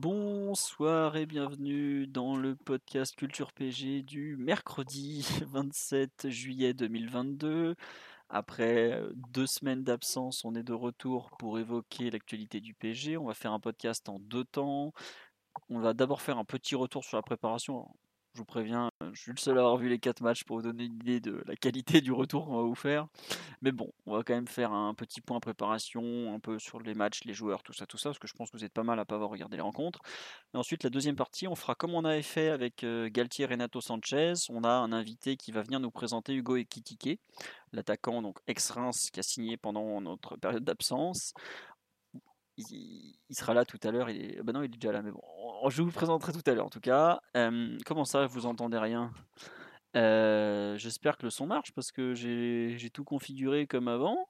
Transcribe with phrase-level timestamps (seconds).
[0.00, 7.74] Bonsoir et bienvenue dans le podcast Culture PG du mercredi 27 juillet 2022.
[8.28, 13.16] Après euh, deux semaines d'absence, on est de retour pour évoquer l'actualité du PG.
[13.16, 14.92] On va faire un podcast en deux temps.
[15.68, 17.88] On va d'abord faire un petit retour sur la préparation.
[18.38, 20.62] Je vous préviens, je suis le seul à avoir vu les quatre matchs pour vous
[20.62, 23.08] donner une idée de la qualité du retour qu'on va vous faire.
[23.62, 26.94] Mais bon, on va quand même faire un petit point préparation, un peu sur les
[26.94, 28.84] matchs, les joueurs, tout ça, tout ça, parce que je pense que vous êtes pas
[28.84, 29.98] mal à pas avoir regardé les rencontres.
[30.54, 33.80] Et ensuite, la deuxième partie, on fera comme on avait fait avec euh, Galtier Renato
[33.80, 34.34] Sanchez.
[34.50, 37.18] On a un invité qui va venir nous présenter Hugo Ekitike,
[37.72, 41.32] l'attaquant donc ex-Reims qui a signé pendant notre période d'absence.
[42.58, 44.10] Il, sera là tout à l'heure.
[44.10, 44.42] Il est...
[44.42, 45.22] bah non, il est déjà là, mais bon,
[45.62, 47.20] on- je vous présenterai tout à l'heure en tout cas.
[47.86, 49.12] Comment ça, vous entendez rien?
[49.96, 54.26] Euh, J'espère que le son marche parce que j'ai tout configuré comme avant.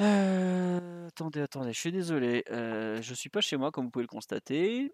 [0.00, 2.44] Euh, attendez, attendez, je suis désolé.
[2.50, 4.92] Euh, je suis pas chez moi comme vous pouvez le constater.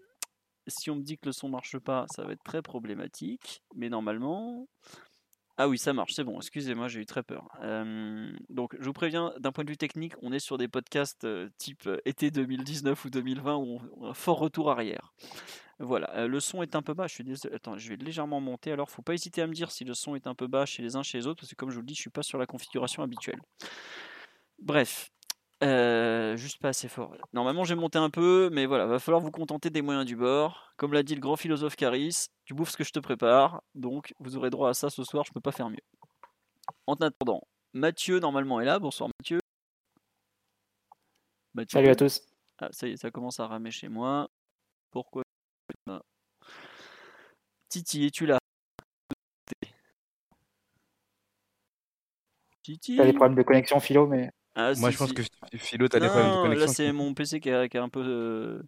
[0.66, 3.62] Si on me dit que le son marche pas, ça va être très problématique.
[3.74, 4.68] Mais normalement,
[5.60, 6.38] ah oui, ça marche, c'est bon.
[6.38, 7.48] Excusez-moi, j'ai eu très peur.
[8.48, 11.26] Donc, je vous préviens, d'un point de vue technique, on est sur des podcasts
[11.58, 15.12] type été 2019 ou 2020 où on, a un fort retour arrière.
[15.80, 17.08] Voilà, le son est un peu bas.
[17.08, 17.56] Je suis désolé.
[17.56, 18.70] Attends, je vais légèrement monter.
[18.70, 20.82] Alors, faut pas hésiter à me dire si le son est un peu bas chez
[20.82, 22.22] les uns chez les autres, parce que comme je vous le dis, je suis pas
[22.22, 23.40] sur la configuration habituelle.
[24.60, 25.10] Bref,
[25.62, 27.16] euh, juste pas assez fort.
[27.32, 30.72] Normalement, j'ai monté un peu, mais voilà, va falloir vous contenter des moyens du bord.
[30.76, 34.14] Comme l'a dit le grand philosophe Caris, tu bouffes ce que je te prépare, donc
[34.20, 35.82] vous aurez droit à ça ce soir, je peux pas faire mieux.
[36.86, 37.42] En attendant,
[37.72, 38.78] Mathieu normalement est là.
[38.78, 39.40] Bonsoir Mathieu.
[41.54, 41.78] Mathieu.
[41.78, 42.20] Salut à tous.
[42.58, 44.28] Ah, ça y est, ça commence à ramer chez moi.
[44.90, 45.22] Pourquoi.
[47.68, 48.38] Titi, es-tu là?
[52.62, 52.96] Titi?
[52.96, 55.12] T'as des problèmes de connexion philo, mais Ah, Moi, si, je pense si.
[55.12, 55.22] que
[55.56, 56.56] Philo, t'as des problèmes de connexion.
[56.58, 58.62] Là, c'est mon PC qui est, qui est un peu, euh,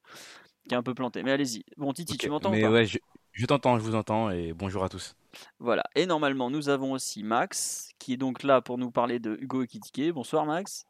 [0.68, 1.22] qui est un peu planté.
[1.22, 1.64] Mais allez-y.
[1.76, 2.72] Bon, Titi, tu m'entends ou Mais pas?
[2.72, 2.98] ouais, je,
[3.32, 5.14] je t'entends, je vous entends et bonjour à tous.
[5.60, 5.84] Voilà.
[5.94, 9.62] Et normalement, nous avons aussi Max, qui est donc là pour nous parler de Hugo
[9.62, 10.12] Ekitike.
[10.12, 10.86] Bonsoir, Max.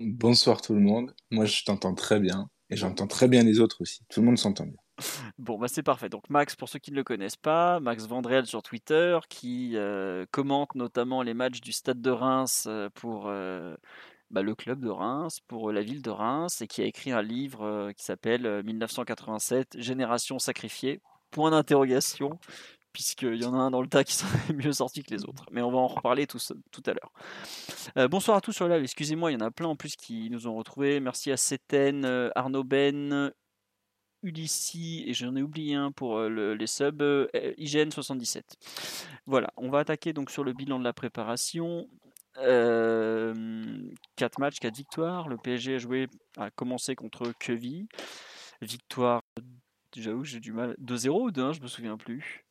[0.00, 1.14] Bonsoir tout le monde.
[1.30, 4.00] Moi, je t'entends très bien et j'entends très bien les autres aussi.
[4.08, 4.76] Tout le monde s'entend bien.
[5.38, 6.08] Bon, bah c'est parfait.
[6.08, 10.26] Donc Max, pour ceux qui ne le connaissent pas, Max Vandrel sur Twitter, qui euh,
[10.30, 13.76] commente notamment les matchs du Stade de Reims euh, pour euh,
[14.30, 17.22] bah, le club de Reims, pour la ville de Reims, et qui a écrit un
[17.22, 21.00] livre qui s'appelle euh, 1987, Génération sacrifiée,
[21.30, 22.38] point d'interrogation,
[22.92, 25.46] puisqu'il y en a un dans le tas qui serait mieux sorti que les autres.
[25.52, 26.38] Mais on va en reparler tout,
[26.70, 28.08] tout à l'heure.
[28.08, 30.46] Bonsoir à tous sur live, excusez-moi, il y en a plein en plus qui nous
[30.46, 31.00] ont retrouvés.
[31.00, 33.32] Merci à Céten, Arnaud Ben,
[34.22, 38.56] Ulissi, et j'en ai oublié un pour euh, le- les subs, euh, IGN 77.
[39.26, 41.88] Voilà, on va attaquer donc sur le bilan de la préparation.
[44.16, 45.28] 4 matchs, 4 victoires.
[45.28, 47.86] Le PSG a joué, a commencé contre Queville.
[48.62, 49.22] Victoire,
[49.96, 50.74] j'avoue, j'ai du mal.
[50.78, 52.44] 2-0 ou 2-1, je me souviens plus.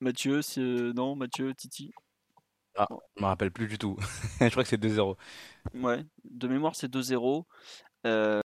[0.00, 1.92] Mathieu, c'est- euh, non, Mathieu, Titi.
[2.76, 3.96] Je me rappelle plus du tout.
[4.40, 5.16] je crois que c'est 2-0.
[5.74, 7.46] Ouais, de mémoire, c'est 2-0.
[8.06, 8.40] Euh,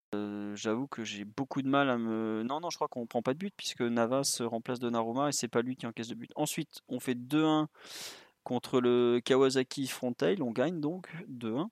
[0.56, 2.44] J'avoue que j'ai beaucoup de mal à me.
[2.44, 5.48] Non, non, je crois qu'on prend pas de but puisque Navas remplace Donnarumma et c'est
[5.48, 6.32] pas lui qui encaisse de but.
[6.36, 7.68] Ensuite, on fait 2-1
[8.44, 10.42] contre le Kawasaki Frontale.
[10.42, 11.68] On gagne donc 2-1.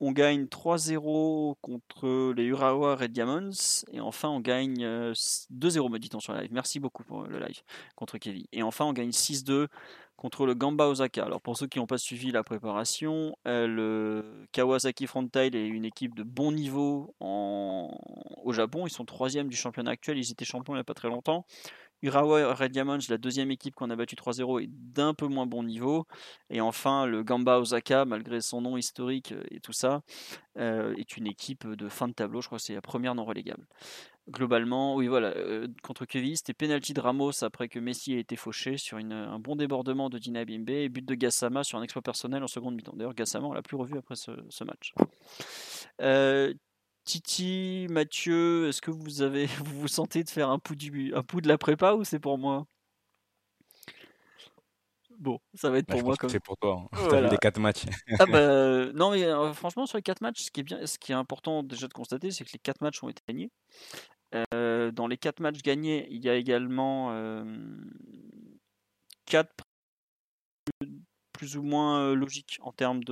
[0.00, 3.84] On gagne 3-0 contre les Urawa Red Diamonds.
[3.92, 6.52] Et enfin, on gagne euh, 2-0, me dit-on sur le live.
[6.52, 7.62] Merci beaucoup pour le live
[7.94, 8.44] contre Kevin.
[8.52, 9.68] Et enfin, on gagne 6-2
[10.22, 11.24] contre le Gamba Osaka.
[11.24, 15.84] Alors, pour ceux qui n'ont pas suivi la préparation, euh, le Kawasaki Frontale est une
[15.84, 17.90] équipe de bon niveau en...
[18.44, 18.86] au Japon.
[18.86, 20.18] Ils sont troisième du championnat actuel.
[20.18, 21.44] Ils étaient champions il n'y a pas très longtemps.
[22.02, 25.64] Urawa Red Diamonds, la deuxième équipe qu'on a battu 3-0, est d'un peu moins bon
[25.64, 26.06] niveau.
[26.50, 30.02] Et enfin, le Gamba Osaka, malgré son nom historique et tout ça,
[30.56, 32.40] euh, est une équipe de fin de tableau.
[32.40, 33.66] Je crois que c'est la première non relégable.
[34.28, 35.28] Globalement, oui, voilà.
[35.36, 39.12] euh, contre Kevin, c'était penalty de Ramos après que Messi ait été fauché sur une-
[39.12, 42.46] un bon débordement de Dina Bimbe et but de Gassama sur un exploit personnel en
[42.46, 42.92] seconde mi-temps.
[42.94, 44.94] D'ailleurs, Gassama, on l'a plus revu après ce, ce match.
[46.00, 46.54] Euh,
[47.04, 51.22] Titi, Mathieu, est-ce que vous avez, vous vous sentez de faire un pouls, du, un
[51.24, 52.66] pouls de la prépa ou c'est pour moi?
[55.18, 56.30] Bon, ça va être Bah, pour moi comme.
[56.30, 56.80] c'est pour toi.
[56.80, 56.88] hein.
[56.90, 57.28] T'as vu Voilà.
[57.28, 57.84] les 4 matchs.
[58.18, 60.98] Ah bah, non, mais euh, franchement, sur les 4 matchs, ce qui est bien, ce
[60.98, 63.50] qui est important déjà de constater, c'est que les 4 matchs ont été gagnés.
[64.34, 67.12] Euh, dans les 4 matchs gagnés, il y a également
[69.26, 69.64] 4
[71.42, 73.02] plus ou moins euh, logiques en termes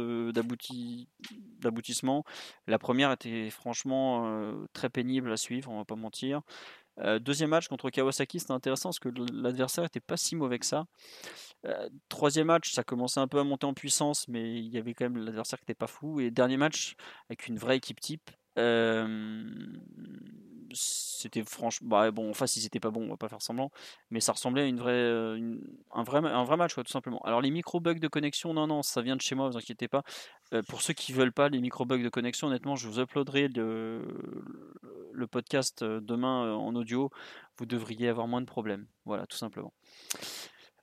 [1.61, 2.25] d'aboutissement.
[2.69, 6.43] La première était franchement euh, très pénible à suivre, on va pas mentir.
[7.01, 10.67] Euh, deuxième match contre Kawasaki, c'était intéressant parce que l'adversaire n'était pas si mauvais que
[10.67, 10.85] ça.
[11.67, 14.95] Euh, troisième match, ça commençait un peu à monter en puissance, mais il y avait
[14.95, 16.21] quand même l'adversaire qui n'était pas fou.
[16.21, 16.95] Et dernier match,
[17.29, 19.49] avec une vraie équipe type, euh,
[20.75, 21.89] c'était franchement.
[21.89, 23.71] Bah, bon, en face, ils étaient pas bons, on va pas faire semblant,
[24.11, 25.57] mais ça ressemblait à une vraie, euh,
[25.93, 26.21] un, vrai,
[26.57, 27.21] match, quoi, tout simplement.
[27.21, 30.03] Alors, les micro-bugs de connexion, non, non, ça vient de chez moi, vous inquiétez pas.
[30.53, 35.27] Euh, pour ceux qui veulent pas les micro-bugs de connexion, honnêtement, je vous uploaderai le,
[35.31, 37.11] podcast euh, demain en audio.
[37.59, 38.87] Vous devriez avoir moins de problèmes.
[39.05, 39.73] Voilà, tout simplement.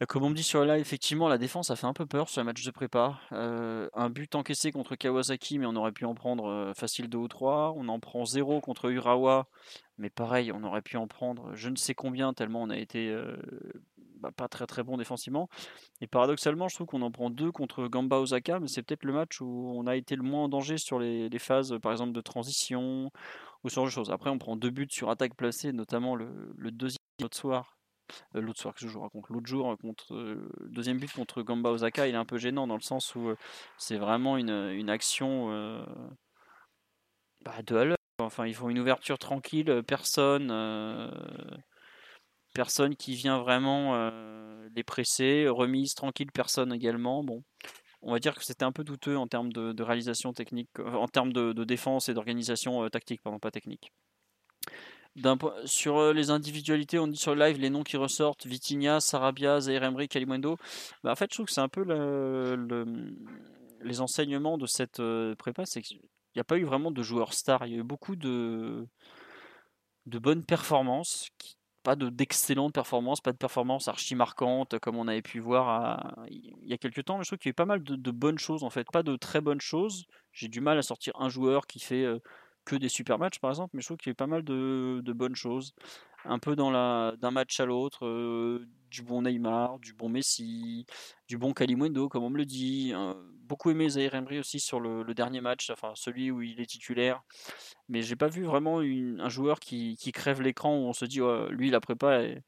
[0.01, 2.29] Euh, Comme on me dit sur live, effectivement, la défense a fait un peu peur
[2.29, 3.19] sur le match de prépa.
[3.31, 7.17] Euh, un but encaissé contre Kawasaki, mais on aurait pu en prendre euh, facile 2
[7.17, 7.73] ou 3.
[7.75, 9.47] On en prend 0 contre Urawa,
[9.97, 13.15] mais pareil, on aurait pu en prendre je ne sais combien, tellement on a été
[14.19, 15.49] bah, pas très très bon défensivement.
[16.01, 19.13] Et paradoxalement, je trouve qu'on en prend 2 contre Gamba Osaka, mais c'est peut-être le
[19.13, 22.21] match où on a été le moins en danger sur les, phases, par exemple, de
[22.21, 23.11] transition
[23.63, 24.11] ou ce genre de choses.
[24.11, 27.76] Après, on prend deux buts sur attaque placée, notamment le, deuxième l'autre soir
[28.33, 29.30] l'autre soir que je vous raconte?
[29.30, 32.38] L'autre jour euh, contre euh, le deuxième but contre Gamba Osaka il est un peu
[32.38, 33.36] gênant dans le sens où euh,
[33.77, 35.83] c'est vraiment une, une action euh,
[37.44, 41.09] bah, de à l'heure enfin ils font une ouverture tranquille euh, personne euh,
[42.54, 47.24] personne qui vient vraiment euh, les presser remise tranquille personne également.
[47.24, 47.44] Bon
[48.01, 51.07] on va dire que c'était un peu douteux en termes de, réalisation technique euh, en
[51.07, 53.92] termes de, défense et d'organisation euh, tactique pardon pas technique
[55.66, 59.60] sur euh, les individualités, on dit sur le live les noms qui ressortent Vitinha, Sarabia,
[59.60, 60.58] Zaire Kalimundo.
[61.04, 63.16] Bah, en fait, je trouve que c'est un peu le- le-
[63.81, 66.00] les enseignements de cette euh, prépa, c'est qu'il
[66.36, 67.66] n'y a pas eu vraiment de joueurs stars.
[67.66, 68.88] Il y a eu beaucoup de,
[70.06, 71.30] de bonnes performances,
[71.84, 76.54] pas de d'excellentes performances, pas de performances archi marquantes comme on avait pu voir il
[76.68, 77.18] y a quelques temps.
[77.18, 78.88] Mais je trouve qu'il y a eu pas mal de, de bonnes choses en fait,
[78.92, 80.06] pas de très bonnes choses.
[80.31, 82.19] J'ai du mal à sortir un joueur qui fait euh,
[82.68, 85.02] que des super matchs par exemple, mais je trouve qu'il y a pas mal de,
[85.04, 85.74] de bonnes choses.
[86.25, 90.86] Un peu dans la d'un match à l'autre, euh, du bon Neymar, du bon Messi,
[91.28, 92.92] du bon Kalimundo comme on me le dit.
[92.94, 93.14] euh,
[93.48, 97.24] beaucoup aimé Zaire Emery aussi sur le, dernier match, enfin celui où il est titulaire.
[97.88, 101.22] Mais j'ai pas vu vraiment un joueur qui, qui crève l'écran où on se dit
[101.22, 102.44] Ouais, lui la prépa est-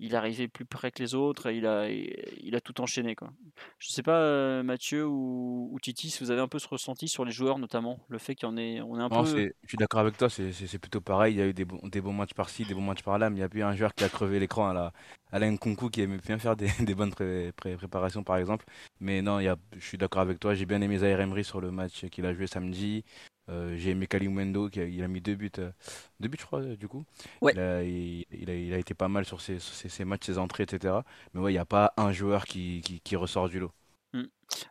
[0.00, 3.32] il arrivé plus près que les autres et il a, il a tout enchaîné quoi.
[3.78, 7.08] Je sais pas euh, Mathieu ou, ou Titi si vous avez un peu ce ressenti
[7.08, 9.46] sur les joueurs notamment, le fait qu'il y en ait on est un Non, peu
[9.64, 11.34] je suis d'accord avec toi, c'est, plutôt pareil.
[11.34, 13.38] Il y a eu des bons, des bons matchs par-ci, des bons matchs par-là, mais
[13.38, 14.92] il y a eu un joueur qui a crevé l'écran à la,
[15.32, 18.64] à la Nkunku qui aimait bien faire des, des bonnes pré- pré- préparations, par exemple.
[19.00, 20.54] Mais non, y a, je suis d'accord avec toi.
[20.54, 23.04] J'ai bien aimé Zaire Emery sur le match qu'il a joué samedi.
[23.50, 25.72] Euh, j'ai aimé Kalimundo qui a, il a mis deux buts, euh,
[26.20, 27.04] deux buts je crois euh, du coup.
[27.40, 27.54] Ouais.
[27.54, 30.04] Il a, il, il a, il a été pas mal sur ses, sur ses, ses
[30.04, 30.94] matchs, ses entrées, etc.
[31.34, 33.72] Mais ouais, il n'y a pas un joueur qui, qui, qui ressort du lot.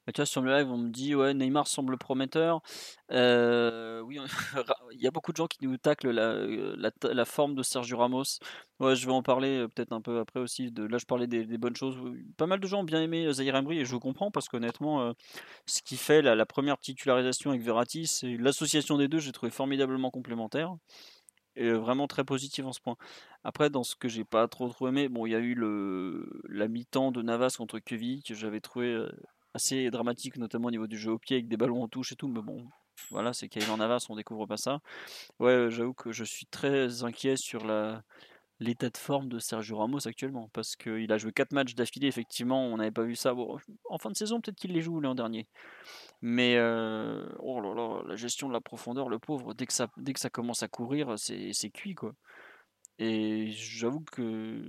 [0.05, 2.61] Bah, tu vois, sur le live, on me dit ouais, Neymar semble prometteur.
[3.11, 4.19] Euh, oui,
[4.93, 6.45] il y a beaucoup de gens qui nous taclent la,
[6.75, 8.23] la, la forme de Sergio Ramos.
[8.79, 10.71] Ouais, je vais en parler euh, peut-être un peu après aussi.
[10.71, 11.97] De, là, je parlais des, bonnes choses.
[12.37, 15.01] Pas mal de gens ont bien aimé euh, Zaire Emery et je comprends parce qu'honnêtement,
[15.01, 15.13] euh,
[15.65, 19.19] ce qui fait la, première titularisation avec Verratti, c'est l'association des deux.
[19.19, 20.75] J'ai trouvé formidablement complémentaire
[21.59, 22.95] et euh, vraiment très positif en ce point.
[23.43, 26.41] Après, dans ce que j'ai pas trop trop aimé, bon, il y a eu le
[26.50, 29.09] la mi-temps de Navas contre Kevin que j'avais trouvé euh,
[29.53, 32.15] assez dramatique, notamment au niveau du jeu au pied avec des ballons en touche et
[32.15, 32.27] tout.
[32.27, 32.68] Mais bon,
[33.12, 34.79] voilà, c'est Kevin Navas, on découvre pas ça.
[35.39, 37.65] Ouais, euh, j'avoue que je suis très inquiet sur
[38.60, 42.08] l'état de forme de Sergio Ramos actuellement parce qu'il a joué 4 matchs d'affilée.
[42.08, 43.34] Effectivement, on n'avait pas vu ça.
[43.34, 43.58] Bon,
[43.89, 45.48] en fin de saison, peut-être qu'il les joue l'an dernier.
[46.22, 49.88] Mais euh, oh là là, la gestion de la profondeur, le pauvre, dès que ça,
[49.98, 52.13] dès que ça commence à courir, c'est cuit quoi.
[53.00, 54.62] Et j'avoue que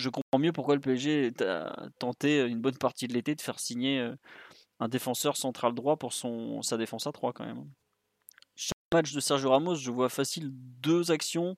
[0.00, 3.60] je comprends mieux pourquoi le PSG a tenté une bonne partie de l'été de faire
[3.60, 4.16] signer euh,
[4.80, 7.64] un défenseur central droit pour son, sa défense à 3 quand même.
[8.56, 11.56] Chaque match de Sergio Ramos, je vois facile deux actions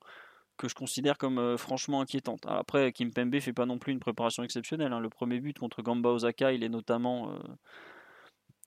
[0.58, 2.44] que je considère comme euh, franchement inquiétantes.
[2.46, 4.92] Après, Kim Pembe fait pas non plus une préparation exceptionnelle.
[4.92, 5.00] hein.
[5.00, 7.38] Le premier but contre Gamba Osaka, il est notamment euh,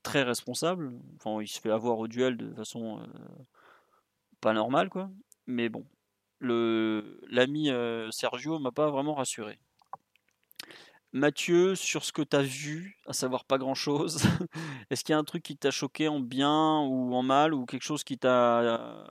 [0.03, 0.94] très responsable.
[1.17, 3.05] Enfin, il se fait avoir au duel de façon euh,
[4.41, 5.10] pas normale, quoi.
[5.48, 5.86] Mais bon,
[6.39, 9.60] l'ami euh, Sergio m'a pas vraiment rassuré.
[11.14, 14.22] Mathieu, sur ce que tu as vu, à savoir pas grand-chose,
[14.90, 17.66] est-ce qu'il y a un truc qui t'a choqué en bien ou en mal ou
[17.66, 19.08] quelque chose qui t'a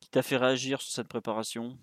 [0.00, 1.78] qui t'a fait réagir sur cette préparation?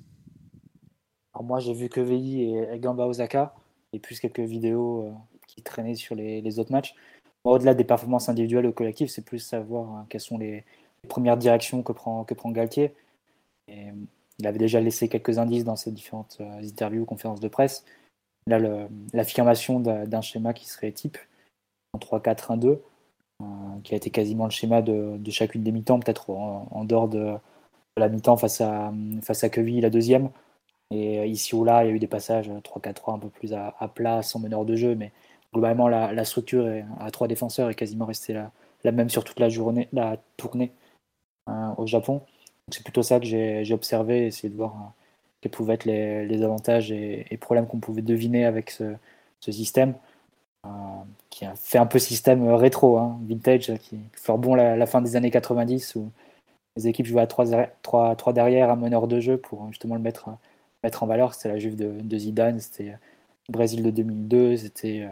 [1.33, 3.55] Alors moi, j'ai vu que VI et, Gamba Osaka,
[3.93, 5.11] et plus quelques vidéos euh,
[5.47, 6.93] qui traînait sur les, autres matchs.
[7.43, 10.63] Au-delà des performances individuelles ou collectives, c'est plus savoir hein, quelles sont les,
[11.07, 12.93] premières directions que prend, que prend Galtier.
[13.67, 13.87] Et,
[14.39, 17.83] il avait déjà laissé quelques indices dans ses différentes euh, interviews, conférences de presse.
[18.47, 21.17] Là, l'affirmation d'un schéma qui serait type
[21.93, 23.45] en 3-4-1-2, euh,
[23.83, 27.33] qui a été quasiment le schéma de, chacune des mi-temps, peut-être en, dehors de,
[27.97, 30.29] la mi-temps face à, face à la deuxième.
[30.89, 33.53] Et euh, ici ou là, il y a eu des passages 3-4-3 un peu plus
[33.53, 35.11] à, plat, sans meneur de jeu, mais
[35.53, 36.67] globalement, la, structure
[36.99, 38.51] à trois défenseurs est quasiment restée la,
[38.83, 40.71] la, même sur toute la journée, la tournée
[41.77, 42.21] au Japon
[42.73, 45.00] c'est plutôt ça que j'ai observé, essayer de voir euh,
[45.41, 48.95] quels pouvaient être les, avantages et, problèmes qu'on pouvait deviner avec ce,
[49.51, 49.95] système,
[50.65, 50.69] euh,
[51.29, 55.15] qui a fait un peu système rétro, hein, vintage, qui fait bon la, fin des
[55.15, 56.11] années 90 où
[56.77, 60.29] les équipes jouaient à 3, derrière, un meneur de jeu pour justement le mettre,
[60.83, 61.33] mettre en valeur.
[61.33, 62.97] C'était la Juve de, Zidane, c'était
[63.47, 65.07] le Brésil de 2002, c'était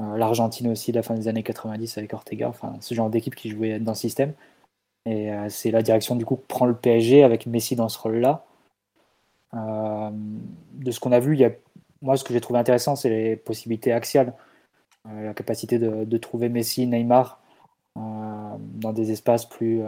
[0.00, 3.50] euh, l'Argentine aussi la fin des années 90 avec Ortega, enfin ce genre d'équipe qui
[3.50, 4.34] jouait dans le système.
[5.06, 7.98] Et euh, c'est la direction du coup que prend le PSG avec Messi dans ce
[7.98, 8.44] rôle-là.
[9.54, 10.10] Euh,
[10.74, 11.38] de ce qu'on a vu,
[12.02, 14.34] moi ce que j'ai trouvé intéressant, c'est les possibilités axiales.
[15.08, 17.40] Euh, la capacité de, trouver Messi, Neymar
[17.96, 19.82] dans des espaces plus,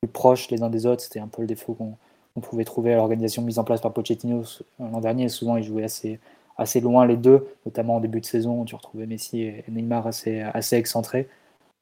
[0.00, 1.02] plus proches les uns des autres.
[1.02, 4.42] C'était un peu le défaut qu'on pouvait trouver à l'organisation mise en place par Pochettino
[4.78, 5.28] l'an dernier.
[5.28, 6.20] Souvent, ils jouaient assez,
[6.56, 8.62] assez loin les deux, notamment en début de saison.
[8.62, 11.28] Où tu retrouvais Messi et Neymar assez, assez excentrés.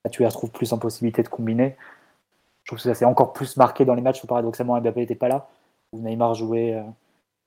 [0.05, 1.77] Là, tu les retrouves plus en possibilité de combiner.
[2.65, 5.15] Je trouve que ça s'est encore plus marqué dans les matchs où paradoxalement Mbappé n'était
[5.15, 5.49] pas là,
[5.93, 6.83] où Neymar jouait euh,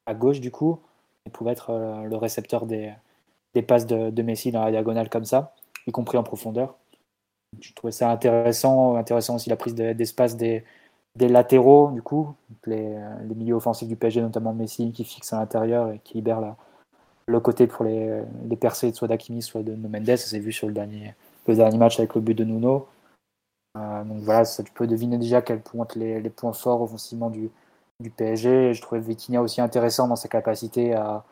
[0.05, 0.79] à gauche du coup,
[1.25, 2.93] et pouvait être euh, le récepteur des,
[3.67, 5.53] passes de, Messi dans la diagonale comme ça,
[5.87, 6.75] y compris en profondeur.
[7.61, 10.63] Je trouvais ça intéressant, intéressant aussi la prise d'espace des,
[11.17, 12.35] latéraux, du coup,
[12.65, 12.97] les,
[13.27, 16.55] les, milieux offensifs du PSG, notamment Messi, qui fixe à l'intérieur et qui libère
[17.27, 20.05] le côté pour les, les percées soit d'Akimi, soit de Mendes.
[20.05, 21.15] Ça s'est vu sur le dernier,
[21.47, 22.87] le dernier match avec le but de Nuno.
[23.77, 27.49] Euh, donc voilà, tu peux deviner déjà quels sont les, les points forts offensivement du,
[27.99, 28.73] du PSG.
[28.73, 31.23] Je trouvais Vitinha aussi intéressant dans sa capacité à,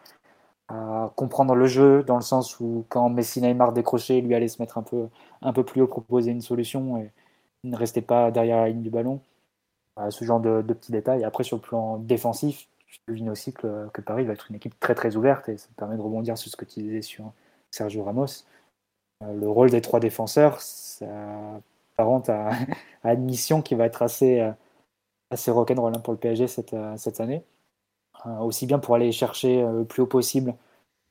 [1.16, 4.80] comprendre le jeu, dans le sens où quand Messi Neymar décrochait, lui allait se mettre
[4.80, 5.08] un peu,
[5.44, 7.12] un peu plus haut, proposer une solution et
[7.64, 9.22] ne restait pas derrière la ligne du ballon.
[10.10, 11.24] Ce genre de, petits détails.
[11.24, 14.80] Après, sur le plan défensif, je devine aussi que, que, Paris va être une équipe
[14.80, 17.32] très très ouverte et ça permet de rebondir sur ce que tu disais sur
[17.70, 18.26] Sergio Ramos.
[19.24, 21.06] Euh, le rôle des trois défenseurs, ça
[21.94, 22.52] apparente à,
[23.04, 24.52] à, une mission qui va être assez, euh,
[25.34, 27.44] assez rock'n'roll hein, pour le PSG cette, euh, cette année.
[28.26, 30.56] Euh, aussi bien pour aller chercher le plus haut possible,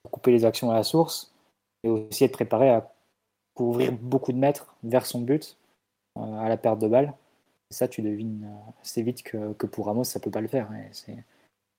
[0.02, 1.32] pour couper les actions à la source,
[1.84, 2.90] et aussi être préparé à
[3.54, 5.58] couvrir beaucoup de mètres vers son but
[6.16, 7.12] à la perte de balle.
[7.70, 8.48] Ça, tu devines
[8.82, 10.68] assez vite que, que pour Ramos, ça peut pas le faire.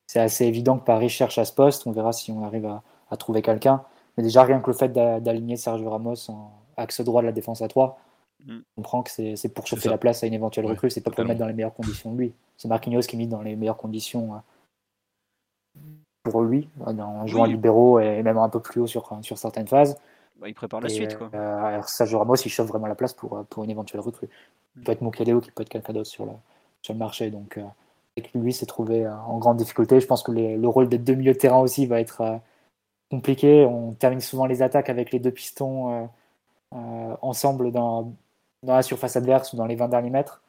[0.07, 1.88] C'est assez évident que Paris cherche à ce poste.
[1.88, 3.83] On verra si on arrive à, à trouver quelqu'un.
[4.17, 7.62] Mais déjà, rien que le fait d'aligner Sergio Ramos en axe droit de la défense
[7.62, 7.97] à 3,
[8.45, 8.59] Mm.
[8.77, 11.21] On comprend que c'est pour chauffer la place à une éventuelle recrue, c'est pas pour
[11.21, 12.33] le mettre dans les meilleures conditions de lui.
[12.57, 15.79] C'est Marquinhos qui est mis dans les meilleures conditions euh,
[16.23, 19.97] pour lui, en jouant libéraux et même un peu plus haut sur, sur certaines phases.
[20.39, 21.17] Bah, il prépare la suite.
[21.17, 21.29] Quoi.
[21.33, 24.29] Euh, alors Sergio Ramos, il chauffe vraiment la place pour, euh, pour une éventuelle recrue.
[24.75, 24.83] Il mm.
[24.83, 26.31] peut être Mukadeo, qui peut être quelqu'un d'autre sur le,
[26.81, 27.29] sur le marché.
[27.29, 27.59] Donc,
[28.35, 30.00] lui s'est trouvé en grande difficulté.
[30.00, 32.39] Je pense que le rôle des deux milieux de terrain aussi va être
[33.09, 33.65] compliqué.
[33.65, 36.09] On termine souvent les attaques avec les deux pistons
[36.71, 38.13] ensemble dans,
[38.63, 40.41] dans la surface adverse ou dans les 20 derniers mètres.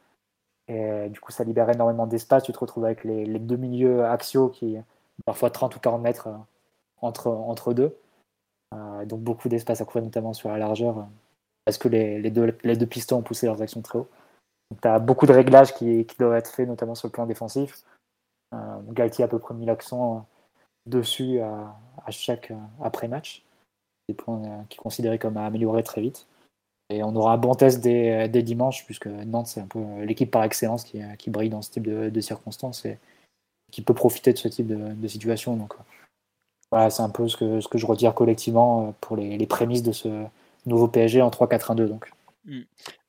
[0.67, 2.43] Et du coup, ça libère énormément d'espace.
[2.43, 4.77] Tu te retrouves avec les, deux milieux axiaux qui,
[5.25, 6.37] parfois 30 ou 40 mètres euh,
[7.01, 7.95] entre, entre deux.
[8.73, 11.07] Euh, donc beaucoup d'espace à couvrir, notamment sur la largeur,
[11.65, 14.09] parce que les, les, deux, les deux pistons ont poussé leurs actions très haut.
[14.81, 17.83] Tu as beaucoup de réglages qui, doivent être faits, notamment sur le plan défensif.
[18.53, 20.25] Euh, Galtier a à peu près mis l'accent
[20.87, 23.43] dessus à, à chaque après-match.
[24.09, 26.27] Des points qui est considéré comme à améliorer très vite.
[26.89, 30.43] Et on aura un bon test dès, dimanche, puisque Nantes, c'est un peu l'équipe par
[30.43, 32.99] excellence qui, qui, brille dans ce type de, circonstances et
[33.71, 35.55] qui peut profiter de ce type de, situation.
[35.55, 35.73] Donc,
[36.71, 40.25] voilà, c'est un peu ce que, je retire collectivement euh, pour les, prémices de ce
[40.65, 41.87] nouveau PSG en 3-4-1-2.
[41.87, 42.11] Donc.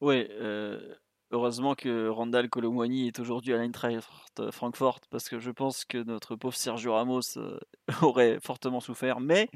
[0.01, 0.95] Oui, euh,
[1.31, 6.37] heureusement que Randall Colomwani est aujourd'hui à l'Eintracht Francfort, parce que je pense que notre
[6.37, 7.59] pauvre Sergio Ramos euh,
[8.03, 9.21] aurait fortement souffert.
[9.21, 9.49] Mais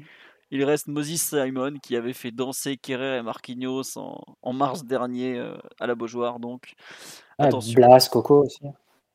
[0.51, 5.55] il reste Moses Simon qui avait fait danser Kerrer et Marquinhos en, mars dernier euh,
[5.79, 6.39] à la Beaujoire.
[6.39, 6.73] Donc,
[7.37, 7.73] ah, attention.
[7.73, 8.59] Blas, Coco aussi.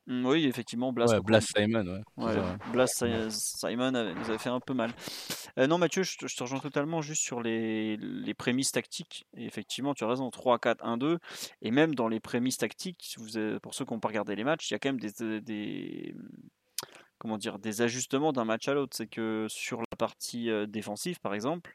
[0.07, 1.21] Mmh, oui, effectivement, Blas.
[1.21, 2.35] Blas Simon, ouais.
[2.73, 4.93] Blas Simon nous avait fait un peu mal.
[5.59, 9.27] Euh, non, Mathieu, je te, rejoins totalement juste sur les, les prémices tactiques.
[9.37, 11.19] Et effectivement, tu as raison, 3, 4, 1, 2.
[11.63, 14.71] Et même dans les prémices tactiques, vous pour ceux qui n'ont pas regardé les matchs,
[14.71, 16.15] il y a quand même des, des,
[17.19, 18.97] comment dire, des ajustements d'un match à l'autre.
[18.97, 21.75] C'est que sur la partie défensive, par exemple,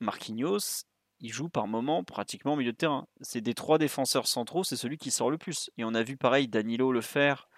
[0.00, 0.84] Marquinhos,
[1.20, 3.06] il joue par moment pratiquement au milieu de terrain.
[3.20, 5.70] C'est des trois défenseurs centraux, c'est celui qui sort le plus.
[5.78, 7.48] Et on a vu pareil Danilo le faire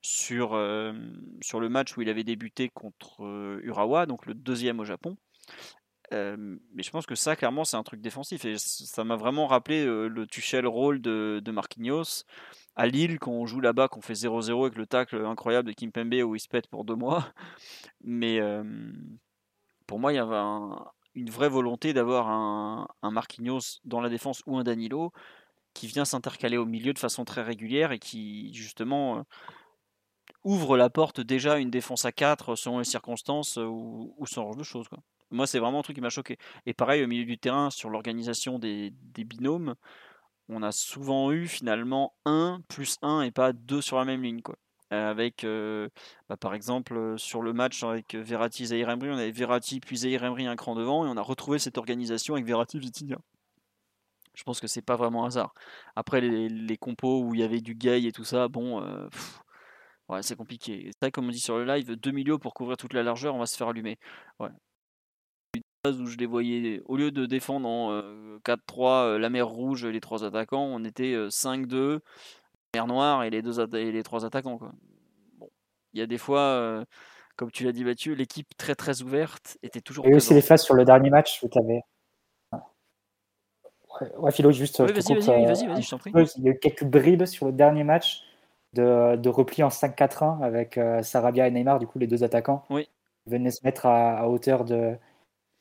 [0.00, 0.50] sur,
[1.42, 3.22] sur le match où il avait débuté contre
[3.62, 5.16] Urawa, donc le deuxième au Japon.
[6.10, 8.44] Mais je pense que ça, clairement, c'est un truc défensif.
[8.44, 12.24] Et ça m'a vraiment rappelé le Tuchel rôle de, de, Marquinhos.
[12.74, 16.14] À Lille, quand on joue là-bas, qu'on fait 0-0 avec le tacle incroyable de Kimpembe
[16.24, 17.32] où il se pète pour deux mois.
[18.02, 18.40] Mais
[19.86, 24.08] pour moi, il y avait un, une vraie volonté d'avoir un, un, Marquinhos dans la
[24.08, 25.12] défense ou un Danilo
[25.74, 29.22] qui vient s'intercaler au milieu de façon très régulière et qui justement euh,
[30.44, 34.26] ouvre la porte déjà à une défense à 4 selon les circonstances euh, ou, ou
[34.26, 34.88] ce genre de choses.
[35.30, 36.36] Moi, c'est vraiment un truc qui m'a choqué.
[36.66, 39.74] Et pareil, au milieu du terrain, sur l'organisation des, binômes,
[40.48, 44.42] on a souvent eu finalement 1 plus 1 et pas 2 sur la même ligne.
[44.42, 44.56] Quoi.
[44.92, 45.88] Euh, avec, euh,
[46.28, 49.96] bah, par exemple, euh, sur le match avec Verratti et Emery, on avait Verratti puis
[49.98, 53.16] Zahir un cran devant et on a retrouvé cette organisation avec Verratti Vitinha.
[54.34, 55.54] Je pense que c'est pas vraiment hasard.
[55.96, 58.82] Après, les, compos où il y avait du gay et tout ça, bon,
[60.22, 60.90] c'est compliqué.
[61.02, 63.38] C'est comme on dit sur le live, deux milieux pour couvrir toute la largeur, on
[63.38, 63.98] va se faire allumer.
[65.84, 68.02] Où je les voyais, au lieu de défendre en
[68.44, 71.98] 4-3 la mer rouge, les trois attaquants, on était 5-2
[72.74, 74.58] mer noire et les, deux et les trois attaquants.
[74.58, 74.72] Quoi.
[75.38, 75.50] Bon.
[75.92, 76.84] Il y a des fois, euh,
[77.36, 80.06] comme tu l'as dit Mathieu, l'équipe très très ouverte était toujours.
[80.06, 81.82] Et aussi les phases sur le dernier match où tu avais.
[84.16, 84.80] Ouais, Philo, juste.
[84.80, 86.12] Oui, vas-y, vas-y, vas-y, vas je t'en prie.
[86.36, 88.22] Il y a eu quelques bribes sur le dernier match
[88.72, 92.64] de, de repli en 5-4-1 avec euh, Sarabia et Neymar, du coup, les deux attaquants.
[92.70, 92.88] Oui.
[93.26, 94.96] Ils venaient se mettre à, à hauteur de,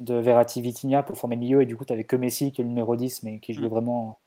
[0.02, 2.62] de Verratti Vitinha pour former le milieu, et du coup, tu avais que Messi qui
[2.62, 3.72] est le numéro 10, mais qui jouait mm.
[3.72, 4.18] vraiment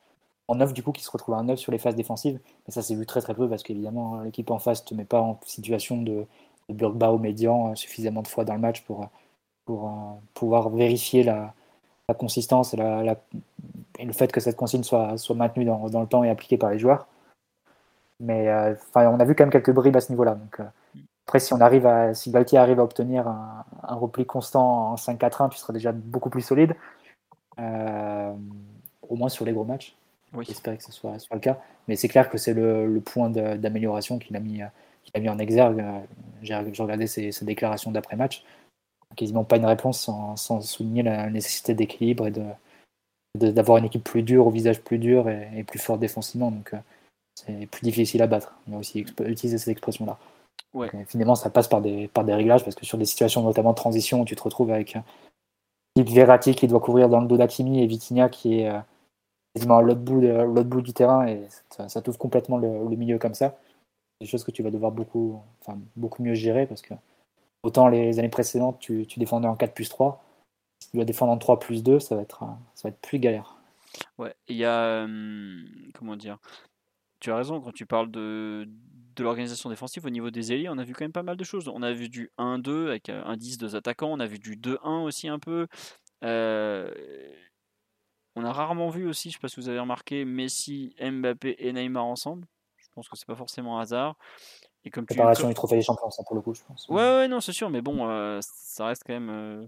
[0.49, 2.39] en neuf du coup qui se retrouve en neuf sur les phases défensives.
[2.67, 5.05] Mais ça s'est vu très très peu parce qu'évidemment l'équipe en face ne te met
[5.05, 6.27] pas en situation de,
[6.69, 9.09] de bas au médian euh, suffisamment de fois dans le match pour,
[9.65, 9.91] pour euh,
[10.35, 11.55] pouvoir vérifier la,
[12.09, 13.17] la consistance et, la,
[13.99, 16.59] et, le fait que cette consigne soit, soit maintenue dans, dans, le temps et appliquée
[16.59, 17.07] par les joueurs.
[18.21, 20.35] Mais euh, on a vu quand même quelques bribes à ce niveau-là.
[20.35, 20.61] Donc,
[21.27, 24.95] après, si on arrive à, si Galtier arrive à obtenir un, un repli constant en
[24.97, 26.75] 5-4-1, tu seras déjà beaucoup plus solide,
[27.59, 29.97] au moins sur les gros matchs.
[30.35, 30.45] Oui.
[30.47, 31.61] J'espère que ce soit, soit, le cas.
[31.89, 34.61] Mais c'est clair que c'est le, le, point d'amélioration qu'il a, mis,
[35.05, 35.85] qu a mis en exergue.
[36.43, 38.45] J'ai regardé ses, ses déclarations d'après-match.
[39.17, 42.33] Quasiment pas une réponse sans, sans souligner la nécessité d'équilibre et
[43.53, 46.51] d'avoir de, une équipe plus dure, au visage plus dur et, et plus fort défensivement.
[46.51, 46.79] Donc euh,
[47.37, 48.57] c'est plus difficile à battre.
[48.67, 50.19] Il a aussi utilisé cette expression-là.
[50.73, 50.91] Ouais.
[51.07, 53.77] finalement, ça passe par des, par des réglages parce que sur des situations notamment de
[53.77, 54.97] transition où tu te retrouves avec
[55.95, 58.81] type Verratti qui doit couvrir dans le dos d'Akimi et Vitinha qui est euh,
[59.55, 63.35] quasiment à l'autre bout, du terrain et ça, ça t'ouvre complètement le, le, milieu comme
[63.35, 63.57] ça.
[64.21, 66.95] C'est des choses que tu vas devoir beaucoup, enfin, beaucoup mieux gérer parce que
[67.63, 70.25] autant les années précédentes, tu, tu défendais en 4 plus 3.
[70.81, 73.19] Si tu dois défendre en 3 plus 2, ça va être, ça va être plus
[73.19, 73.57] galère.
[74.19, 75.07] Ouais, il y a.
[75.95, 76.39] Comment dire?
[77.21, 78.69] Tu as raison quand tu parles de,
[79.15, 81.45] de l'organisation défensive au niveau des ailiers, on a vu quand même pas mal de
[81.45, 81.69] choses.
[81.69, 85.05] On a vu du 1-2 avec un 10, deux attaquants, on a vu du 2-1
[85.05, 85.67] aussi un peu.
[86.25, 86.91] Euh,
[88.37, 91.57] on a rarement vu aussi, je ne sais pas si vous avez remarqué, Messi, Mbappé
[91.59, 92.47] et Neymar ensemble.
[92.77, 94.17] Je pense que c'est pas forcément un hasard.
[94.85, 95.51] Et comme Préparation tu...
[95.51, 96.87] du trophée des champions, ça pour le coup, je pense.
[96.89, 99.31] Ouais, ouais, non, c'est sûr, mais bon, euh, ça reste quand même.
[99.31, 99.67] Euh...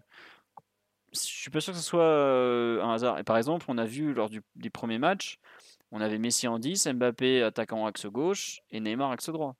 [1.13, 3.19] Je suis pas sûr que ce soit euh, un hasard.
[3.19, 5.39] Et par exemple, on a vu lors du, des premiers matchs,
[5.93, 9.57] on avait Messi en 10, Mbappé attaquant axe gauche et Neymar axe droit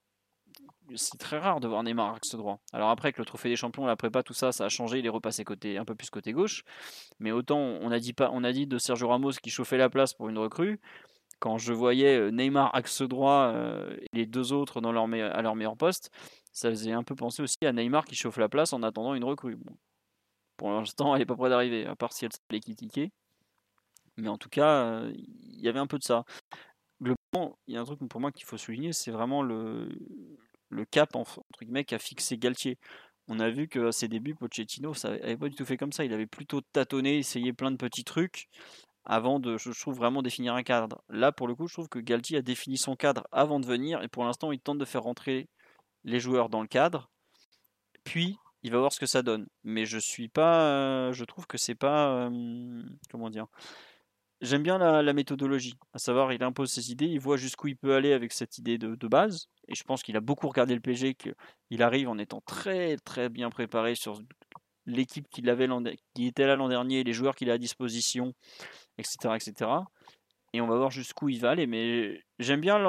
[0.95, 2.59] c'est très rare de voir Neymar axe droit.
[2.71, 5.05] Alors après que le trophée des champions, la prépa, tout ça, ça a changé, il
[5.05, 6.63] est repassé côté un peu plus côté gauche.
[7.19, 10.13] Mais autant on a dit on a dit de Sergio Ramos qui chauffait la place
[10.13, 10.79] pour une recrue.
[11.39, 15.77] Quand je voyais euh, Neymar axe droit euh, et les deux autres à leur meilleur
[15.77, 16.09] poste,
[16.51, 19.23] ça faisait un peu penser aussi à Neymar qui chauffe la place en attendant une
[19.23, 19.57] recrue.
[20.57, 23.11] Pour l'instant, elle est pas près d'arriver, à part si elle s'est critiquer.
[24.17, 26.23] Mais en tout cas, euh, il y avait un peu de ça.
[27.01, 29.89] Globalement, il y a un truc pour moi qu'il faut souligner, c'est vraiment le,
[30.69, 32.77] le cap entre guillemets qu'a fixé Galtier.
[33.27, 36.05] On a vu qu'à ses débuts, Pochettino, ça n'avait pas du tout fait comme ça.
[36.05, 38.47] Il avait plutôt tâtonné, essayé plein de petits trucs
[39.05, 41.01] avant de, je trouve, vraiment définir un cadre.
[41.09, 44.01] Là, pour le coup, je trouve que Galtier a défini son cadre avant de venir
[44.03, 45.49] et pour l'instant, il tente de faire rentrer
[46.03, 47.09] les joueurs dans le cadre.
[48.03, 49.47] Puis, il va voir ce que ça donne.
[49.63, 53.47] Mais je suis pas, je trouve que c'est pas, euh, comment dire,
[54.39, 57.95] J'aime bien la, méthodologie, à savoir il impose ses idées, il voit jusqu'où il peut
[57.95, 61.15] aller avec cette idée de, base, et je pense qu'il a beaucoup regardé le PG,
[61.15, 64.21] qu'il arrive en étant très très bien préparé sur
[64.85, 68.33] l'équipe qui était là l'an dernier, les joueurs qu'il a à disposition,
[68.99, 69.35] etc.
[69.35, 69.71] etc.
[70.53, 72.79] Et on va voir jusqu'où il va aller, mais j'aime bien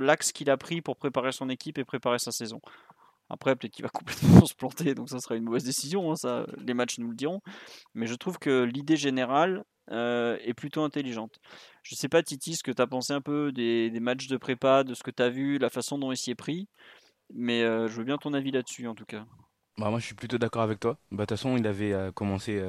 [0.00, 2.60] l'axe qu'il a pris pour préparer son équipe et préparer sa saison.
[3.30, 6.46] Après, peut-être qu'il va complètement se planter, donc ça sera une mauvaise décision, hein, ça,
[6.58, 7.40] les matchs nous le diront.
[7.94, 11.40] Mais je trouve que l'idée générale est plutôt intelligente.
[11.82, 14.84] Je sais pas, Titi, ce que tu as pensé un peu des, matchs de prépa,
[14.84, 16.68] de ce que tu as vu, la façon dont il s'y est pris.
[17.32, 19.24] Mais je veux bien ton avis là-dessus, en tout cas.
[19.78, 20.98] Bah, moi, je suis plutôt d'accord avec toi.
[21.10, 22.60] Bah, de toute façon, il avait commencé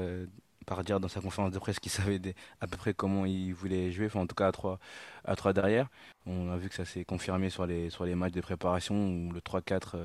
[0.70, 2.22] par dire dans sa conférence de presse qu'il savait
[2.62, 4.78] à peu près comment il voulait jouer, enfin en tout cas à 3,
[5.26, 5.88] à 3 derrière.
[6.28, 9.32] On a vu que ça s'est confirmé sur les, sur les matchs de préparation ou
[9.32, 9.98] le 3-4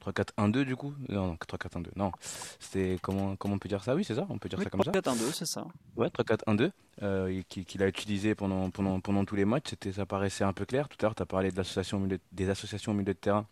[0.00, 0.94] 3-4-1-2 euh, du coup.
[1.08, 1.88] Non, 3-4-1-2.
[1.96, 2.12] Non,
[2.60, 3.96] c'était comment, comment on peut dire ça?
[3.96, 4.92] Oui, c'est ça, on peut dire ça comme ça.
[4.92, 5.66] 3-4-1-2, c'est ça.
[5.96, 6.70] Ouais, 3-4-1-2
[7.02, 9.70] euh, qu'il a utilisé pendant, pendant, pendant tous les matchs.
[9.70, 10.88] C'était, ça paraissait un peu clair.
[10.88, 13.46] Tout à l'heure, tu as parlé de l'association des associations au milieu de terrain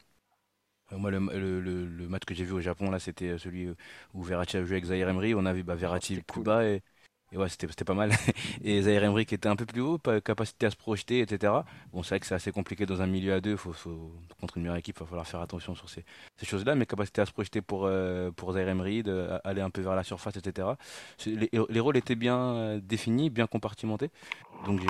[0.93, 3.69] moi, le, le, le, match que j'ai vu au Japon, là, c'était euh, celui
[4.13, 5.35] où Verratti a joué avec Zaire Emery.
[5.35, 6.83] On a vu bah, Verratti plus bas et,
[7.35, 8.13] et ouais, c'était pas mal.
[8.65, 11.53] et Zaire Emery qui était un peu plus haut, capacité à se projeter, etc.
[11.93, 13.57] Bon, c'est vrai que c'est assez compliqué dans un milieu à deux.
[13.57, 16.05] Faut, faut, contre une meilleure équipe, il va falloir faire attention sur ces,
[16.43, 16.77] choses-là.
[16.77, 20.37] Mais capacité à se projeter pour, euh, Zaire Emery, d'aller un peu vers la surface,
[20.37, 20.69] etc.
[21.27, 24.11] Les, les rôles étaient bien définis, bien compartimentés.
[24.67, 24.81] Donc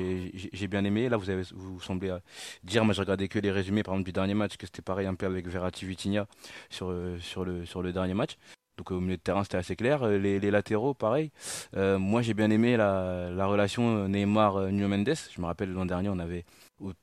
[0.52, 1.08] j'ai bien aimé.
[1.08, 1.42] Là, vous avez
[1.80, 2.18] semblez euh,
[2.62, 5.06] dire, moi j'ai regardé que les résumés, par exemple du dernier match, que c'était pareil
[5.06, 6.26] un peu avec Verratti Vitinha
[6.70, 8.36] sur euh, le dernier match.
[8.76, 10.02] Donc au milieu de terrain, c'était assez clair.
[10.02, 11.30] Euh, les, latéraux, pareil.
[11.74, 15.14] moi, j'ai bien aimé la, la relation Neymar-New Mendes.
[15.34, 16.44] Je me rappelle l'an dernier, on avait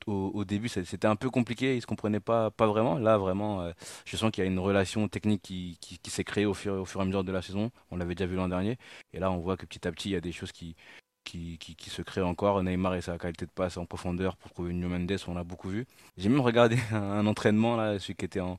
[0.06, 1.76] au, début, c'était un peu compliqué.
[1.76, 2.98] Ils se comprenaient pas, pas vraiment.
[2.98, 3.72] Là, vraiment,
[4.04, 6.84] je sens qu'il y a une relation technique qui, qui, s'est créée au fur, au
[6.84, 7.70] fur et à mesure de la saison.
[7.90, 8.76] On l'avait déjà vu l'an dernier.
[9.12, 10.76] Et là, on voit que petit à petit, il y a des choses qui,
[11.24, 12.62] qui, qui, se crée encore.
[12.62, 15.68] Neymar et sa qualité de passe en profondeur pour trouver une Mendes, on l'a beaucoup
[15.68, 15.86] vu.
[16.16, 18.58] J'ai même regardé un, entraînement, là, celui qui était en,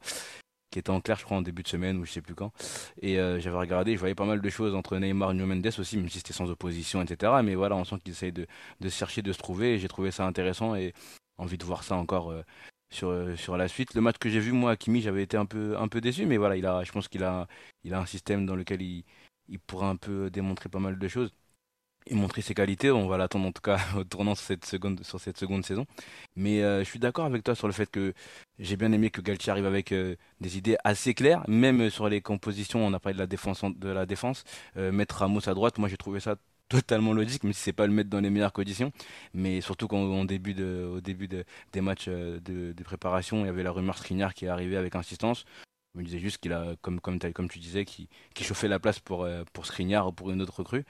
[0.74, 2.52] qui était en clair, je crois, en début de semaine ou je sais plus quand.
[3.02, 5.68] Et euh, j'avais regardé, je voyais pas mal de choses entre Neymar et New Mendes
[5.78, 7.32] aussi, même si c'était sans opposition, etc.
[7.44, 8.48] Mais voilà, on sent qu'ils essayent de,
[8.82, 9.78] de chercher, de se trouver.
[9.78, 10.94] J'ai trouvé ça intéressant et
[11.38, 12.32] envie de voir ça encore.
[12.32, 12.44] Euh,
[12.92, 13.96] sur, euh, sur la suite.
[13.96, 16.86] Le match que j'ai vu, moi, Kimi, j'avais été un peu, déçu, mais voilà, il
[16.86, 17.48] je pense qu'il a,
[17.84, 19.04] il a un système dans lequel il,
[19.50, 21.34] il pourra un peu démontrer pas mal de choses
[22.08, 22.92] et montrer ses qualités.
[22.92, 25.86] On va l'attendre en tout cas au tournant sur cette seconde, sur cette seconde saison.
[26.36, 28.14] Mais euh, je suis d'accord avec toi sur le fait que
[28.60, 32.22] j'ai bien aimé que Galtier arrive avec euh, des idées assez claires, même sur les
[32.22, 32.86] compositions.
[32.86, 34.44] On a parlé de la défense, de la défense.
[34.78, 36.36] Euh, mettre Ramos à droite, moi j'ai trouvé ça
[36.70, 38.92] totalement logique, même si c'est pas le mettre dans les meilleures conditions.
[39.34, 43.50] Mais surtout quand au début, de, au début de, des matchs de, préparation, il y
[43.50, 45.46] avait la rumeur Skriniar qui est arrivée avec insistance.
[45.94, 49.00] Je me disais juste qu'il a, comme, comme, tu disais, qui, qui chauffait la place
[49.00, 50.86] pour, pour Skriniar ou pour une autre recrue.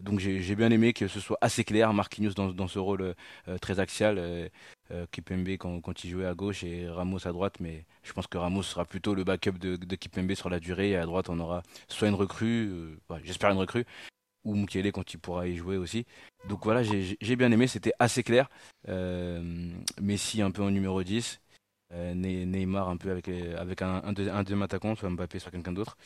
[0.00, 3.14] Donc j'ai bien aimé que ce soit assez clair, Marquinhos dans, ce rôle
[3.48, 4.48] euh, très axial, euh,
[4.90, 8.38] euh, Kipembe quand, il jouait à gauche et Ramos à droite, mais je pense que
[8.38, 11.38] Ramos sera plutôt le backup de, de Kipembe sur la durée et à droite on
[11.38, 13.84] aura soit une recrue, j'espère une recrue,
[14.44, 16.06] ou Mukele quand il pourra y jouer aussi.
[16.48, 18.48] Donc voilà, j'ai bien aimé, c'était assez clair.
[20.00, 21.40] Messi un peu en numéro 10,
[21.92, 25.98] Neymar un peu avec, avec un, un, deuxième attaquant, soit Mbappé, soit quelqu'un d'autre.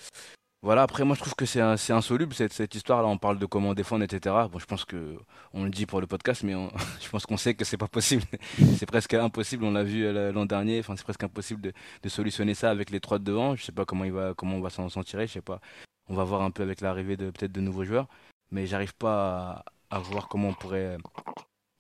[0.64, 3.06] Voilà, après moi je trouve que c'est insoluble cette, histoire-là.
[3.06, 4.34] On parle de comment défendre, etc.
[4.50, 5.18] Bon, je pense que
[5.52, 6.54] on le dit pour le podcast, mais
[7.02, 8.22] je pense qu'on sait que c'est pas possible.
[8.78, 9.64] c'est presque impossible.
[9.64, 10.78] On l'a vu euh, l'an dernier.
[10.80, 13.54] Enfin, c'est presque impossible de, solutionner ça avec les trois de devant.
[13.56, 15.26] Je sais pas comment il va, comment on va s'en tirer.
[15.26, 15.60] Je sais pas.
[16.08, 18.08] On va voir un peu avec l'arrivée de peut-être de nouveaux joueurs,
[18.50, 20.96] mais j'arrive pas à, voir comment on pourrait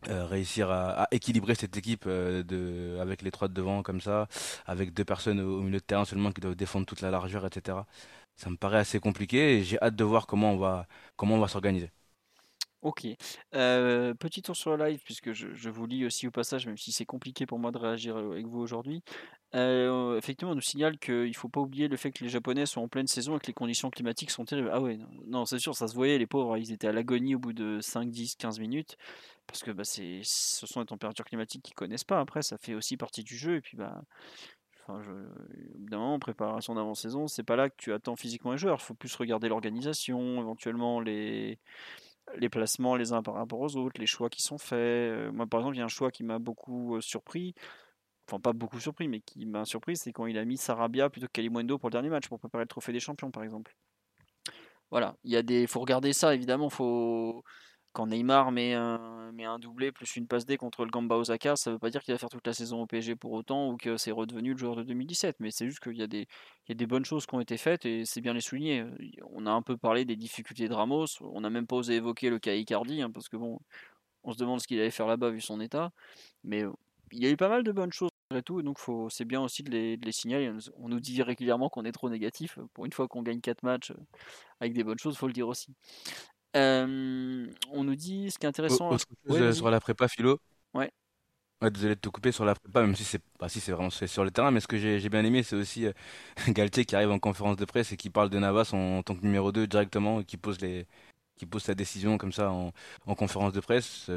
[0.08, 4.28] euh, réussir à, équilibrer cette équipe euh, de, avec les trois de devant comme ça,
[4.66, 7.78] avec deux personnes au milieu de terrain seulement qui doivent défendre toute la largeur, etc
[8.36, 11.40] ça me paraît assez compliqué et j'ai hâte de voir comment on va, comment on
[11.40, 11.90] va s'organiser.
[12.84, 13.06] Ok.
[13.54, 16.92] Euh, petit tour sur le live, puisque je, vous lis aussi au passage, même si
[16.92, 19.02] c'est compliqué pour moi de réagir avec vous aujourd'hui.
[19.54, 22.66] Euh, effectivement, on nous signale qu'il ne faut pas oublier le fait que les Japonais
[22.66, 24.68] sont en pleine saison et que les conditions climatiques sont terribles.
[24.70, 27.38] Ah ouais, non, c'est sûr, ça se voyait, les pauvres, ils étaient à l'agonie au
[27.38, 28.98] bout de 5, 10, 15 minutes,
[29.46, 30.22] parce que bah, ce
[30.66, 32.20] sont des températures climatiques qu'ils connaissent pas.
[32.20, 34.02] Après, ça fait aussi partie du jeu, et puis bah,
[34.86, 35.00] Enfin,
[35.92, 38.78] en préparation d'avant-saison, c'est pas là que tu attends physiquement les joueurs.
[38.80, 41.58] Il faut plus regarder l'organisation, éventuellement les,
[42.36, 44.76] les placements les uns par rapport aux autres, les choix qui sont faits.
[44.78, 47.54] Euh, moi, par exemple, il y a un choix qui m'a beaucoup euh, surpris.
[48.28, 51.26] Enfin, pas beaucoup surpris, mais qui m'a surpris, c'est quand il a mis Sarabia plutôt
[51.26, 53.76] que Kalimundo pour le dernier match, pour préparer le trophée des champions, par exemple.
[54.90, 57.42] Voilà, il y a des, faut regarder ça, évidemment, faut
[57.94, 61.76] quand Neymar met un, doublé plus une passe D contre le Gamba Osaka, ça ne
[61.76, 63.96] veut pas dire qu'il va faire toute la saison au PSG pour autant ou que
[63.96, 65.36] c'est redevenu le joueur de 2017.
[65.38, 68.20] Mais c'est juste qu'il y, a des, bonnes choses qui ont été faites et c'est
[68.20, 68.84] bien les souligner.
[69.32, 72.30] On a un peu parlé des difficultés de Ramos, on n'a même pas osé évoquer
[72.30, 73.60] le cas Icardi, hein, parce que bon,
[74.24, 75.92] on se demande ce qu'il allait faire là-bas vu son état.
[76.42, 76.64] Mais
[77.12, 78.78] il y a eu pas mal de bonnes choses et tout, donc
[79.10, 80.50] c'est bien aussi de les, signaler.
[80.78, 82.58] On nous dit régulièrement qu'on est trop négatif.
[82.72, 83.92] Pour une fois qu'on gagne 4 matchs
[84.58, 85.72] avec des bonnes choses, faut le dire aussi.
[86.56, 88.90] Euh, on nous dit ce qui est intéressant.
[88.90, 90.38] Autre chose sur la prépa philo.
[90.72, 90.90] Ouais.
[91.70, 94.24] désolé de te couper sur la prépa, même si c'est bah, si c'est vraiment sur
[94.24, 95.92] le terrain, mais ce que j'ai bien aimé, c'est aussi euh,
[96.48, 99.14] Galtier qui arrive en conférence de presse et qui parle de Navas en, en tant
[99.16, 100.86] que numéro 2 directement et qui pose les
[101.36, 102.72] qui pose sa décision comme ça en,
[103.06, 104.08] en conférence de presse.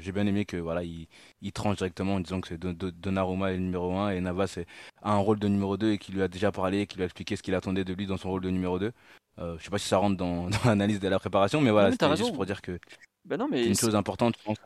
[0.00, 1.06] J'ai bien aimé que voilà, il,
[1.42, 4.20] il tranche directement en disant que c'est Don- Don- Donnarumma est le numéro un et
[4.22, 4.58] Navas
[5.02, 7.06] a un rôle de numéro 2 et qu'il lui a déjà parlé, qu'il lui a
[7.06, 8.92] expliqué ce qu'il attendait de lui dans son rôle de numéro 2.
[9.38, 11.92] Euh, je sais pas si ça rentre dans, dans l'analyse de la préparation, mais voilà,
[11.92, 12.78] c'était juste pour dire que
[13.24, 14.56] Ben non, c'est une chose importante, je pense.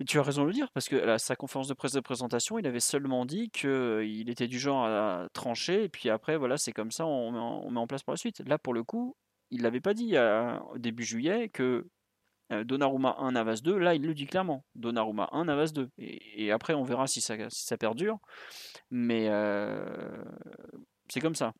[0.00, 2.00] Mais tu as raison de le dire, parce que à sa conférence de presse de
[2.00, 6.56] présentation, il avait seulement dit qu'il était du genre à trancher, et puis après, voilà,
[6.56, 8.40] c'est comme ça, on met, en, on met en place pour la suite.
[8.46, 9.16] Là, pour le coup,
[9.50, 11.88] il l'avait pas dit euh, au début juillet que
[12.52, 14.64] euh, Donnarumma 1, Navas 2, là, il le dit clairement.
[14.76, 15.90] Donnarumma 1, Navas 2.
[15.98, 18.18] Et, et après, on verra si ça, si ça perdure,
[18.90, 19.84] mais euh,
[21.08, 21.52] c'est comme ça.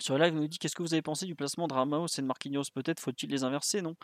[0.00, 2.20] Sur la live, nous dit qu'est-ce que vous avez pensé du placement de Ramos et
[2.20, 2.64] de Marquinhos?
[2.74, 3.94] Peut-être faut-il les inverser, non?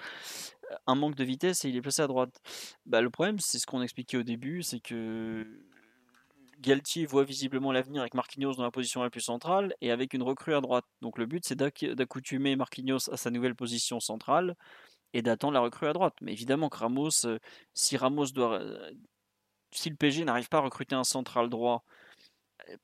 [0.87, 2.41] Un manque de vitesse et il est placé à droite.
[2.87, 5.45] Bah, le problème, c'est ce qu'on expliquait au début, c'est que
[6.61, 10.23] Galtier voit visiblement l'avenir avec Marquinhos dans la position la plus centrale et avec une
[10.23, 10.85] recrue à droite.
[11.01, 14.55] Donc le but, c'est d'acc- d'accoutumer Marquinhos à sa nouvelle position centrale
[15.13, 16.15] et d'attendre la recrue à droite.
[16.21, 17.39] Mais évidemment que Ramos, euh,
[17.75, 18.93] si Ramos doit, euh,
[19.73, 21.85] si le PSG n'arrive pas à recruter un central droit,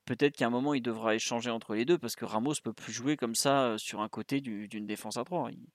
[0.05, 2.93] peut-être qu'à un moment il devra échanger entre les deux parce que Ramos peut plus
[2.93, 5.51] jouer comme ça euh, sur un côté du- d'une défense à trois.
[5.53, 5.67] Il,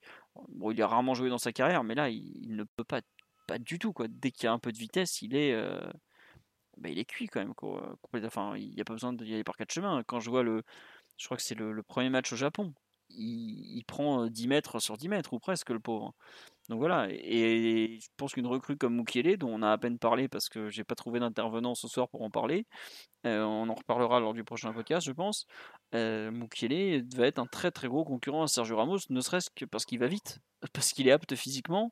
[0.50, 3.02] bon, il a rarement joué dans sa carrière, mais là il, ne peut pas,
[3.48, 4.08] pas du tout quoi.
[4.10, 5.80] Dès qu'il y a un peu de vitesse, il est, euh,
[6.78, 7.96] bah, il est cuit quand même quoi.
[8.02, 10.04] Complète- Enfin, il n'y a pas besoin d'y aller par quatre chemins.
[10.08, 10.64] Quand je vois le,
[11.18, 12.74] je crois que c'est le premier match au Japon.
[13.18, 16.14] Il, prend euh, 10 mètres sur 10 mètres, ou presque, le pauvre.
[16.70, 20.30] Donc voilà, et je pense qu'une recrue comme Mukiele, dont on a à peine parlé
[20.30, 22.66] parce que j'ai pas trouvé d'intervenant ce soir pour en parler,
[23.26, 25.48] euh, on en reparlera lors du prochain podcast, je pense.
[25.94, 26.32] Euh,
[27.16, 30.00] va être un très très gros concurrent à Sergio Ramos, ne serait-ce que parce qu'il
[30.00, 30.40] va vite,
[30.74, 31.92] parce qu'il est apte physiquement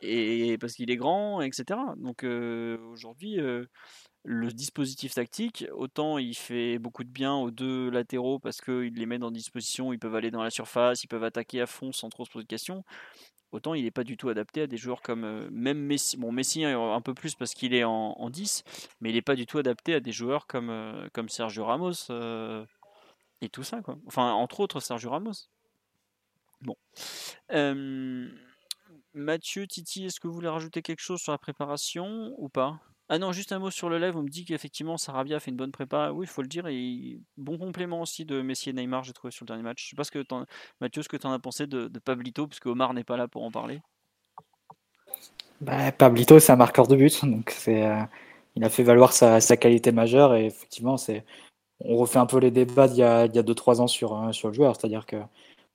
[0.00, 1.78] et parce qu'il est grand, etc.
[1.96, 3.66] Donc euh, aujourd'hui, euh,
[4.24, 9.06] le dispositif tactique, autant il fait beaucoup de bien aux deux latéraux parce qu'il les
[9.06, 12.10] met dans disposition, ils peuvent aller dans la surface, ils peuvent attaquer à fond sans
[12.10, 12.84] trop se poser de questions.
[13.52, 16.16] Autant il n'est pas du tout adapté à des joueurs comme euh, même Messi.
[16.16, 18.62] Bon, Messi hein, un peu plus parce qu'il est en, en 10,
[19.00, 22.64] mais il n'est pas du tout adapté à des joueurs comme, euh, Sergio Ramos euh,
[23.40, 23.80] et tout ça.
[23.80, 23.98] Quoi.
[24.06, 25.48] Enfin, entre autres, Sergio Ramos.
[26.60, 26.76] Bon.
[29.12, 32.78] Mathieu, Titi, est-ce que vous voulez rajouter quelque chose sur la préparation ou pas?
[33.12, 34.16] Ah non, juste un mot sur le live.
[34.16, 36.12] On me dit qu'effectivement Sarabia fait une bonne prépa.
[36.12, 36.68] Oui, il faut le dire.
[36.68, 39.82] Et bon complément aussi de Messi et Neymar, j'ai trouvé sur le dernier match.
[39.82, 40.24] Je sais pas ce que
[40.80, 43.42] Mathieu, ce que tu en as pensé de, Pablito, puisque Omar n'est pas là pour
[43.42, 43.80] en parler.
[45.60, 48.00] Bah, Pablito, c'est un marqueur de but, donc euh,
[48.54, 51.24] il a fait valoir sa, qualité majeure et effectivement, c'est,
[51.80, 54.16] on refait un peu les débats d'il y a, il y a 2-3 ans sur,
[54.16, 55.16] euh, sur le joueur, c'est-à-dire que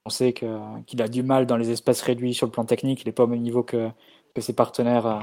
[0.05, 3.07] on sait qu'il a du mal dans les espaces réduits sur le plan technique, il
[3.07, 3.89] n'est pas au même niveau que,
[4.33, 5.19] que ses partenaires euh,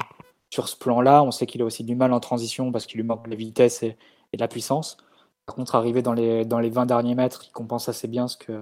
[0.52, 1.22] sur ce plan-là.
[1.24, 3.36] On sait qu'il a aussi du mal en transition parce qu'il lui manque de la
[3.36, 3.96] vitesse et,
[4.34, 4.98] de la puissance.
[5.46, 8.36] Par contre, arrivé dans les, dans les 20 derniers mètres, il compense assez bien ce
[8.36, 8.52] que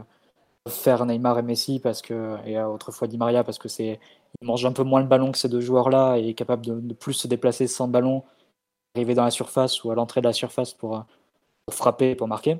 [0.65, 3.99] peuvent faire Neymar et Messi parce que, et euh, autrefois Di Maria parce que il
[4.43, 7.15] mange un peu moins le ballon que ces deux joueurs-là et est capable de, plus
[7.15, 8.23] se déplacer sans ballon,
[8.95, 11.05] arriver dans la surface ou à l'entrée de la surface pour,
[11.71, 12.59] frapper pour marquer.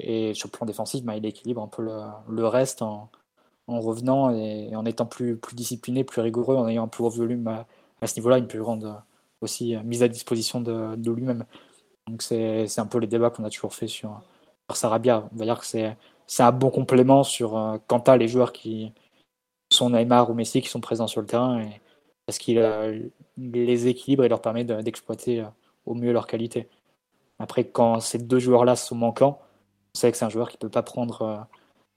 [0.00, 3.10] Et sur le plan défensif, bah, il équilibre un peu le, reste en,
[3.68, 7.10] en revenant et en étant plus, plus discipliné, plus rigoureux, en ayant un plus gros
[7.10, 7.64] volume
[8.00, 8.94] à, ce niveau-là, une plus grande euh,
[9.40, 11.44] aussi euh, mise à disposition de, lui-même.
[12.06, 14.20] Donc c'est un peu les débats qu'on a toujours fait sur,
[14.68, 15.28] sur Sarabia.
[15.32, 18.92] On va dire que c'est un bon complément sur euh, quant à les joueurs qui
[19.70, 21.80] sont Neymar ou Messi qui sont présents sur le terrain et,
[22.26, 22.58] parce qu'il
[23.36, 25.44] les équilibre et leur permet de- d'exploiter
[25.86, 26.68] au mieux leur qualité.
[27.38, 29.40] Après, quand ces deux joueurs-là sont manquants,
[29.94, 31.46] on sait que c'est un joueur qui ne peut pas prendre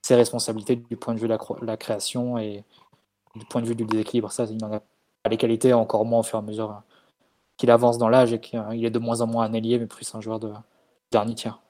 [0.02, 2.64] ses responsabilités du point de vue de la, création et
[3.36, 4.32] du point de vue du déséquilibre.
[4.32, 4.82] Ça, il n'en a
[5.30, 6.80] les qualités, encore moins au fur et à mesure euh,
[7.58, 10.14] qu'il avance dans l'âge et qu'il est de moins en moins un ailier, mais plus
[10.16, 10.52] un joueur de
[11.12, 11.62] dernier tiers.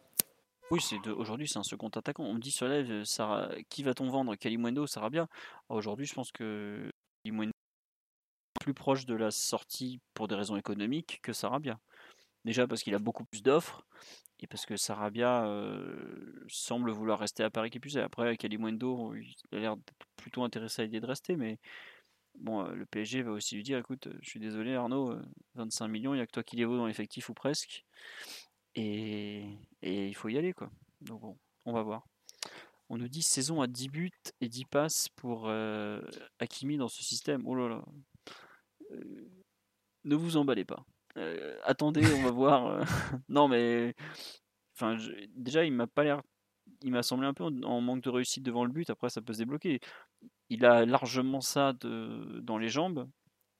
[0.72, 0.80] Oui,
[1.18, 2.24] aujourd'hui c'est un second attaquant.
[2.24, 3.04] On me dit sur live,
[3.70, 4.36] qui va-t-on vendre?
[4.36, 5.28] Kalimundo, Sarabia
[5.68, 6.90] Aujourd'hui, je pense que
[7.24, 11.78] Kalimundo est plus proche de la sortie pour des raisons économiques que Sarabia.
[12.46, 13.86] Déjà parce qu'il a beaucoup plus d'offres
[14.40, 18.02] et parce que Sarabia euh, semble vouloir rester à Paris est.
[18.02, 19.76] Après, Kalimundo, il a l'air
[20.16, 21.60] plutôt intéressé à l'idée de rester, mais
[22.36, 25.22] bon, euh, le PSG va aussi lui dire écoute, euh, je suis désolé Arnaud, euh,
[25.56, 27.86] 25 millions, il n'y a que toi qui les vaut dans l'effectif ou presque.
[28.76, 29.46] Et,
[29.82, 30.72] il faut y aller, quoi.
[31.02, 32.08] Donc bon, on va voir.
[32.90, 36.02] On nous dit saison à 10 buts et 10 passes pour euh,
[36.78, 37.44] dans ce système.
[37.46, 37.86] Oh là là.
[38.92, 39.30] Euh,
[40.04, 40.86] ne vous emballez pas.
[41.18, 42.68] Euh, attendez, on va voir.
[42.68, 42.84] euh.
[43.30, 43.96] non, mais
[44.76, 44.98] enfin,
[45.36, 46.22] déjà, il m'a pas l'air.
[46.84, 48.90] Il m'a semblé un peu en manque de réussite devant le but.
[48.90, 49.80] Après, ça peut se débloquer.
[50.50, 53.10] Il a largement ça de, dans les jambes,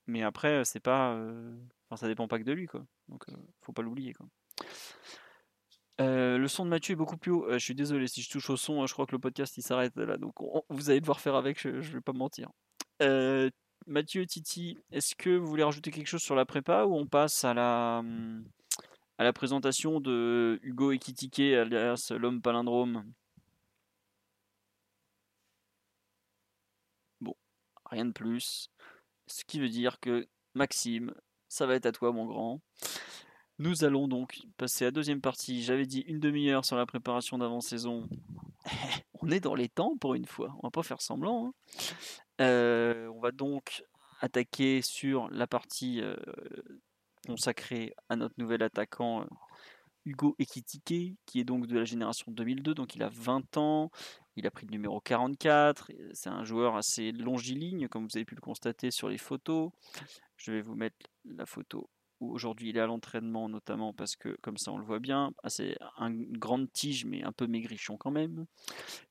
[0.08, 1.14] mais après, c'est pas.
[1.14, 1.56] euh,
[1.96, 2.84] ça dépend pas que de lui, quoi.
[3.10, 4.28] Donc, euh, faut pas l'oublier, quoi.
[6.00, 7.46] Euh, le son de Mathieu est beaucoup plus haut.
[7.46, 9.62] Euh, je suis désolé si je touche au son, je crois que le podcast il
[9.62, 10.18] s'arrête là.
[10.18, 10.34] Donc
[10.70, 12.50] vous allez devoir faire avec, je, ne vais pas mentir.
[13.88, 17.44] Mathieu, Titi, est-ce que vous voulez rajouter quelque chose sur la prépa ou on passe
[17.44, 18.46] à la, hum,
[19.18, 23.04] à la présentation de Hugo Ekitike, alias l'homme palindrome
[27.22, 27.36] Bon,
[27.92, 28.70] rien de plus.
[29.28, 31.14] Ce qui veut dire que Maxime,
[31.48, 32.62] ça va être à toi mon grand.
[33.60, 35.62] Nous allons donc passer à la deuxième partie.
[35.62, 38.10] J'avais dit une demi-heure sur la préparation d'avant-saison.
[39.22, 40.56] on est dans les temps pour une fois.
[40.58, 41.48] On va pas faire semblant.
[41.48, 41.54] Hein.
[42.42, 43.84] Euh, on va donc
[44.20, 46.16] attaquer sur la partie euh,
[47.28, 49.26] consacrée à notre nouvel attaquant euh,
[50.06, 53.92] Hugo Ekitike, qui est donc de la génération 2002, donc il a 20 ans,
[54.36, 58.36] il a pris le numéro 44, c'est un joueur assez longiligne, comme vous avez pu
[58.36, 59.72] le constater sur les photos.
[60.38, 61.90] Je vais vous mettre la photo
[62.22, 65.50] aujourd'hui il est à l'entraînement notamment parce que comme ça on le voit bien, ah,
[65.50, 68.46] c'est une grande tige mais un peu maigrichon quand même.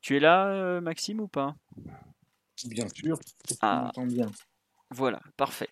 [0.01, 1.57] Tu es là euh, Maxime ou pas?
[2.67, 3.19] Bien sûr,
[3.63, 3.91] ah.
[4.07, 4.31] bien.
[4.91, 5.71] Voilà, parfait.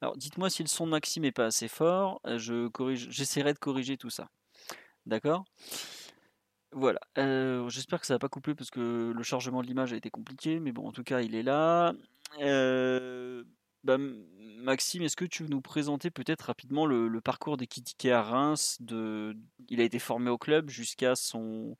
[0.00, 3.52] Alors dites-moi si le son de Maxime n'est pas assez fort, euh, je corrige, j'essaierai
[3.52, 4.28] de corriger tout ça.
[5.06, 5.44] D'accord?
[6.72, 9.96] Voilà, euh, j'espère que ça va pas couper parce que le chargement de l'image a
[9.96, 11.94] été compliqué, mais bon, en tout cas, il est là.
[13.82, 18.78] Bah, Maxime, est-ce que tu veux nous présenter peut-être rapidement le, parcours d'Ekitike à Reims.
[18.80, 21.76] Il a été formé au club jusqu'à son...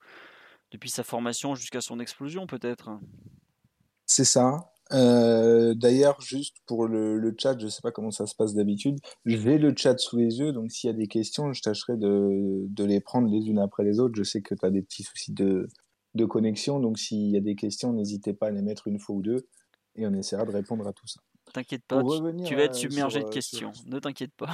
[0.71, 2.89] depuis sa formation jusqu'à son explosion peut-être?
[4.05, 4.71] C'est ça.
[4.93, 8.99] Euh, d'ailleurs, juste pour le, chat, je ne sais pas comment ça se passe d'habitude,
[9.25, 12.83] j'ai le chat sous les yeux, donc s'il y a des questions, je tâcherai de,
[12.83, 14.15] les prendre les unes après les autres.
[14.15, 15.69] Je sais que tu as des petits soucis de,
[16.15, 19.15] de connexion, donc s'il y a des questions, n'hésitez pas à les mettre une fois
[19.15, 19.47] ou deux,
[19.95, 21.21] et on essaiera de répondre à tout ça.
[21.53, 22.01] T'inquiète pas,
[22.45, 23.71] tu, vas être submergé de questions.
[23.85, 24.51] Ne t'inquiète pas.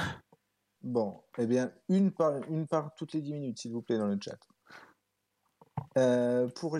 [0.82, 4.06] Bon, eh bien, une par, une par toutes les 10 minutes, s'il vous plaît, dans
[4.06, 4.38] le chat.
[5.98, 6.78] Euh, pour,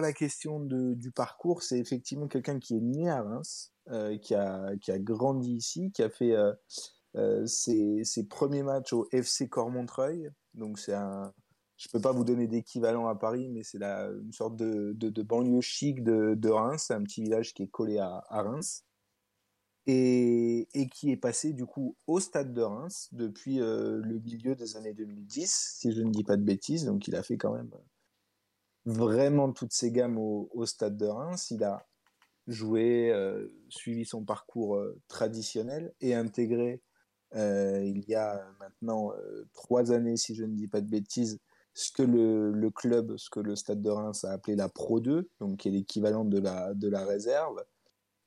[0.00, 4.76] la question du parcours, c'est effectivement quelqu'un qui est né à Reims, euh, qui, a,
[4.98, 6.36] grandi ici, qui a fait
[7.16, 10.30] euh, ses, premiers matchs au FC Cormontreuil.
[10.54, 11.32] Donc, c'est un.
[11.76, 15.60] Je ne peux pas vous donner d'équivalent à Paris, mais c'est une sorte de, banlieue
[15.60, 16.90] chic de, Reims.
[16.90, 18.84] Un petit village qui est collé à, Reims
[19.86, 24.92] et, qui est passé du coup au stade de Reims depuis le milieu des années
[24.92, 26.84] 2010, si je ne dis pas de bêtises.
[26.84, 27.70] Donc il a fait quand même
[28.88, 31.50] vraiment toutes ses gammes au, stade de Reims.
[31.50, 31.86] Il a
[32.46, 36.82] joué, euh, suivi son parcours euh, traditionnel et intégré
[37.34, 39.12] il y a maintenant
[39.52, 41.38] trois années, si je ne dis pas de bêtises,
[41.74, 44.98] ce que le, le, club, ce que le stade de Reims a appelé la Pro
[44.98, 47.62] 2, donc qui est l'équivalent de la, de la réserve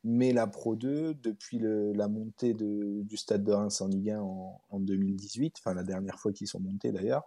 [0.03, 4.79] mais la Pro 2, depuis la montée du Stade de Reims en Ligue 1 en,
[4.79, 7.23] 2018, enfin la dernière fois qu'ils sont montés d'ailleurs,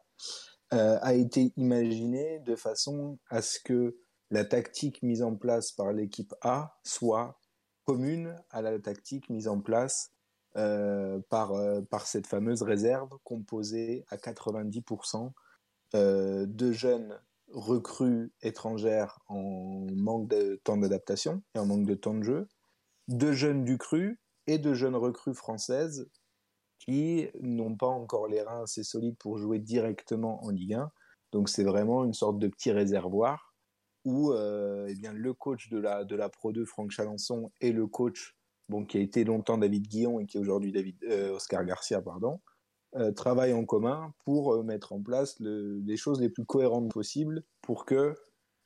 [0.74, 3.96] euh, a été imaginée de façon à ce que
[4.30, 7.38] la tactique mise en place par l'équipe A soit
[7.84, 10.10] commune à la tactique mise en place
[10.56, 15.30] euh, par, euh, par cette fameuse réserve composée à 90%
[15.92, 17.16] de jeunes
[17.52, 22.48] recrues étrangères en manque de temps d'adaptation et en manque de temps de jeu,
[23.06, 26.10] de jeunes du cru et de jeunes recrues françaises
[26.78, 30.90] qui n'ont pas encore les reins assez solides pour jouer directement en Ligue 1.
[31.32, 33.54] Donc c'est vraiment une sorte de petit réservoir
[34.04, 37.72] où euh, eh bien, le coach de la, de la Pro 2, Franck Chalençon, et
[37.72, 38.37] le coach
[38.68, 42.02] bon, qui a été longtemps David Guillon et qui est aujourd'hui David euh, Oscar Garcia,
[42.02, 42.40] pardon,
[42.96, 47.84] euh, travaillent en commun pour mettre en place les choses les plus cohérentes possibles pour
[47.87, 48.14] que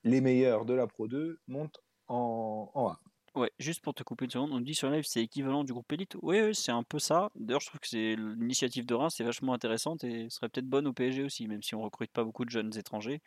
[0.05, 3.01] les meilleurs de la Pro 2 montent en, en A.
[3.38, 5.92] Ouais, juste pour te couper une seconde, on dit sur live c'est équivalent du groupe
[5.92, 6.16] élite.
[6.22, 7.31] Oui, c'est un peu ça.
[7.37, 10.88] D'ailleurs, je trouve que c'est l'initiative de Reims, c'est vachement intéressante et serait peut-être bonne
[10.88, 13.22] au PSG aussi, même si on recrute pas beaucoup de jeunes étrangers.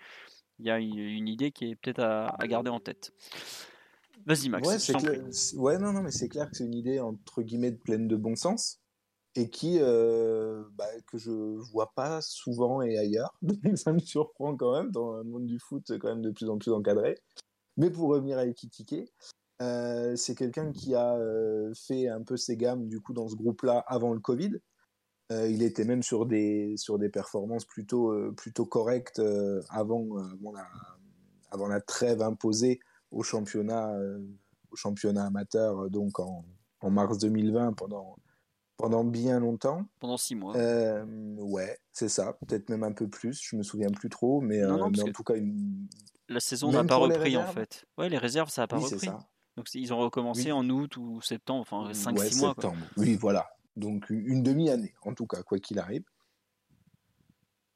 [0.59, 3.13] Il y a une idée qui est peut-être à, garder en tête.
[4.25, 4.67] Vas-y, Max.
[4.67, 8.09] Ouais, c'est ouais, non, non, mais c'est clair que c'est une idée entre guillemets pleine
[8.09, 8.81] de bon sens
[9.35, 11.31] et qui euh, bah, que je
[11.71, 13.33] vois pas souvent et ailleurs.
[13.75, 16.57] ça me surprend quand même dans un monde du foot quand même de plus en
[16.57, 17.17] plus encadré.
[17.77, 19.09] Mais pour revenir à Ekitike,
[19.61, 23.35] euh, c'est quelqu'un qui a euh, fait un peu ses gammes du coup dans ce
[23.35, 24.53] groupe-là avant le Covid.
[25.31, 29.21] Euh, il était même sur des, sur des performances plutôt, plutôt correctes
[29.69, 30.67] avant, avant, la,
[31.51, 32.79] avant la trêve imposée
[33.11, 33.93] au championnat,
[34.71, 36.43] au championnat amateur donc en,
[36.81, 38.17] en, mars 2020 pendant,
[38.77, 39.85] pendant bien longtemps.
[39.99, 40.55] Pendant six mois.
[40.57, 42.33] ouais, c'est ça.
[42.45, 43.39] Peut-être même un peu plus.
[43.41, 45.87] Je me souviens plus trop, mais, en tout cas une.
[46.27, 47.85] La saison n'a pas repris en fait.
[47.97, 48.99] Ouais, les réserves ça n'a pas repris.
[48.99, 49.19] Ça.
[49.57, 52.53] Donc ils ont recommencé en août ou septembre, enfin 5-6 mois.
[52.53, 52.77] Septembre.
[52.97, 53.49] Oui, voilà.
[53.75, 56.03] Donc une demi-année, en tout cas, quoi qu'il arrive.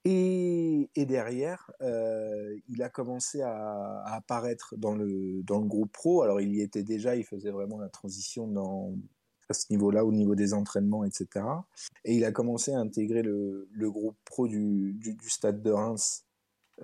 [0.08, 6.22] Et, derrière, euh, il a commencé à, apparaître dans le, dans le groupe pro.
[6.22, 8.94] Alors, il y était déjà, il faisait vraiment la transition dans,
[9.50, 11.46] à ce niveau-là, au niveau des entraînements, etc.
[12.04, 16.24] Et il a commencé à intégrer le, le groupe pro du, du, stade de Reims.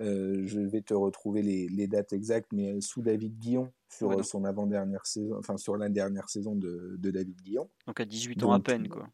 [0.00, 4.44] Euh, je vais te retrouver les, les, dates exactes, mais sous David Guillon, sur son
[4.44, 7.68] avant-dernière saison, enfin sur la dernière saison de, de David Guillon.
[7.86, 9.08] Donc à 18 ans à peine, quoi.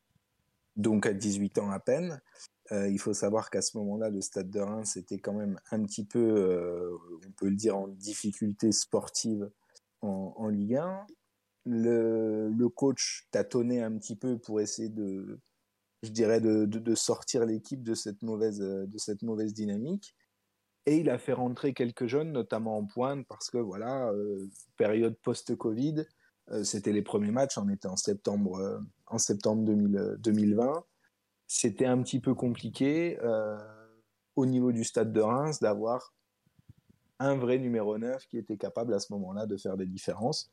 [0.77, 2.21] Donc à 18 ans à peine.
[2.71, 5.83] Euh, il faut savoir qu'à ce moment-là, le Stade de Reims était quand même un
[5.85, 9.51] petit peu, euh, on peut le dire, en difficulté sportive
[10.03, 11.07] en, Ligue 1.
[11.65, 15.41] Le, coach tâtonnait un petit peu pour essayer de,
[16.03, 20.15] je dirais, de, sortir l'équipe de cette mauvaise, de cette mauvaise dynamique.
[20.89, 25.17] Et il a fait rentrer quelques jeunes, notamment en pointe, parce que voilà, euh, période
[25.23, 26.05] post-Covid,
[26.63, 29.65] c'était les premiers matchs, on était en septembre, en septembre
[30.17, 30.83] 2020
[31.49, 33.59] c'était un petit peu compliqué euh,
[34.37, 36.15] au niveau du stade de Reims d'avoir
[37.19, 40.53] un vrai numéro 9 qui était capable à ce moment-là de faire des différences.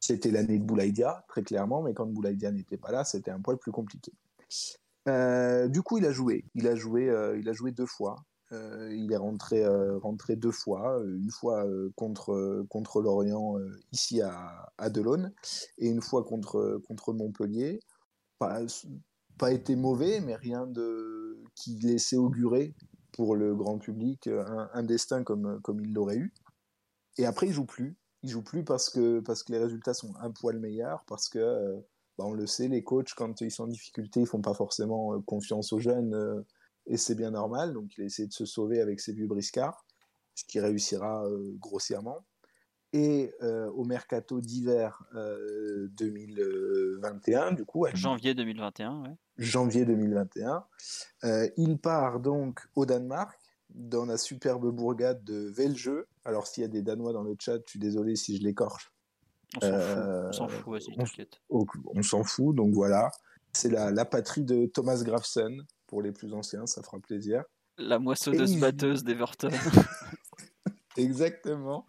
[0.00, 3.56] C'était l'année de Boulaïdia, très clairement, mais quand Boulaïdia n'était pas là, c'était un poil
[3.56, 4.12] plus compliqué.
[5.08, 6.44] Euh, du coup, il a joué.
[6.54, 8.16] Il a joué, euh, il a joué deux fois.
[8.90, 9.66] Il est rentré,
[9.98, 13.56] rentré deux fois, une fois contre, contre Lorient
[13.92, 15.32] ici à, à Delaune
[15.78, 17.80] et une fois contre, contre Montpellier
[19.38, 22.74] pas été mauvais, mais rien de qui laissait augurer
[23.12, 26.32] pour le grand public un, destin comme, comme il l'aurait eu.
[27.16, 27.96] Et après, il joue plus.
[28.22, 31.38] Il joue plus parce que, parce que les résultats sont un poil meilleurs, parce que,
[31.38, 31.76] euh,
[32.18, 35.14] bah, on le sait, les coachs, quand ils sont en difficulté, ils font pas forcément
[35.14, 36.40] euh, confiance aux jeunes, euh,
[36.86, 37.72] et c'est bien normal.
[37.72, 39.84] Donc, il a essayé de se sauver avec ses vieux briscards,
[40.34, 41.24] ce qui réussira
[41.58, 42.24] grossièrement
[42.94, 47.84] et euh, au mercato d'hiver 2021, euh, du coup.
[47.92, 49.16] Janvier 2021, ouais.
[49.36, 50.64] Janvier 2021.
[51.24, 53.36] Euh, il part donc au Danemark,
[53.70, 55.90] dans la superbe bourgade de Velge.
[56.24, 58.92] Alors, s'il y a des Danois dans le chat, je suis désolé si je l'écorche.
[59.60, 61.40] On s'en fout, vas-y, t'inquiète.
[61.50, 61.66] On,
[62.02, 63.10] s'en fout, donc voilà.
[63.52, 65.64] C'est la, la, patrie de Thomas Grafsen,
[65.94, 67.44] pour les plus anciens, ça fera plaisir.
[67.78, 69.50] La moissonneuse batteuse d'Everton.
[70.96, 71.86] Exactement.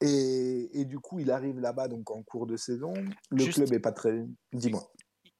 [0.00, 2.94] Et, du coup, il arrive là-bas donc en cours de saison.
[3.32, 4.24] Le club est pas très.
[4.52, 4.88] Dis-moi.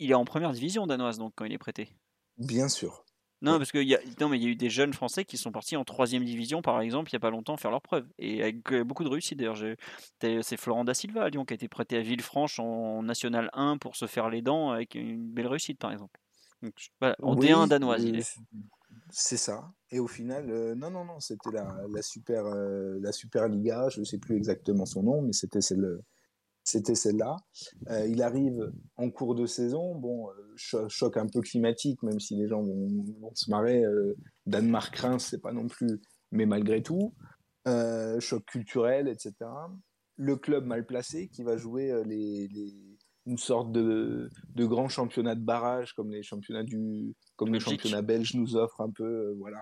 [0.01, 1.89] Il est en première division danoise donc quand il est prêté.
[2.37, 3.05] Bien sûr.
[3.43, 5.37] Non, parce qu'il y a, non, mais il y a eu des jeunes Français qui
[5.37, 8.09] sont partis en troisième division, par exemple, il n'y a pas longtemps, faire leurs preuves.
[8.19, 9.59] Et avec euh, beaucoup de réussite, d'ailleurs.
[10.21, 13.79] C'est Florent Da Silva à Lyon qui a été prêté à Villefranche en National 1
[13.79, 16.19] pour se faire les dents avec une belle réussite, par exemple.
[16.63, 16.75] Donc,
[17.21, 18.39] en D1 danoise, il est.
[19.11, 19.71] C'est ça.
[19.91, 23.91] Et au final, euh, non, non, non, c'était la, la, super, euh, la Super Liga,
[23.91, 26.01] je ne sais plus exactement son nom, mais c'était celle,
[26.65, 27.37] c'était celle-là.
[27.91, 32.49] Euh, il arrive en cours de saison, bon, choc un peu climatique, même si les
[32.49, 33.85] gens vont, se marrer.
[34.47, 36.01] Danemark-Reims, c'est pas non plus,
[36.31, 37.15] mais malgré tout,
[37.67, 39.35] choc culturel, etc.
[40.17, 42.49] Le club mal placé qui va jouer les
[43.27, 48.03] une sorte de, de grand championnat de barrage comme les championnats du comme le championnat
[48.03, 49.61] belge nous offre un peu euh, voilà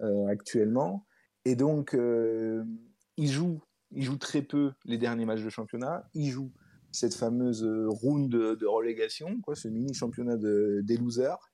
[0.00, 1.06] euh, actuellement.
[1.44, 2.64] Et donc euh,
[3.16, 6.08] il joue il joue très peu les derniers matchs de championnat.
[6.14, 6.52] Il joue
[6.90, 11.52] cette fameuse round de, relégation quoi ce mini championnat de, des losers.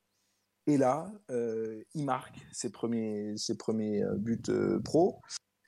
[0.67, 4.43] Et là il marque ses premiers ses premiers buts
[4.83, 5.21] pro.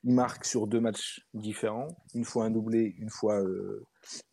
[0.03, 1.89] Il marque sur deux matchs différents.
[2.15, 3.43] Une fois un doublé une fois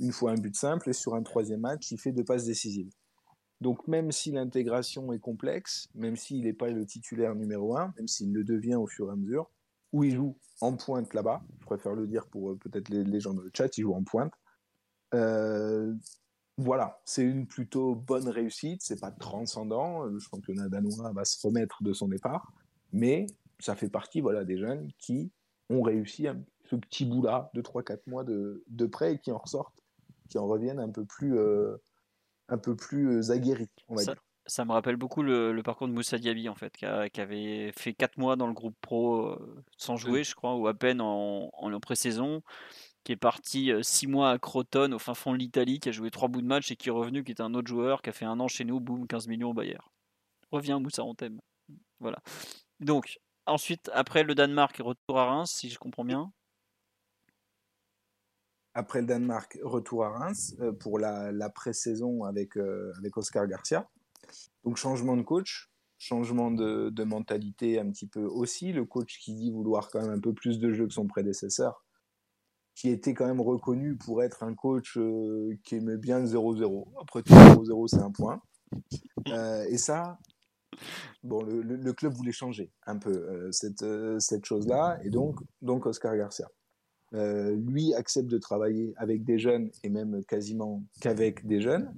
[0.01, 2.91] une fois un but simple, et sur un troisième match, il fait deux passes décisives.
[3.61, 8.09] Donc même si l'intégration est complexe, même s'il n'est pas le titulaire numéro un, même
[8.09, 9.51] s'il le devient au fur et à mesure,
[9.93, 13.33] où il joue en pointe là-bas, je préfère le dire pour euh, peut-être les, gens
[13.33, 14.33] dans le chat, il joue en pointe.
[15.15, 15.95] Euh,
[16.57, 21.83] voilà, c'est une plutôt bonne réussite, c'est pas transcendant, le championnat danois va se remettre
[21.83, 22.53] de son départ,
[22.93, 23.27] mais
[23.59, 25.33] ça fait partie voilà, des jeunes qui
[25.71, 29.39] ont réussi un, ce petit bout-là de 3-4 mois de, de près et qui en
[29.39, 29.83] ressortent,
[30.29, 31.77] qui en reviennent un peu plus, euh,
[32.49, 34.23] un peu plus euh, aguerris, on va ça, dire.
[34.47, 38.19] Ça me rappelle beaucoup le, parcours de Moussa Diaby, en fait, qui, avait fait 4
[38.19, 41.81] mois dans le groupe pro euh, sans jouer, je crois, ou à peine en, en,
[41.81, 42.43] pré-saison,
[43.05, 46.11] qui est parti 6 mois à Crotone, au fin fond de l'Italie, qui a joué
[46.11, 48.13] 3 bouts de match et qui est revenu, qui est un autre joueur, qui a
[48.13, 49.85] fait un an chez nous, boum, 15 millions au Bayern.
[50.51, 51.41] Reviens, Moussa, on t'aime.
[52.01, 52.19] Voilà.
[52.81, 56.33] Donc, ensuite, après le Danemark, retour à Reims, si je comprends bien
[58.75, 63.47] après le Danemark, retour à Reims euh, pour la, la pré-saison avec, euh, avec Oscar
[63.47, 63.89] Garcia.
[64.65, 68.73] Donc changement de coach, changement de, de, mentalité un petit peu aussi.
[68.73, 71.85] Le coach qui dit vouloir quand même un peu plus de jeu que son prédécesseur,
[72.75, 76.89] qui était quand même reconnu pour être un coach euh, qui aimait bien le 0-0.
[77.01, 78.43] Après tout, 0-0, c'est un point.
[79.69, 80.19] et ça,
[81.23, 83.85] bon, le, club voulait changer un peu cette,
[84.19, 86.49] cette chose-là, et donc, donc Oscar Garcia.
[87.15, 91.95] Lui accepte de travailler avec des jeunes et même quasiment qu'avec des jeunes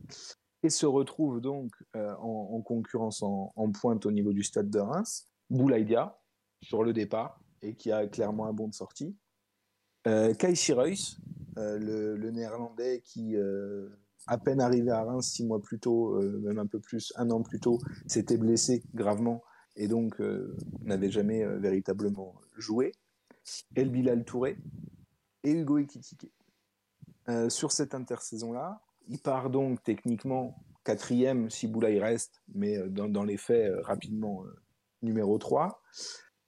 [0.63, 5.27] et se retrouve donc en, concurrence en, pointe au niveau du stade de Reims.
[5.49, 6.19] Boulaïdia
[6.63, 9.17] sur le départ et qui a clairement un bon de sortie.
[10.07, 11.19] Euh, Kai Reus,
[11.59, 13.89] euh, le, néerlandais qui, euh,
[14.27, 17.31] à peine arrivé à Reims six mois plus tôt, euh, même un peu plus, un
[17.31, 19.43] an plus tôt, s'était blessé gravement
[19.75, 20.23] et donc
[20.83, 22.93] n'avait jamais véritablement joué.
[23.75, 24.57] El Bilal Touré
[25.47, 26.33] et Hugo Ekitike.
[27.49, 33.37] sur cette intersaison-là, il part donc techniquement quatrième si Boulaï reste, mais dans, dans les
[33.37, 34.45] faits, rapidement
[35.03, 35.81] numéro 3.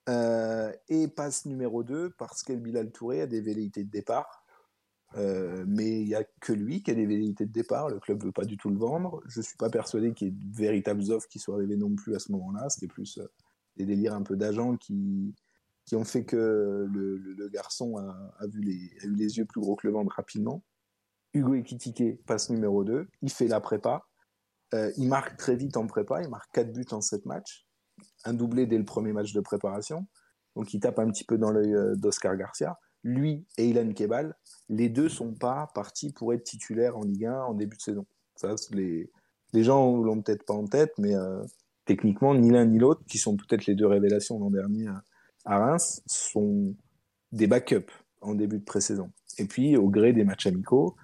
[0.08, 4.44] Euh, et passe numéro 2 parce qu'El Touré a des velléités de départ.
[5.16, 7.88] Euh, mais il n'y a que lui qui a des velléités de départ.
[7.88, 9.22] Le club veut pas du tout le vendre.
[9.26, 11.94] Je ne suis pas persuadé qu'il y ait de véritables offres qui soient arrivées non
[11.94, 12.68] plus à ce moment-là.
[12.70, 13.26] C'était plus euh,
[13.76, 15.34] des délires un peu d'agents qui,
[15.88, 19.74] qui ont fait que le, garçon a, vu les, a eu les yeux plus gros
[19.74, 20.62] que le ventre rapidement.
[21.32, 23.08] Hugo Ekitike passe numéro 2.
[23.22, 24.06] Il fait la prépa.
[24.72, 26.22] il marque très vite en prépa.
[26.22, 27.68] Il marque 4 buts en 7 matchs
[28.24, 30.06] un doublé dès le premier match de préparation.
[30.56, 32.78] Donc il tape un petit peu dans l'œil euh, d'Oscar Garcia.
[33.04, 34.34] Lui et Ilan Kebal,
[34.68, 38.06] les deux sont pas partis pour être titulaires en Ligue 1 en début de saison.
[38.34, 39.10] Ça, les,
[39.52, 41.42] les gens l'ont peut-être pas en tête, mais euh,
[41.84, 44.88] techniquement, ni l'un ni l'autre, qui sont peut-être les deux révélations l'an dernier
[45.44, 46.74] Reims, sont
[47.32, 49.10] des backups en début de pré-saison.
[49.38, 50.96] Et puis, au gré des matchs amicaux,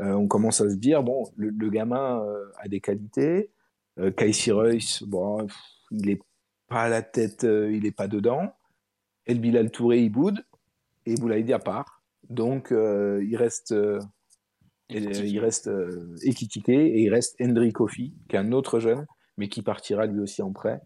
[0.00, 2.24] euh, on commence à se dire, bon, le, gamin
[2.58, 3.50] a des qualités,
[3.98, 4.32] euh, Kai
[5.06, 5.46] bon,
[5.90, 6.20] il est
[6.68, 8.54] pas à la tête, euh, il est pas dedans.
[9.26, 10.44] El Bilal Touré, il boude.
[11.04, 12.02] Et Boulaïdi à part.
[12.28, 13.98] Donc, euh, il reste, euh,
[14.88, 15.68] il reste
[16.22, 19.06] Ekitike et il reste Hendrik Kofi, qui est un autre jeune,
[19.36, 20.80] mais qui partira lui aussi en prêt.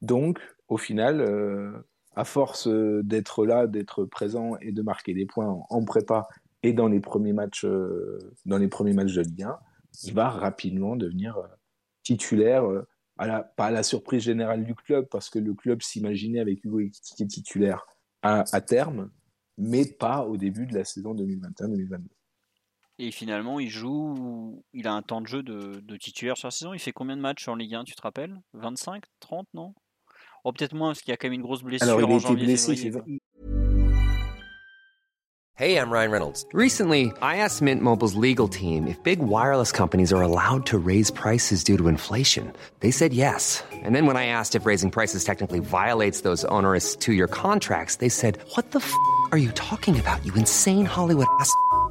[0.00, 0.38] Donc,
[0.68, 1.84] au final,
[2.18, 6.26] à force d'être là, d'être présent et de marquer des points en, prépa
[6.62, 9.58] et dans les premiers matchs, matchs de Ligue 1,
[10.04, 11.38] il va rapidement devenir
[12.02, 12.64] titulaire
[13.18, 17.26] pas à la surprise générale du club, parce que le club s'imaginait avec Hugo est
[17.28, 17.86] titulaire
[18.22, 19.10] à, terme,
[19.56, 22.00] mais pas au début de la saison 2021-2022.
[23.00, 26.74] Et finalement, il joue, il a un temps de jeu de, titulaire sur la saison.
[26.74, 28.40] Il fait combien de matchs en Ligue 1, tu te rappelles?
[28.54, 29.74] 25 30, non?
[30.44, 31.88] Oh, peut-être moins, parce qu'il y a quand même une grosse blessure.
[31.88, 32.92] Alors, il a été blessé,
[35.58, 36.46] Hey, I'm Ryan Reynolds.
[36.52, 41.10] Recently, I asked Mint Mobile's legal team if big wireless companies are allowed to raise
[41.10, 42.52] prices due to inflation.
[42.78, 43.64] They said yes.
[43.82, 47.96] And then when I asked if raising prices technically violates those onerous two year contracts,
[47.96, 48.94] they said, What the f
[49.32, 51.52] are you talking about, you insane Hollywood ass?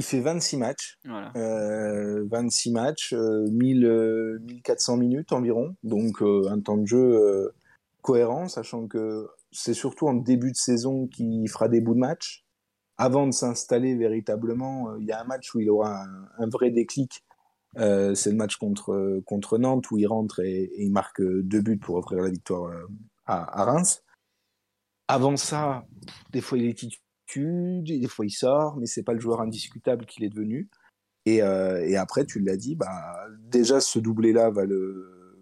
[0.00, 0.98] Il fait 26 matchs.
[1.04, 1.30] Voilà.
[1.36, 5.76] Euh, 26 matchs, euh, 1000, euh, 1400 minutes environ.
[5.82, 7.50] Donc euh, un temps de jeu euh,
[8.00, 12.46] cohérent, sachant que c'est surtout en début de saison qu'il fera des bouts de match.
[12.96, 16.06] Avant de s'installer véritablement, il y a un match où il aura
[16.38, 17.22] un, vrai déclic.
[17.76, 21.96] c'est le match contre, contre Nantes où il rentre et, il marque deux buts pour
[21.96, 22.72] offrir la victoire
[23.26, 24.02] à, à Reims.
[25.08, 25.84] Avant ça,
[26.32, 30.06] des fois il est titulaire des fois il sort, mais c'est pas le joueur indiscutable
[30.06, 30.68] qu'il est devenu.
[31.26, 35.38] Et, euh, après, tu l'as dit, bah, déjà ce doublé-là va le,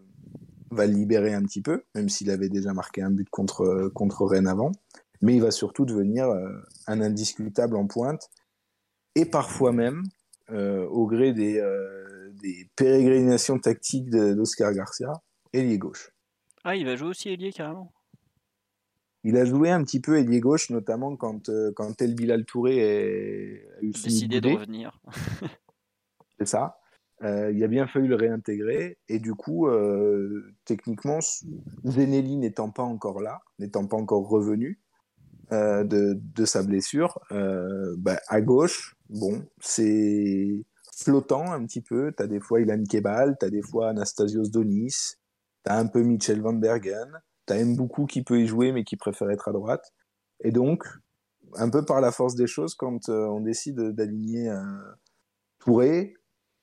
[0.70, 4.26] va le libérer un petit peu, même s'il avait déjà marqué un but contre, contre
[4.26, 4.72] Rennes avant.
[5.22, 6.49] Mais il va surtout devenir euh,
[6.86, 8.28] un indiscutable en pointe.
[9.14, 10.05] Et parfois même,
[10.51, 11.62] euh, au gré des,
[12.34, 15.12] des pérégrinations tactiques d'Oscar Garcia,
[15.53, 16.11] ailier gauche.
[16.64, 17.93] Ah, il va jouer aussi ailier carrément
[19.25, 22.83] il a joué un petit peu ailier gauche, notamment quand, euh, quand El Bilal Touré
[22.83, 25.01] a eu décidé de revenir.
[26.39, 26.79] C'est ça.
[27.25, 31.19] Euh, il a bien fallu le réintégrer et du coup, euh, techniquement,
[31.85, 34.81] Zenelli n'étant pas encore là, n'étant pas encore revenu
[35.51, 40.62] de, de, sa blessure, bah, à gauche, bon, c'est
[40.95, 42.12] flottant un petit peu.
[42.16, 45.14] Tu as des fois Ilan Kebal, tu as des fois Anastasios Donis,
[45.64, 48.84] tu as un peu Michel Van Bergen, tu as beaucoup qui peut y jouer mais
[48.84, 49.92] qui préfère être à droite.
[50.44, 50.84] Et donc,
[51.55, 54.53] un peu par la force des choses, quand euh, on décide d'aligner
[55.59, 56.14] Touré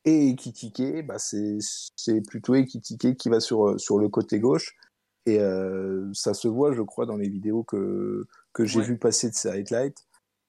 [0.06, 4.76] et Ekitike, bah c'est plutôt Ekitike qui va sur, sur le côté gauche.
[5.26, 9.30] Et euh, ça se voit, je crois, dans les vidéos que, que j'ai vu passer
[9.30, 10.06] de ces highlights.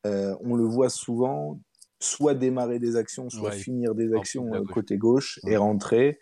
[0.07, 1.59] Euh, on le voit souvent
[1.99, 6.19] soit démarrer des actions, soit finir des actions euh, côté gauche et rentrer,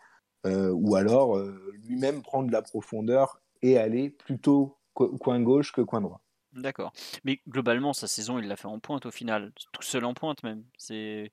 [0.47, 1.39] ou alors
[1.83, 6.21] lui-même prendre la profondeur et aller plutôt coin gauche que coin droit.
[6.53, 6.93] D'accord.
[7.25, 10.43] Mais globalement, sa saison, il l'a fait en pointe au final, tout seul en pointe
[10.45, 10.63] même.
[10.79, 11.33] C'est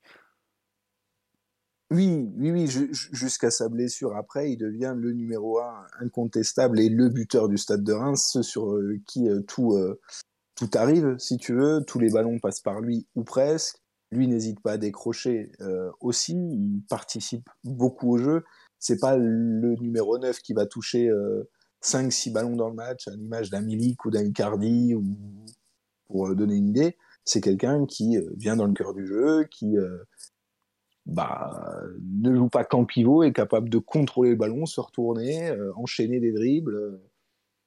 [1.92, 4.16] oui, oui, oui, jusqu'à sa blessure.
[4.16, 8.72] Après, il devient le numéro un incontestable et le buteur du Stade de Reims, sur
[8.72, 10.00] euh, qui euh, tout, euh,
[10.54, 11.84] tout arrive, si tu veux.
[11.86, 13.76] Tous les ballons passent par lui ou presque.
[14.10, 15.52] Lui n'hésite pas à décrocher
[16.00, 16.34] aussi.
[16.34, 18.44] Il participe beaucoup au jeu.
[18.78, 21.10] C'est pas le numéro 9 qui va toucher
[21.82, 24.30] 5-6 ballons dans le match, à l'image d'un ou d'un
[26.06, 26.96] pour donner une idée.
[27.24, 29.76] C'est quelqu'un qui vient dans le cœur du jeu, qui
[31.06, 35.72] bah, ne joue pas qu'en pivot, est capable de contrôler le ballon, se retourner, euh,
[35.76, 37.00] enchaîner des dribbles.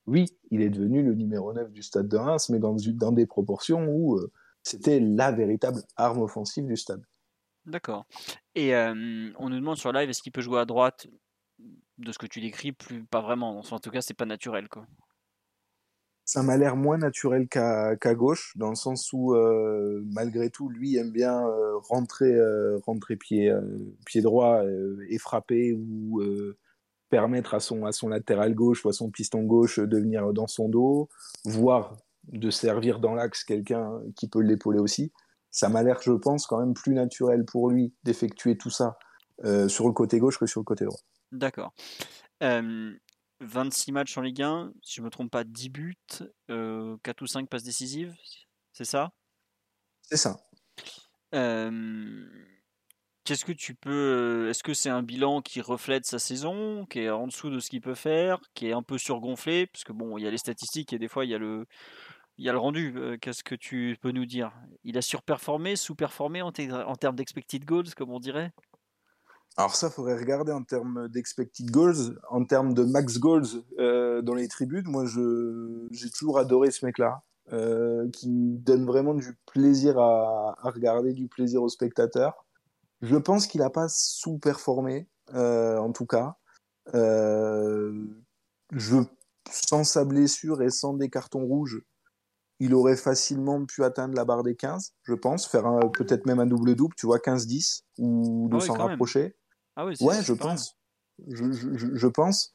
[0.07, 3.88] Oui, il est devenu le numéro 9 du stade de Reims, mais dans, des proportions
[3.88, 4.32] où euh,
[4.63, 7.03] c'était la véritable arme offensive du stade.
[7.66, 8.05] D'accord.
[8.53, 11.07] Et euh, on nous demande sur live, est-ce qu'il peut jouer à droite
[11.98, 13.60] De ce que tu décris, plus pas vraiment.
[13.60, 14.68] En tout cas, c'est pas naturel.
[14.68, 14.86] Quoi
[16.26, 20.98] ça m'a l'air moins naturel qu'à gauche, dans le sens où, euh, malgré tout, lui
[20.98, 23.54] aime bien euh, rentrer, euh, rentrer pied,
[24.08, 24.64] pied droit
[25.08, 26.22] et frapper ou
[27.10, 30.48] permettre à son, à son latéral gauche ou à son piston gauche de venir dans
[30.48, 31.10] son dos,
[31.46, 31.96] voire
[32.28, 35.12] de servir dans l'axe quelqu'un qui peut l'épauler aussi.
[35.52, 38.98] Ça m'a l'air, je pense, quand même plus naturel pour lui d'effectuer tout ça
[39.68, 41.00] sur le côté gauche que sur le côté droit.
[41.36, 41.74] D'accord.
[42.42, 46.98] 26 matchs en Ligue 1, si je ne me trompe pas, 10 buts, 4 euh,
[47.22, 48.16] ou 5 passes décisives,
[48.72, 49.12] c'est ça?
[50.04, 50.38] C'est ça.
[53.26, 54.48] Qu'est-ce que tu peux.
[54.50, 57.70] Est-ce que c'est un bilan qui reflète sa saison, qui est en dessous de ce
[57.70, 59.66] qu'il peut faire, qui est un peu surgonflé?
[59.66, 61.66] Parce que bon, il y a les statistiques et des fois il y a le,
[62.38, 63.18] il y a le rendu.
[63.22, 64.54] Qu'est-ce que tu peux nous dire?
[64.84, 68.52] Il a surperformé, sous-performé en, en termes d'expected goals, comme on dirait?
[69.58, 74.34] Alors ça, faudrait regarder en termes d'expected goals, en termes de max goals euh, dans
[74.34, 74.84] les tribunes.
[74.86, 75.06] Moi,
[75.91, 81.64] j'ai toujours adoré ce mec-là, euh, qui donne vraiment du plaisir à, regarder, du plaisir
[81.64, 82.45] aux spectateurs.
[83.01, 86.36] Je pense qu'il n'a pas sous-performé, euh, en tout cas.
[86.93, 87.93] je,
[89.49, 91.82] sans sa blessure et sans des cartons rouges,
[92.60, 96.45] il aurait facilement pu atteindre la barre des 15, je pense, faire peut-être même un
[96.45, 99.34] double-double, tu vois, 15-10, ou de ah s'en rapprocher.
[99.76, 100.78] Ah ouais, je pense.
[101.28, 102.54] Je, je, je, pense.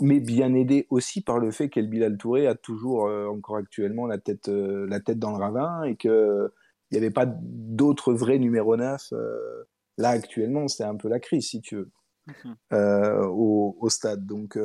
[0.00, 4.06] Mais bien aidé aussi par le fait qu'El Bilal Touré a toujours, euh, encore actuellement,
[4.06, 6.50] la tête, euh, la tête dans le ravin et qu'il
[6.90, 9.12] n'y avait pas d'autres vrais numéro 9.
[9.12, 9.64] Euh,
[9.96, 11.90] là, actuellement, c'est un peu la crise, si tu veux,
[12.26, 13.26] mhm.
[13.30, 14.26] au, au, stade.
[14.26, 14.58] Donc,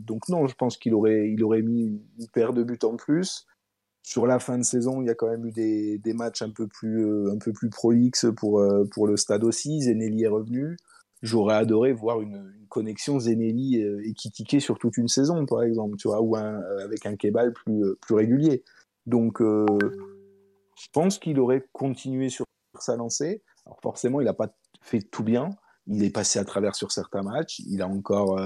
[0.00, 1.86] donc non, je pense qu'il aurait, il aurait mis
[2.18, 3.46] une paire de buts en plus
[4.06, 6.50] sur la fin de saison, il y a quand même eu des, des matchs un
[6.50, 9.80] peu plus, un peu plus prolixes pour, pour le stade aussi.
[9.80, 10.76] Zenelli est revenu
[11.24, 15.96] j'aurais adoré voir une, connexion Zenelli et euh, Kitike sur toute une saison, par exemple,
[15.96, 18.64] tu vois, ou euh, avec un Kebal plus, euh, plus régulier.
[19.06, 22.46] Donc, je pense qu'il aurait continué sur
[22.80, 23.42] sa lancée.
[23.64, 25.50] Alors, forcément, il n'a pas fait tout bien.
[25.86, 27.60] Il est passé à travers sur certains matchs.
[27.60, 28.40] Il a encore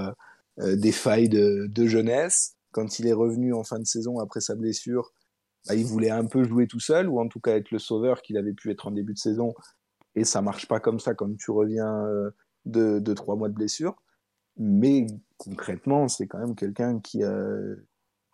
[0.57, 2.57] des failles de, jeunesse.
[2.73, 5.13] Quand il est revenu en fin de saison après sa blessure,
[5.65, 8.21] bah, il voulait un peu jouer tout seul, ou en tout cas être le sauveur
[8.21, 9.53] qu'il avait pu être en début de saison.
[10.15, 12.05] Et ça marche pas comme ça quand tu reviens
[12.65, 13.95] de, trois mois de blessure.
[14.57, 15.07] Mais
[15.37, 17.47] concrètement, c'est quand même quelqu'un qui a,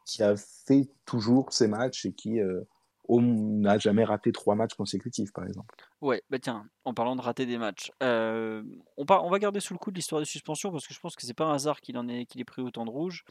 [0.05, 2.61] qui a fait toujours ses matchs et qui, euh,
[3.07, 5.75] on n'a jamais raté trois matchs consécutifs, par exemple.
[6.01, 8.63] Ouais, bah tiens, en parlant de rater des matchs, euh,
[8.97, 11.15] on, on va garder sous le coup de l'histoire de suspension parce que je pense
[11.15, 12.07] que c'est pas un hasard qu'il en
[12.45, 13.23] pris autant de rouge.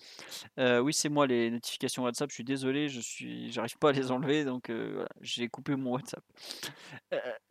[0.59, 2.31] Euh, oui, c'est moi les notifications WhatsApp.
[2.31, 5.93] Je suis désolé, je suis, j'arrive pas à les enlever, donc euh, j'ai coupé mon
[5.93, 6.25] WhatsApp.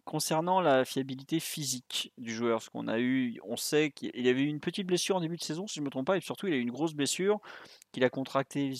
[0.05, 4.47] concernant la fiabilité physique du joueur, ce qu'on a eu, on sait qu'il avait eu
[4.47, 6.53] une petite blessure en début de saison, si je me trompe pas, et surtout il
[6.53, 7.39] a eu une grosse blessure
[7.91, 8.73] qu'il a contractée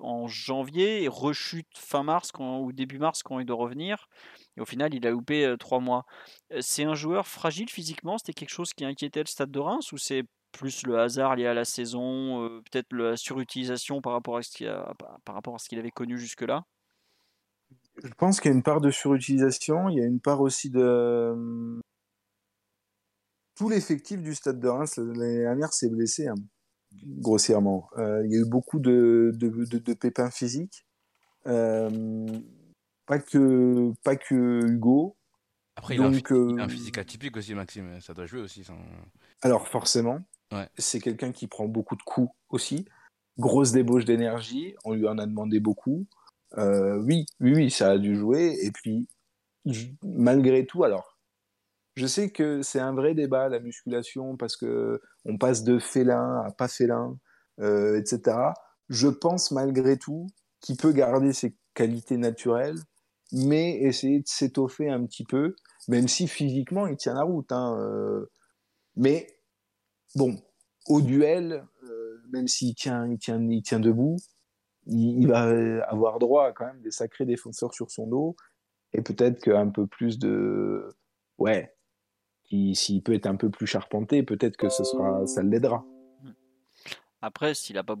[0.00, 4.08] en janvier et rechute fin mars ou début mars quand il doit revenir.
[4.56, 6.04] Et au final, il a loupé trois mois.
[6.60, 8.18] C'est un joueur fragile physiquement?
[8.18, 11.46] C'était quelque chose qui inquiétait le stade de Reims ou c'est plus le hasard lié
[11.46, 14.72] à la saison, peut-être la surutilisation par rapport à ce qu'il,
[15.68, 16.64] qu'il avait connu jusque-là?
[18.02, 20.70] Je pense qu'il y a une part de surutilisation, il y a une part aussi
[20.70, 21.34] de,
[23.56, 26.34] tout l'effectif du Stade de Reims l'année dernière s'est blessé hein,
[27.04, 27.88] grossièrement.
[27.98, 30.86] Euh, il y a eu beaucoup de, de, de, de pépins physiques.
[31.46, 32.26] Euh,
[33.06, 35.16] pas que pas que Hugo.
[35.76, 38.00] Après, il a, un, Donc, il a un euh, physique atypique aussi, Maxime.
[38.00, 38.64] Ça doit jouer aussi.
[38.64, 38.78] sans-
[39.42, 40.20] Alors forcément,
[40.52, 40.68] Ouais.
[40.78, 42.86] c'est quelqu'un qui prend beaucoup de coups aussi.
[43.38, 46.06] Grosse débauche d'énergie, on lui en a demandé beaucoup.
[46.56, 48.56] Euh, oui, oui, oui, ça a dû jouer.
[48.62, 49.06] Et puis,
[50.02, 51.15] malgré tout, alors,
[51.96, 56.42] je sais que c'est un vrai débat, la musculation, parce que on passe de félin
[56.46, 57.18] à pas félin,
[57.60, 58.38] euh, etc.
[58.88, 60.28] Je pense malgré tout
[60.60, 62.78] qu'il peut garder ses qualités naturelles,
[63.32, 65.56] mais essayer de s'étoffer un petit peu,
[65.88, 67.50] même si physiquement il tient la route.
[67.52, 68.26] hein, euh,
[68.96, 69.26] mais
[70.14, 70.36] bon,
[70.88, 74.16] au duel, euh, même s'il tient, il tient, il tient debout,
[74.86, 75.42] il, il va
[75.88, 78.36] avoir droit à quand même des sacrés défenseurs sur son dos,
[78.92, 80.88] et peut-être qu'un peu plus de,
[81.38, 81.75] ouais,
[82.46, 85.84] qui- s'il peut être un peu plus charpenté, peut-être que ce sera, ça l'aidera.
[87.22, 87.96] Après, s'il a pas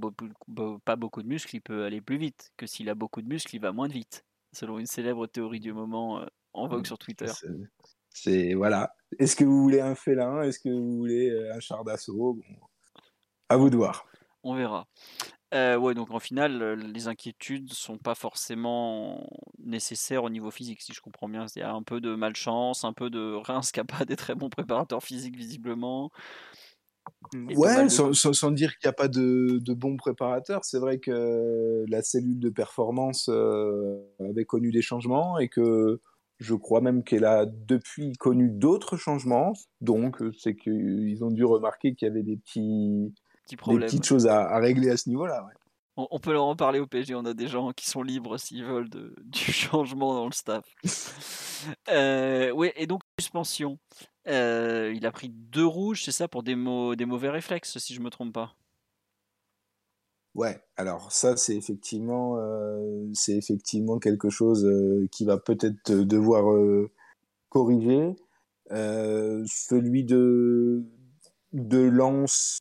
[0.84, 2.52] pas beaucoup de muscles, il peut aller plus vite.
[2.56, 4.24] Que s'il a beaucoup de muscles, il va moins vite.
[4.52, 7.26] Selon une célèbre théorie du moment euh, en vogue sur Twitter.
[7.26, 7.48] C'est-
[8.10, 8.94] C'est voilà.
[9.18, 10.40] Est-ce que vous voulez un félin?
[10.42, 12.34] Est-ce que vous voulez euh, un char d'assaut?
[12.34, 12.42] Bon,
[13.48, 14.06] À vous de voir.
[14.42, 14.86] On verra.
[15.54, 19.28] Euh, ouais, donc en finale, les inquiétudes sont pas forcément
[19.58, 21.46] nécessaires au niveau physique, si je comprends bien.
[21.54, 24.16] Il y a un peu de malchance, un peu de Reims qui n'a pas des
[24.16, 26.10] très bons préparateurs physiques visiblement.
[27.32, 30.64] Ouais, de- sans, sans- dire qu'il n'y a pas de, de bons préparateurs.
[30.64, 36.00] C'est vrai que la cellule de performance avait connu des changements et que
[36.38, 39.52] je crois même qu'elle a depuis connu d'autres changements.
[39.80, 43.14] Donc, c'est qu'ils ont dû remarquer qu'il y avait des, petits,
[43.46, 43.88] Petit des problème.
[43.88, 45.44] petites choses à, à régler à ce niveau-là.
[45.44, 45.52] ouais.
[45.96, 47.14] On, on peut leur en parler au PSG.
[47.14, 50.64] On a des gens qui sont libres s'ils veulent de, du changement dans le staff.
[51.88, 53.78] Euh, ouais, et donc suspension.
[54.28, 57.94] Euh, il a pris deux rouges, c'est ça, pour des, mau- des mauvais réflexes, si
[57.94, 58.54] je me trompe pas.
[60.34, 66.52] Ouais, alors ça, c'est effectivement, euh, c'est effectivement quelque chose euh, qui va peut-être devoir
[66.52, 66.90] euh,
[67.48, 68.14] corriger.
[68.70, 70.84] Celui de,
[71.52, 72.58] de Lens,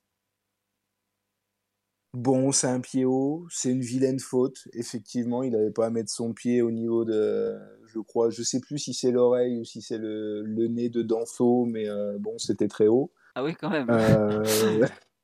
[2.15, 4.67] bon, c'est un pied haut, c'est une vilaine faute.
[4.73, 7.55] Effectivement, il n'avait pas à mettre son pied au niveau de,
[7.85, 11.01] je crois, je sais plus si c'est l'oreille ou si c'est le, le nez de
[11.01, 13.11] Danfo, mais euh, bon, c'était très haut.
[13.35, 13.87] Ah oui, quand même.
[13.89, 14.43] Euh,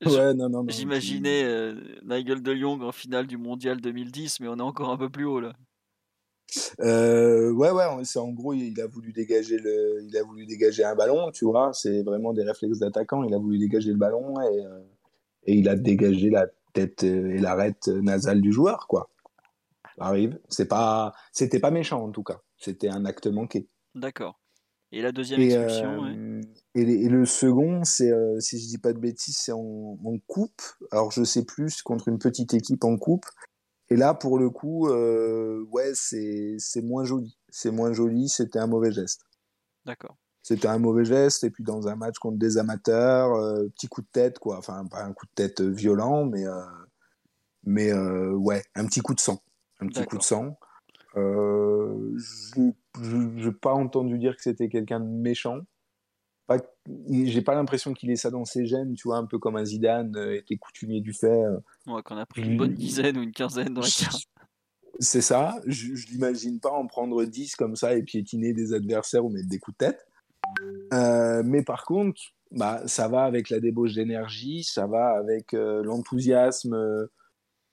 [0.06, 0.66] ouais, non, non, non.
[0.68, 4.98] J'imaginais euh, Nigel de Jong en finale du mondial 2010, mais on est encore un
[4.98, 5.54] peu plus haut là.
[6.82, 10.84] Euh, ouais, ouais, c'est en gros, il a voulu dégager le, il a voulu dégager
[10.84, 11.72] un ballon, tu vois.
[11.74, 13.24] C'est vraiment des réflexes d'attaquant.
[13.24, 14.80] Il a voulu dégager le ballon et, euh,
[15.46, 19.10] et il a dégagé la tête euh, et l'arête nasale du joueur, quoi.
[19.98, 20.40] Ça arrive.
[20.50, 22.42] C'est pas, c'était pas méchant en tout cas.
[22.58, 23.68] C'était un acte manqué.
[23.96, 24.40] D'accord.
[24.94, 26.16] Et la deuxième Et, expulsion, ouais.
[26.18, 26.42] euh,
[26.76, 30.62] et, le second, c'est, euh, si je dis pas de bêtises, c'est en, en coupe.
[30.92, 33.26] Alors je sais plus contre une petite équipe en coupe.
[33.90, 37.38] Et là, pour le coup, euh, ouais, c'est moins joli.
[37.50, 38.30] C'est moins joli.
[38.30, 39.22] C'était un mauvais geste.
[39.86, 40.18] D'accord.
[40.52, 41.44] C'était un mauvais geste.
[41.44, 44.58] Et puis dans un match contre des amateurs, euh, petit coup de tête, quoi.
[44.58, 46.62] Enfin, pas un coup de tête violent, mais euh,
[47.64, 49.42] mais euh, ouais, un petit coup de sang,
[49.80, 50.58] un petit coup de sang.
[51.18, 55.60] Euh, je n'ai pas entendu dire que c'était quelqu'un de méchant.
[56.48, 56.58] Pas,
[57.10, 59.64] j'ai pas l'impression qu'il ait ça dans ses gènes, tu vois, un peu comme un
[59.66, 61.44] Zidane euh, était coutumier du fait.
[61.44, 64.24] euh, Ouais, qu'on a pris une bonne dizaine ou une quinzaine dans la carte.
[65.00, 69.26] C'est ça, je, je l'imagine pas en prendre 10 comme ça et piétiner des adversaires
[69.26, 70.06] ou mettre des coups de tête.
[70.94, 72.22] Euh, mais par contre,
[72.52, 77.08] bah, ça va avec la débauche d'énergie, ça va avec euh, l'enthousiasme euh,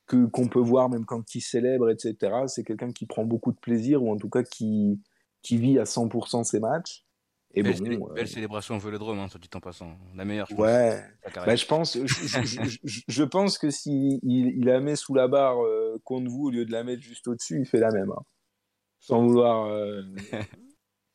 [0.07, 2.16] que qu'on peut voir même quand il célèbre, etc.
[2.47, 5.01] C'est quelqu'un qui prend beaucoup de plaisir ou en tout cas qui,
[5.43, 7.05] qui vit à 100% ses matchs.
[7.55, 9.97] Et belle, bon, belle célébration au Vélodrome, hein, soit dit en passant.
[10.14, 11.03] La meilleure, je pense, Ouais,
[11.33, 11.47] carrière.
[11.47, 12.07] bah, je pense, je,
[12.45, 15.57] je- je- je pense que s'il il, il la met sous la barre
[16.05, 18.11] contre vous au lieu de la mettre juste au-dessus, il fait la même.
[18.12, 18.22] hein.
[19.01, 19.66] Sans vouloir.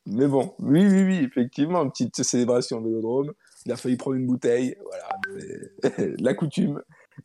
[0.06, 3.34] Mais bon, oui, oui, oui, effectivement, petite célébration au vélodrome.
[3.66, 4.76] Il a failli prendre une bouteille.
[4.84, 6.08] Voilà.
[6.20, 6.82] La coutume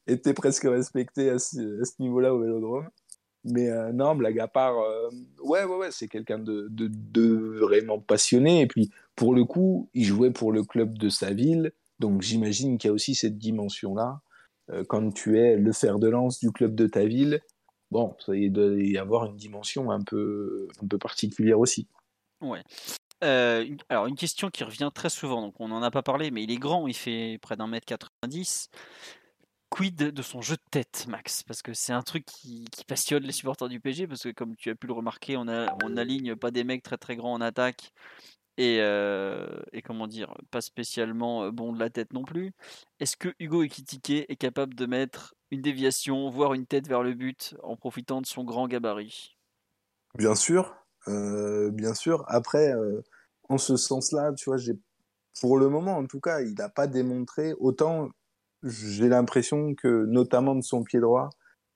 [0.07, 1.59] était presque respectée à ce,
[1.99, 2.89] niveau-là au vélodrome.
[3.45, 5.09] Mais euh, non, blague à part, euh,
[5.43, 8.61] ouais, ouais, ouais, c'est quelqu'un de vraiment passionné.
[8.61, 11.73] Et puis, pour le coup, il jouait pour le club de sa ville.
[11.99, 14.21] Donc, j'imagine qu'il y a aussi cette dimension-là.
[14.71, 17.41] Euh, quand tu es le fer de lance du club de ta ville,
[17.91, 21.89] bon, ça, il doit y avoir une dimension un peu, un peu particulière aussi.
[22.41, 22.63] Ouais.
[23.25, 26.45] Euh, alors, une question qui revient très souvent, donc on n'en a pas parlé, mais
[26.45, 28.71] il est grand, il fait près d'un mètre 90.
[29.71, 31.43] Quid de son jeu de tête, Max?
[31.43, 34.71] Parce que c'est un truc qui, passionne les supporters du PSG, parce que comme tu
[34.71, 35.67] as pu le remarquer, on, a,
[35.99, 37.93] aligne pas des mecs très très grands en attaque
[38.57, 42.53] et, et, comment dire, pas spécialement bon de la tête non plus.
[42.99, 47.13] Est-ce que Hugo Ekitike est capable de mettre une déviation, voire une tête vers le
[47.13, 49.37] but en profitant de son grand gabarit?
[50.17, 50.75] Bien sûr,
[51.73, 52.25] bien sûr.
[52.29, 52.73] Après,
[53.49, 54.59] en ce sens-là, tu vois,
[55.41, 58.11] pour le moment, en tout cas, il n'a pas démontré autant.
[58.63, 61.31] J'ai l'impression que, notamment de son pied droit,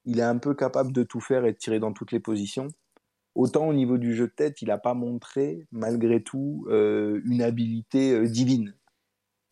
[0.05, 2.69] il est un peu capable de tout faire et de tirer dans toutes les positions.
[3.35, 7.41] Autant au niveau du jeu de tête, il n'a pas montré, malgré tout, euh, une
[7.41, 8.75] habilité euh, divine.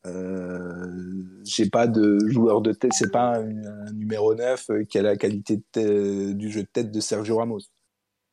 [0.07, 5.03] Euh, j'ai pas de joueur de tête, c'est pas un, numéro 9 euh, qui a
[5.03, 5.63] la qualité
[6.35, 7.61] du jeu de tête de Sergio Ramos.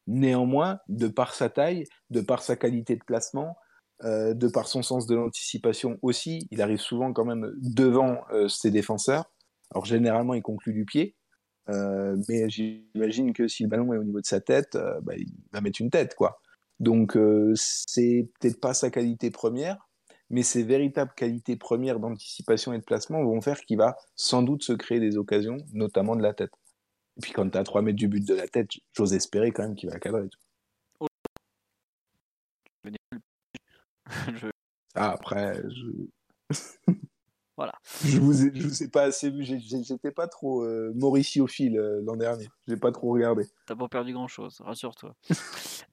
[0.07, 3.57] Néanmoins, de par sa taille, de par sa qualité de placement,
[4.03, 8.47] euh, de par son sens de l'anticipation aussi, il arrive souvent quand même devant euh,
[8.47, 9.25] ses défenseurs.
[9.71, 11.15] Alors généralement, il conclut du pied,
[11.69, 15.33] euh, mais j'imagine que si le ballon est au niveau de sa tête, bah, il
[15.51, 16.39] va mettre une tête, quoi.
[16.79, 17.17] Donc
[17.55, 19.89] c'est peut-être pas sa qualité première,
[20.29, 24.63] mais ses véritables qualités premières d'anticipation et de placement vont faire qu'il va sans doute
[24.63, 26.51] se créer des occasions, notamment de la tête.
[27.17, 29.63] Et puis quand tu as 3 mètres du but de la tête, j'ose espérer quand
[29.63, 30.29] même qu'il va cadrer.
[34.95, 36.49] Ah, après, je...
[37.57, 37.73] voilà.
[38.03, 39.43] je vous ai, je vous ai pas assez vu.
[39.43, 42.47] J'étais pas trop euh, mauriciophile euh, l'an dernier.
[42.67, 43.47] J'ai pas trop regardé.
[43.65, 45.15] T'as pas perdu grand chose, rassure-toi.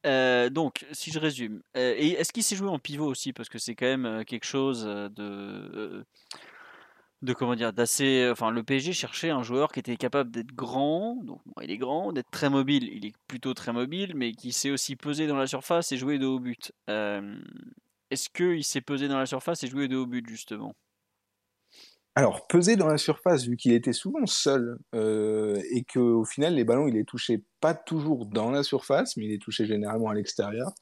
[0.06, 3.32] Euh, donc, si je résume, et est-ce qu'il s'est joué en pivot aussi?
[3.32, 6.04] Parce que c'est quand même quelque chose de
[7.24, 11.40] de comment d'assez enfin le PSG cherchait un joueur qui était capable d'être grand donc
[11.62, 14.96] il est grand d'être très mobile il est plutôt très mobile mais qui sait aussi
[14.96, 16.72] peser dans la surface et jouer de haut but
[18.14, 20.76] est-ce qu'il s'est pesé dans la surface et joué de haut but, justement?
[22.14, 26.62] Alors, peser dans la surface, vu qu'il était souvent seul, euh, et qu'au final, les
[26.62, 30.14] ballons, il les touchait pas toujours dans la surface, mais il les touchait généralement à
[30.14, 30.72] l'extérieur.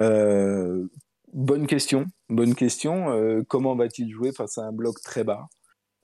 [0.00, 0.86] Euh,
[1.34, 3.10] bonne question, bonne question.
[3.10, 5.48] Euh, comment va-t-il jouer face à un bloc très bas?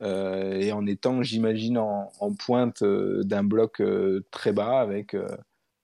[0.03, 3.83] Et en étant, j'imagine, en, pointe d'un bloc
[4.31, 5.15] très bas, avec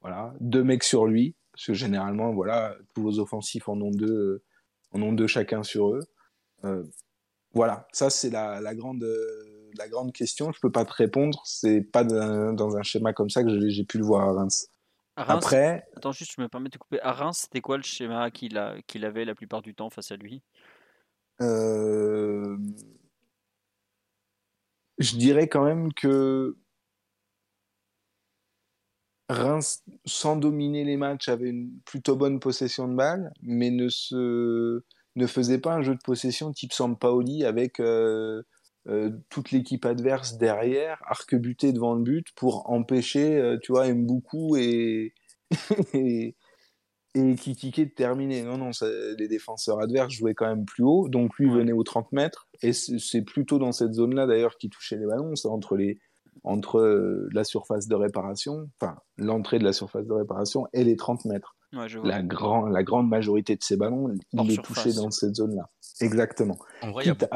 [0.00, 4.42] voilà, deux mecs sur lui, parce que généralement, voilà, tous vos offensifs en ont deux
[4.92, 6.00] en ont deux chacun sur eux.
[6.64, 6.84] Euh,
[7.52, 9.06] voilà, ça c'est la, la, grande,
[9.76, 10.52] la grande question.
[10.52, 11.42] Je peux pas te répondre.
[11.44, 14.68] C'est pas dans un schéma comme ça que j'ai pu le voir à Reims.
[15.16, 17.00] Après, attends juste, je me permets de couper.
[17.00, 20.16] À Reims, c'était quoi le schéma qu'il qu'il avait la plupart du temps face à
[20.16, 20.42] lui?
[21.40, 22.58] Euh,
[24.99, 26.57] Je dirais quand même que
[29.28, 34.82] Reims, sans dominer les matchs, avait une plutôt bonne possession de balle, mais ne, se,
[35.26, 38.42] faisait pas un jeu de possession type Sampaoli avec euh,
[38.88, 43.88] euh, toute l'équipe adverse derrière, arc-buté devant le but pour empêcher, euh, tu vois,
[44.57, 45.12] et,
[47.16, 48.42] et Kikike de terminer.
[48.42, 48.70] Non, non,
[49.18, 52.72] les défenseurs adverses jouaient quand même plus haut, donc lui venait aux 30 mètres, et
[52.72, 55.98] c'est plutôt dans cette zone-là d'ailleurs qu'il touchait les ballons, c'est entre les
[56.44, 60.94] entre euh, la surface de réparation, enfin l'entrée de la surface de réparation et les
[60.94, 61.56] 30 mètres.
[61.72, 65.70] la, grand, la grande majorité de ces ballons, il est touché dans cette zone-là.
[66.00, 66.58] Exactement.
[66.82, 67.34] En vrai, il y a beaucoup,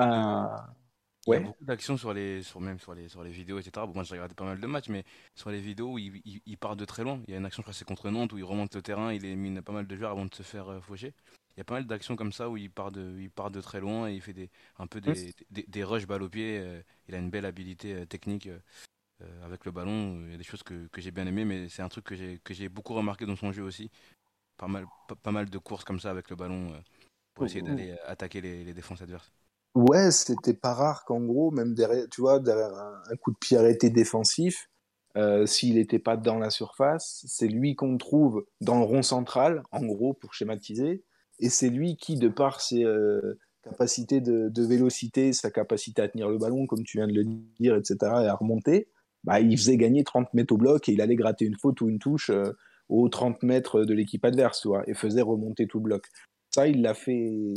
[1.31, 1.45] ouais.
[1.61, 3.87] d'actions sur les, sur, même sur les, sur les vidéos, etc.
[3.87, 5.05] Bon, moi, j'ai regardé pas mal de matchs, mais
[5.35, 7.21] sur les vidéos, il, il, part de très loin.
[7.27, 9.13] Il y a une action, je crois, c'est contre Nantes, où il remonte le terrain,
[9.13, 11.15] il élimine pas mal de joueurs avant de se faire euh, faucher.
[11.57, 13.61] Il y a pas mal d'actions comme ça où il part de, il part de
[13.61, 16.59] très loin et il fait des, un peu des, des, des, rushs balle au pied.
[16.59, 18.49] Euh, il a une belle habilité technique.
[19.23, 20.23] Euh, avec le ballon.
[20.25, 22.15] Il y a des choses que, que j'ai bien aimées, mais c'est un truc que
[22.15, 23.91] j'ai, que j'ai beaucoup remarqué dans son jeu aussi.
[24.57, 24.87] Pas mal,
[25.23, 26.73] pas, mal de courses comme ça avec le ballon
[27.35, 29.31] pour essayer d'aller attaquer les, les, défenses adverses.
[29.75, 33.57] Ouais, c'était pas rare qu'en gros, même derrière, tu vois, derrière un, coup de pied
[33.57, 34.69] arrêté défensif,
[35.17, 39.63] euh, s'il n'était pas dans la surface, c'est lui qu'on trouve dans le rond central,
[39.71, 41.05] en gros, pour schématiser,
[41.39, 42.85] et c'est lui qui, de par ses
[43.63, 47.77] capacités de, vélocité, sa capacité à tenir le ballon, comme tu viens de le dire,
[47.77, 48.89] etc., et à remonter,
[49.25, 51.89] bah, il faisait gagner 30 mètres au bloc et il allait gratter une faute ou
[51.89, 52.53] une touche euh,
[52.89, 56.07] aux 30 mètres de l'équipe adverse, et faisait remonter tout le bloc.
[56.53, 57.55] Ça, il l'a fait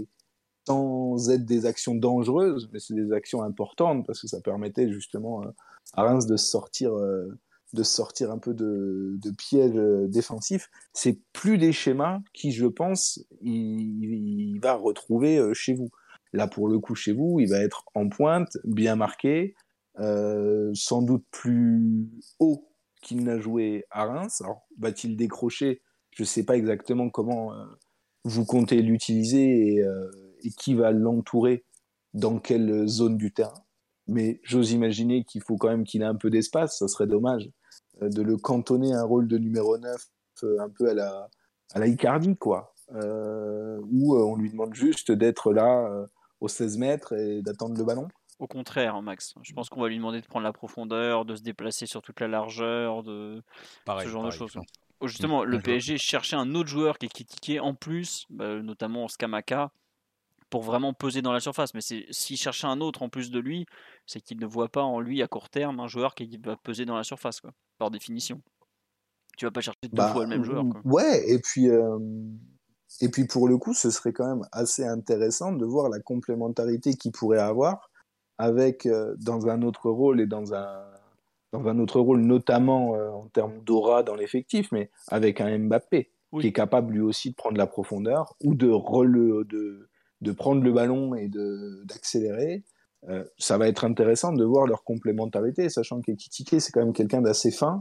[0.68, 5.44] sans être des actions dangereuses, mais c'est des actions importantes parce que ça permettait justement
[5.44, 5.48] euh,
[5.94, 7.28] à Reims de sortir, euh,
[7.74, 9.74] de sortir un peu de, de pièges
[10.10, 10.70] défensifs.
[10.94, 15.90] C'est plus des schémas qui, je pense, il, va retrouver chez vous.
[16.34, 19.56] Là, pour le coup, chez vous, il va être en pointe, bien marqué,
[20.00, 22.10] euh, sans doute plus
[22.40, 22.68] haut
[23.02, 24.42] qu'il n'a joué à Reims.
[24.42, 25.82] Alors, va-t-il décrocher?
[26.12, 27.66] Je ne sais pas exactement comment euh,
[28.24, 30.10] vous comptez l'utiliser euh,
[30.44, 31.66] et, qui va l'entourer
[32.14, 33.64] dans quelle zone du terrain.
[34.08, 36.78] Mais j'ose imaginer qu'il faut quand même qu'il ait un peu d'espace.
[36.80, 37.50] Ça serait dommage
[38.02, 40.08] de le cantonner à un rôle de numéro 9
[40.60, 41.30] un peu à la,
[41.74, 42.74] à la Icardi, quoi.
[42.94, 46.06] euh, où on lui demande juste d'être là
[46.42, 48.08] aux 16 mètres et d'attendre le ballon
[48.40, 49.36] Au contraire, hein, Max.
[49.42, 52.20] Je pense qu'on va lui demander de prendre la profondeur, de se déplacer sur toute
[52.20, 53.42] la largeur, de
[53.86, 54.54] Pareil, ce genre de choses.
[54.54, 54.66] pense.
[55.00, 55.60] Oh, Justement, le.
[55.60, 59.72] PSG cherchait un autre joueur qui est critiqué en plus, bah, notamment Skamaka,
[60.54, 61.74] pour vraiment peser dans la surface.
[61.74, 63.66] Mais c'est- s'il cherchait un autre en plus de lui,
[64.06, 66.86] c'est qu'il ne voit pas en lui à court terme un joueur qui va peser
[66.86, 68.40] dans la surface, quoi, par définition.
[69.36, 70.64] Tu vas pas chercher deux Bah, fois le même joueur.
[70.70, 70.80] Quoi.
[70.86, 71.98] Ouais, et puis, euh,
[73.02, 76.94] et puis pour le coup, ce serait quand même assez intéressant de voir la complémentarité
[76.94, 77.90] qu'il pourrait avoir
[78.38, 80.86] avec, euh, dans un autre rôle et dans un,
[81.52, 86.12] dans un autre rôle, notamment euh, en termes d'aura dans l'effectif, mais avec un Mbappé
[86.32, 86.42] Oui.
[86.44, 89.90] qui est capable lui aussi de prendre la profondeur ou de, rele- de,
[90.24, 91.30] de prendre le ballon et
[91.86, 92.64] d'accélérer.
[93.10, 97.22] Euh, ça va être intéressant de voir leur complémentarité, sachant qu'Ekitike, c'est quand même quelqu'un
[97.22, 97.80] d'assez fin.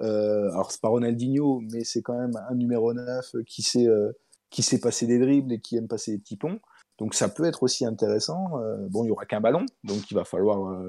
[0.00, 4.12] Euh, alors, c'est pas Ronaldinho, mais c'est quand même un numéro 9 qui sait, euh,
[4.50, 6.60] qui sait passer des dribbles et qui aime passer des petits ponts.
[6.98, 8.60] Donc, ça peut être aussi intéressant.
[8.60, 10.82] Euh, bon, il y aura qu'un ballon, donc il va falloir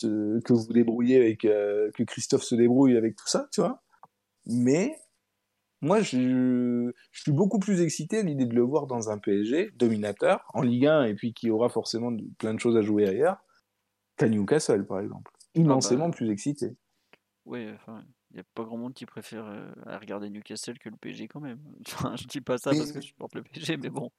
[0.00, 3.82] que vous débrouillez avec, euh, que Christophe se débrouille avec tout ça, tu vois.
[4.46, 4.96] Mais
[5.80, 9.70] moi, je, je suis beaucoup plus excité à l'idée de le voir dans un PSG
[9.76, 13.08] dominateur, en Ligue 1, et puis qui aura forcément de- plein de choses à jouer
[13.08, 13.38] ailleurs,
[14.16, 15.30] qu'à Newcastle, par exemple.
[15.54, 16.14] Immensément bah.
[16.16, 16.76] plus excité.
[17.46, 20.88] Oui, enfin, il n'y a pas grand monde qui préfère euh, à regarder Newcastle que
[20.90, 21.58] le PSG quand même.
[21.86, 24.10] Enfin, je dis pas ça parce que je supporte le PSG, mais bon.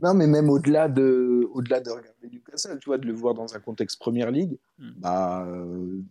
[0.00, 3.54] Non, mais même au-delà de, au-delà de regarder Newcastle, tu vois, de le voir dans
[3.54, 4.90] un contexte Première Ligue, Mm.
[4.96, 6.02] bah, euh,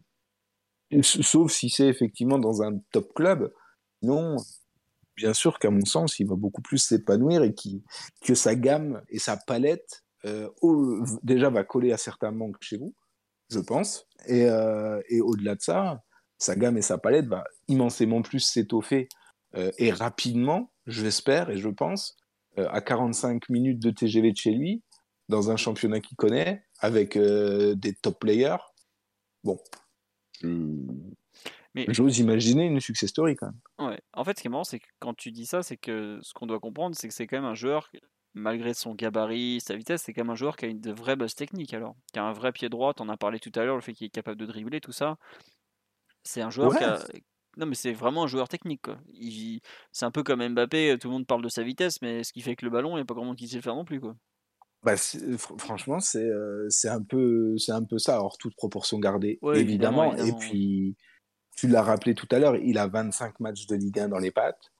[1.01, 3.51] sauf si c'est effectivement dans un top club.
[4.01, 4.37] Non,
[5.17, 7.83] bien sûr qu'à mon sens, il va beaucoup plus s'épanouir et qui,
[8.23, 10.49] que sa gamme et sa palette, euh,
[11.23, 12.93] déjà va coller à certains manques chez vous,
[13.49, 14.07] je pense.
[14.27, 16.03] Et, euh, et au-delà de ça,
[16.37, 19.09] sa gamme et sa palette va immensément plus s'étoffer
[19.55, 22.15] euh, et rapidement, je l'espère et je pense,
[22.57, 24.81] à 45 minutes de TGV de chez lui,
[25.29, 28.57] dans un championnat qu'il connaît, avec des top players.
[29.43, 29.59] Bon,
[31.87, 33.89] Mais j'ose imaginer une success story quand même.
[33.89, 33.99] ouais.
[34.13, 36.33] En fait, ce qui est marrant, c'est que quand tu dis ça, c'est que ce
[36.33, 37.91] qu'on doit comprendre, c'est que c'est quand même un joueur,
[38.33, 41.15] malgré son gabarit, sa vitesse, c'est quand même un joueur qui a une de vraies
[41.15, 41.95] bases techniques alors.
[42.13, 44.07] Qui a un vrai pied droit, on a parlé tout à l'heure, le fait qu'il
[44.07, 45.17] est capable de dribbler, tout ça.
[46.23, 46.99] C'est un joueur qui a.
[47.57, 48.83] Non, mais c'est vraiment un joueur technique.
[48.83, 48.99] Quoi.
[49.13, 49.61] Il...
[49.91, 52.41] C'est un peu comme Mbappé, tout le monde parle de sa vitesse, mais ce qui
[52.41, 53.83] fait que le ballon, il n'y a pas grand monde qui sait le faire non
[53.85, 53.99] plus.
[53.99, 54.15] Quoi.
[54.83, 54.93] Bah,
[55.57, 59.59] franchement, c'est euh, c'est un, peu- c'est un peu ça, hors toute proportion gardée, Ouais,
[59.59, 60.13] évidemment.
[60.13, 60.37] évidemment.
[60.37, 60.95] Et puis,
[61.57, 64.31] tu l'as rappelé tout à l'heure, il a 25 matchs de Ligue 1 dans les
[64.31, 64.71] pattes.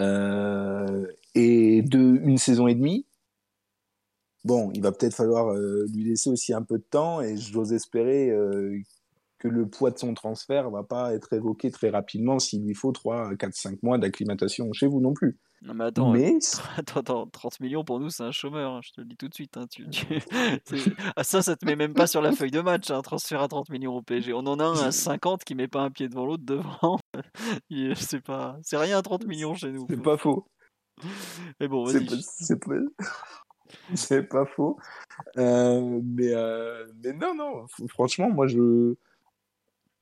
[0.00, 3.06] Euh, et de une saison et demie.
[4.44, 7.72] Bon, il va peut-être falloir euh, lui laisser aussi un peu de temps et j'ose
[7.72, 8.78] espérer euh,
[9.48, 12.92] que le poids de son transfert va pas être évoqué très rapidement s'il lui faut
[12.92, 15.38] 3, 4, 5 mois d'acclimatation chez vous non plus.
[15.62, 16.34] Non, mais attends, euh, Mais
[16.76, 19.28] attends, attends, 30 millions pour nous, c'est un chômeur, hein, je te le dis tout
[19.28, 19.56] de suite.
[19.56, 19.86] hein, tu,
[21.16, 23.48] Ah, ça, ça te met même pas sur la feuille de match, un transfert à
[23.48, 24.32] 30 millions au PSG.
[24.34, 26.98] On en a un à 50 qui met pas un pied devant l'autre devant.
[27.96, 29.86] C'est pas, c'est rien à 30 millions chez nous.
[29.88, 30.46] c'est pas faux.
[31.60, 32.06] Mais bon, C'est vas-y.
[32.06, 33.04] pas, c'est pas-
[33.94, 34.78] c'est pas faux.
[35.38, 38.94] Euh, mais, euh, mais non, non, franchement, moi, je.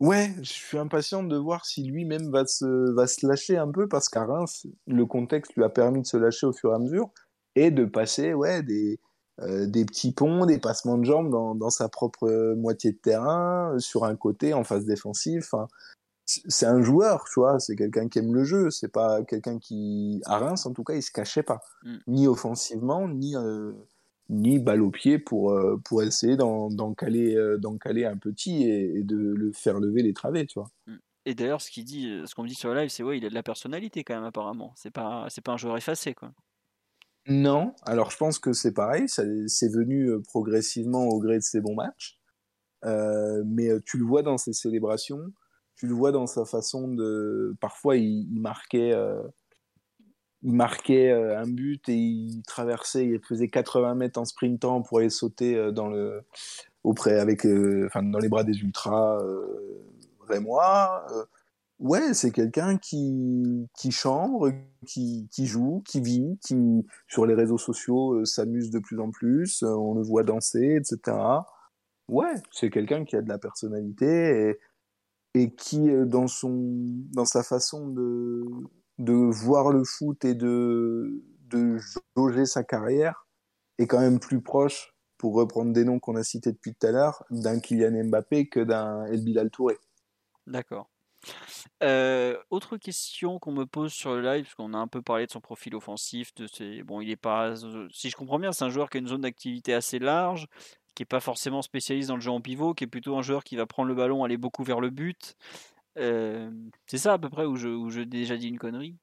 [0.00, 3.88] Ouais, je suis impatient de voir si lui-même va se, va se lâcher un peu,
[3.88, 6.78] parce qu'à Reims, le contexte lui a permis de se lâcher au fur et à
[6.78, 7.10] mesure
[7.54, 8.98] et de passer ouais, des,
[9.40, 13.76] euh, des petits ponts, des passements de jambes dans, dans sa propre moitié de terrain,
[13.78, 15.48] sur un côté, en phase défensive.
[16.26, 19.58] C'est c'est un joueur, tu vois, c'est quelqu'un qui aime le jeu, c'est pas quelqu'un
[19.58, 21.98] qui, à Reims en tout cas, il se cachait pas, Mm.
[22.08, 23.72] ni offensivement, ni, euh,
[24.30, 28.16] ni balle au pied pour, euh, pour essayer d'en d'en caler, euh, d'en caler un
[28.16, 30.70] petit et, et de le faire lever les travées, tu vois.
[31.26, 33.24] Et d'ailleurs, ce qu'il dit, ce qu'on me dit sur le live, c'est ouais, il
[33.24, 34.72] a de la personnalité quand même apparemment.
[34.76, 36.32] C'est pas, c'est pas un joueur effacé quoi.
[37.26, 41.42] Non, alors je pense que c'est pareil, ça- c'est venu euh, progressivement au gré de
[41.42, 42.18] ses bons matchs,
[42.84, 45.32] Euh, mais tu le vois dans ses célébrations,
[45.76, 47.56] tu le vois dans sa façon de...
[47.60, 49.22] Parfois, il, il marquait, euh,
[50.44, 54.98] il marquait euh, un but et il traversait, il faisait 80 mètres en sprintant pour
[54.98, 56.22] aller sauter euh, dans le
[56.84, 59.82] auprès avec, euh, dans les bras des ultras euh,
[60.28, 61.06] rémois.
[61.78, 64.52] Ouais, c'est quelqu'un qui qui chambre,
[64.86, 69.62] qui qui joue, qui vit, qui sur les réseaux sociaux s'amuse de plus en plus.
[69.62, 71.16] on le voit danser, etc.
[72.08, 74.50] Ouais, c'est quelqu'un qui a de la personnalité
[75.34, 76.52] et, et qui dans son
[77.12, 78.44] dans sa façon de
[78.98, 81.78] de voir le foot et de de
[82.16, 83.26] jauger sa carrière
[83.78, 86.90] est quand même plus proche pour reprendre des noms qu'on a cités depuis tout à
[86.90, 89.78] l'heure d'un Kylian Mbappé que d'un El Bilal Touré.
[90.46, 90.90] D'accord.
[91.82, 95.26] Euh, autre question qu'on me pose sur le live, parce qu'on a un peu parlé
[95.26, 96.82] de son profil offensif, de ses...
[96.82, 97.54] bon, il est pas,
[97.90, 100.46] si je comprends bien, c'est un joueur qui a une zone d'activité assez large,
[100.94, 103.44] qui est pas forcément spécialiste dans le jeu en pivot, qui est plutôt un joueur
[103.44, 105.36] qui va prendre le ballon, aller beaucoup vers le but.
[105.98, 106.50] Euh,
[106.86, 108.96] c'est ça à peu près où je, où je déjà dit une connerie.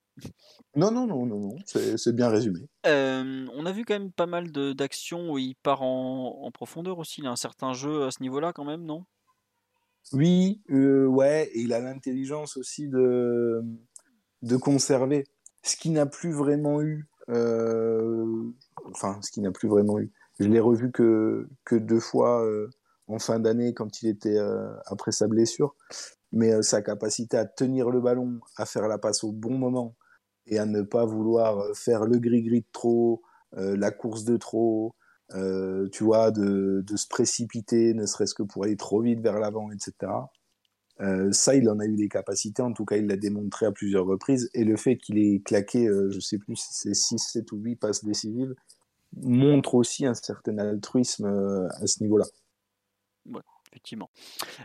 [0.76, 2.62] Non, non, non, non, non, c'est bien résumé.
[2.86, 7.00] Euh, on a vu quand même pas mal d'actions où il part en, en, profondeur
[7.00, 7.22] aussi.
[7.22, 9.06] Il a un certain jeu à ce niveau-là quand même, non?
[10.14, 13.62] Oui, euh, ouais, et il a l'intelligence aussi de,
[14.42, 15.26] de conserver.
[15.64, 18.52] Ce qu'il n'a plus vraiment eu, euh,
[18.86, 20.12] enfin, ce qu'il n'a plus vraiment eu.
[20.40, 22.44] Je l'ai revu que, que deux fois
[23.08, 24.40] en fin d'année quand il était
[24.86, 25.76] après sa blessure.
[26.32, 29.96] Mais sa capacité à tenir le ballon, à faire la passe au bon moment,
[30.48, 33.22] et à ne pas vouloir euh, faire le gris-gris de trop,
[33.58, 34.96] euh, la course de trop,
[35.34, 39.72] euh, tu vois, de, se précipiter, ne serait-ce que pour aller trop vite vers l'avant,
[39.72, 40.12] etc.
[41.32, 44.06] ça, il en a eu des capacités, en tout cas, il l'a démontré à plusieurs
[44.06, 44.50] reprises.
[44.54, 47.78] Et le fait qu'il ait claqué, je sais plus si c'est 6, 7 ou 8
[47.78, 48.54] passes décisives,
[49.14, 52.26] montre aussi un certain altruisme à ce niveau-là.
[53.26, 53.42] Ouais,
[53.72, 54.10] effectivement.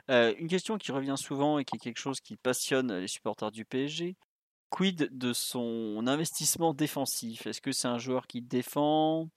[0.08, 3.64] une question qui revient souvent et qui est quelque chose qui passionne les supporters du
[3.64, 4.16] PSG,
[4.68, 7.46] Quid de son investissement défensif?
[7.46, 9.28] Est-ce que c'est un joueur qui défend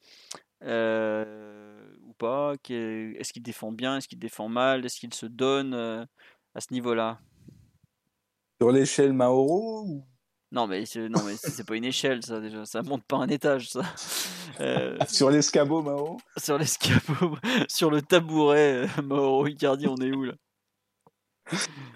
[0.61, 2.55] ou pas?
[2.67, 3.97] Est-ce qu'il défend bien?
[3.97, 4.83] Est-ce qu'il défend mal?
[4.85, 7.19] Est-ce qu'il se donne à ce niveau-là?
[8.59, 10.03] Sur l'échelle Mauro
[10.51, 12.65] Non, mais non, mais c'est pas une échelle, ça déjà.
[12.65, 13.81] Ça monte pas un étage, ça.
[14.61, 17.37] Euh, sur l'escabeau, Mauro Sur l'escabeau,
[17.69, 20.33] sur le tabouret, Mauro Icardi, on est où là?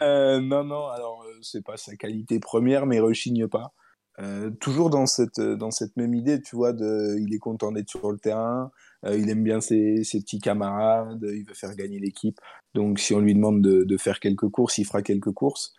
[0.02, 3.74] Euh, non, non, alors euh, c'est pas sa qualité première, mais rechigne pas.
[4.20, 7.90] Euh, toujours dans cette, dans cette même idée, tu vois, de, il est content d'être
[7.90, 8.72] sur le terrain,
[9.06, 12.40] il aime bien ses, ses, petits camarades, il veut faire gagner l'équipe.
[12.76, 15.74] Donc si on lui demande de, de, faire quelques courses, il fera quelques courses.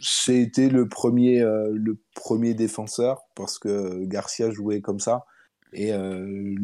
[0.00, 5.24] C'était le premier, le premier défenseur parce que Garcia jouait comme ça
[5.72, 5.92] et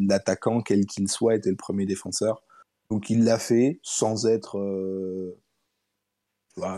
[0.07, 2.43] l'attaquant, quel qu'il soit, était le premier défenseur.
[2.91, 5.39] Donc il l'a fait sans être, euh,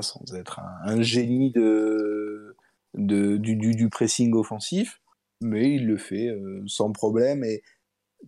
[0.02, 2.56] sans être un, génie de,
[2.94, 5.02] du, du, pressing offensif,
[5.42, 7.44] mais il le fait euh, sans problème.
[7.44, 7.64] Et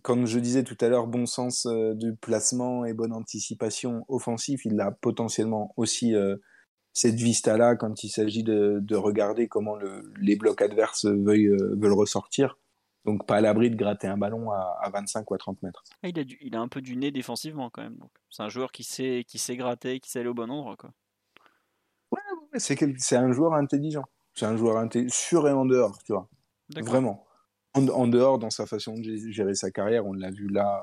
[0.02, 4.64] comme je disais tout à l'heure, bon sens euh, du placement et bonne anticipation offensif,
[4.64, 6.12] il a potentiellement aussi
[6.96, 11.92] cette vista-là quand il s'agit de, de, regarder comment le, les blocs adverses veulent, veulent
[11.92, 12.56] ressortir.
[13.04, 15.84] Donc pas à l'abri de gratter un ballon à, 25 ou à 30 mètres.
[16.02, 17.98] Ah, il, a il a un peu du nez défensivement quand même.
[18.30, 20.74] C'est un joueur qui sait, qui sait gratter, qui sait aller au bon endroit.
[20.76, 20.90] Quoi.
[22.10, 22.20] Ouais,
[22.56, 24.04] c'est, un joueur intelligent.
[24.32, 26.30] C'est un joueur sur et en dehors, tu vois.
[26.76, 27.26] Vraiment.
[27.74, 30.82] En, dehors, dans sa façon de gérer sa carrière, on l'a vu là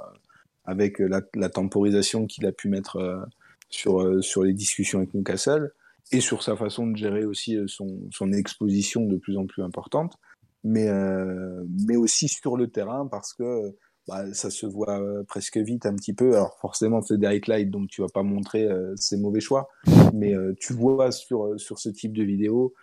[0.63, 3.25] avec la, temporisation qu'il a pu mettre euh,
[3.71, 5.73] sur, euh, sur les discussions avec Newcastle
[6.11, 9.63] et sur sa façon de gérer aussi euh, son, son exposition de plus en plus
[9.63, 10.17] importante
[10.63, 13.75] mais, euh, mais aussi sur le terrain parce que
[14.07, 16.33] bah, ça se voit euh, presque vite un petit peu.
[16.35, 19.69] Alors forcément, c'est Derek Light, donc tu vas pas montrer euh, ses mauvais choix,
[20.13, 22.73] mais tu vois sur, sur ce type de vidéo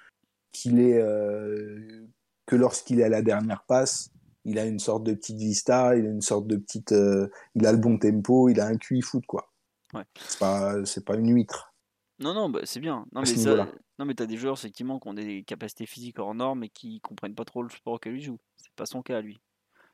[0.53, 1.01] qu'il est
[2.47, 4.11] que lorsqu'il est à la dernière passe,
[4.45, 6.93] il a une sorte de petite vista, il a une sorte de petite,
[7.55, 9.53] il a le bon tempo, il a un QI foot quoi.
[9.95, 10.03] Ouais.
[10.27, 11.70] C'est pas, c'est pas une huître.
[12.21, 13.07] Non, non, bah, c'est bien.
[13.13, 13.67] Non, mais, ça...
[13.99, 17.01] non, mais t'as des joueurs effectivement qui ont des capacités physiques hors normes et qui
[17.01, 18.39] comprennent pas trop le sport auquel ils jouent.
[18.57, 19.41] C'est pas son cas, lui.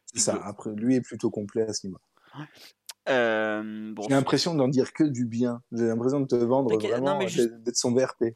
[0.06, 0.40] C'est ça.
[0.44, 1.98] Après, lui est plutôt complet à ce niveau.
[3.08, 5.62] Euh, J'ai l'impression d'en dire que du bien.
[5.70, 8.34] J'ai l'impression de te vendre vraiment, d'être son VRP.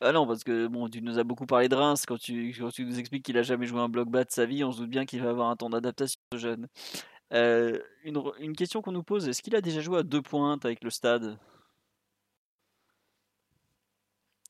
[0.00, 2.70] Ah non, parce que bon, tu nous as beaucoup parlé de Reims quand tu, quand
[2.70, 4.64] tu nous expliques qu'il a jamais joué un bloc bas de sa vie.
[4.64, 6.66] On se doute bien qu'il va avoir un temps d'adaptation, ce jeune.
[7.32, 10.64] Euh, une, une question qu'on nous pose est-ce qu'il a déjà joué à deux pointes
[10.64, 11.38] avec le stade?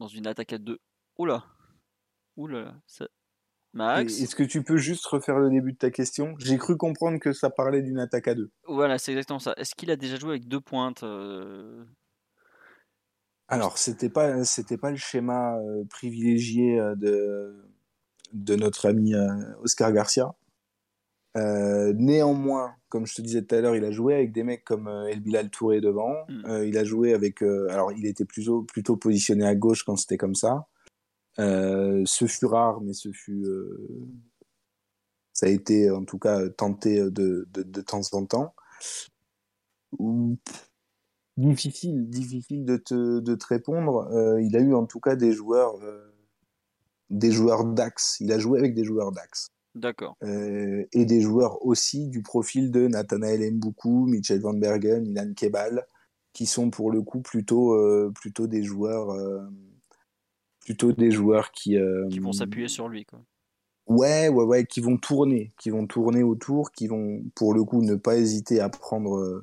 [0.00, 0.80] Dans une attaque à deux.
[1.16, 1.44] Oula
[2.36, 3.06] Oula ça...
[3.72, 6.34] Max Est-ce que tu peux juste refaire le début de ta question?
[6.40, 8.50] J'ai cru comprendre que ça parlait d'une attaque à deux.
[8.66, 9.54] Voilà, c'est exactement ça.
[9.56, 11.84] Est-ce qu'il a déjà joué avec deux pointes euh?
[13.46, 17.64] Alors, c'était pas c'était pas le schéma euh, privilégié euh, de
[18.32, 19.14] de notre ami
[19.62, 20.34] Oscar Garcia.
[21.34, 24.88] Néanmoins, comme je te disais tout à l'heure, il a joué avec des mecs comme
[24.88, 26.12] euh, El Bilal Touré devant.
[26.28, 26.42] Hmm.
[26.46, 27.42] Euh, il a joué avec.
[27.42, 30.66] Euh, alors, il était plutôt, plutôt positionné à gauche quand c'était comme ça.
[31.38, 33.46] ce fut rare, mais ce fut.
[35.32, 38.54] ça a été en tout cas tenté de, de, de temps en temps.
[41.36, 44.10] Difficile, difficile de te, de te répondre.
[44.40, 45.78] il a eu en tout cas des joueurs,
[47.08, 48.16] des joueurs d'axe.
[48.20, 49.52] Il a joué avec des joueurs d'axe.
[49.74, 50.16] D'accord.
[50.24, 55.86] Euh, et des joueurs aussi du profil de Nathanael Mboukou, Michel Van Bergen, Ilan Kebal,
[56.32, 59.40] qui sont pour le coup plutôt, euh, plutôt des joueurs, euh,
[60.64, 61.76] plutôt des joueurs qui,
[62.10, 63.04] Qui vont s'appuyer sur lui.
[63.04, 63.20] Quoi.
[63.86, 67.82] Ouais, ouais, ouais, qui vont tourner, qui vont tourner autour, qui vont, pour le coup,
[67.82, 69.42] ne pas hésiter à prendre,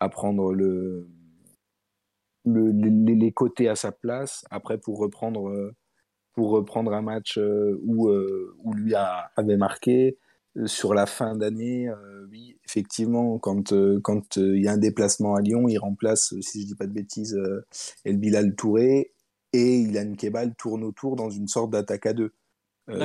[0.00, 1.08] à prendre le,
[2.44, 4.44] le, les, les côtés à sa place.
[4.50, 5.72] Après, pour reprendre,
[6.34, 10.18] pour reprendre un match euh, où, euh, où lui a, avait marqué
[10.56, 14.72] euh, sur la fin d'année, euh, oui, effectivement, quand euh, quand euh, il y a
[14.72, 17.38] un déplacement à Lyon, il remplace, si je dis pas de bêtises,
[18.04, 19.12] El Bilal Touré
[19.52, 22.32] et Ilan Kebal tourne autour dans une sorte d'attaque à deux.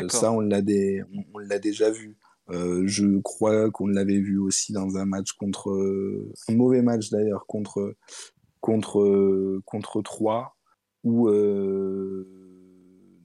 [0.10, 1.04] Ça, on l'a des-
[1.34, 2.18] on, l'a déjà vu.
[2.50, 5.70] Je crois qu'on l'avait vu aussi dans un match contre
[6.48, 7.96] un mauvais match d'ailleurs contre
[8.60, 10.58] contre contre 3
[11.04, 11.30] où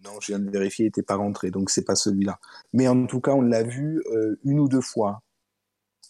[0.05, 2.39] non, je viens de vérifier, il n'était pas rentré, donc c'est pas celui-là.
[2.73, 5.23] Mais en tout cas, on l'a vu euh, une ou deux fois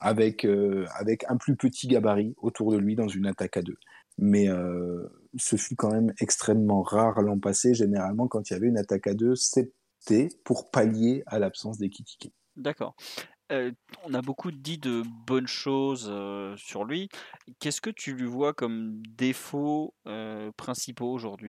[0.01, 3.79] avec euh, avec un plus petit gabarit autour de lui dans une attaque à deux.
[4.19, 7.75] Mais euh, ce fut quand même extrêmement rare l'an passé.
[7.75, 12.33] Généralement, quand il y avait une attaque à deux, c'était pour pallier à l'absence d'Ekitike.
[12.57, 12.95] D'accord.
[13.53, 13.73] Euh,
[14.05, 16.12] on a beaucoup dit de bonnes choses
[16.57, 17.09] sur lui.
[17.61, 21.49] Qu'est-ce que tu lui vois comme défauts euh, principaux aujourd'hui?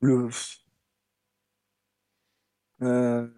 [0.00, 0.28] Le...
[2.82, 3.28] Euh,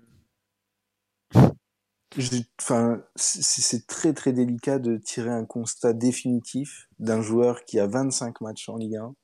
[2.60, 8.42] Enfin, c'est très très délicat de tirer un constat définitif d'un joueur qui a 25
[8.42, 9.14] matchs en Ligue 1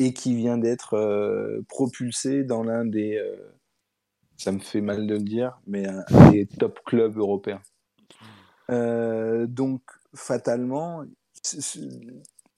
[0.00, 3.36] et qui vient d'être euh, propulsé dans l'un des, euh,
[4.36, 7.62] ça me fait mal de le dire, mais un, des top clubs européens.
[8.68, 9.82] Donc,
[10.14, 11.04] fatalement,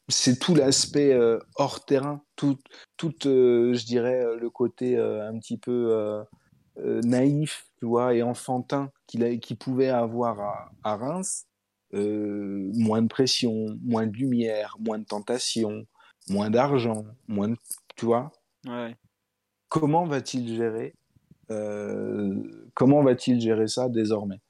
[0.09, 2.59] c'est- tout l'aspect euh, hors terrain, tout,
[2.97, 6.24] tout euh, je dirais, euh, le côté euh, un petit peu
[7.05, 11.47] naïf, tu vois, et enfantin qu'il pouvait avoir à, à Reims.
[11.93, 15.87] Moins de pression, moins de lumière, moins de tentation,
[16.28, 17.57] moins d'argent, moins de,
[17.97, 18.31] tu vois.
[18.66, 18.95] Ouais.
[19.69, 20.93] Comment va-t-il gérer
[22.74, 24.41] Comment va-t-il gérer ça désormais?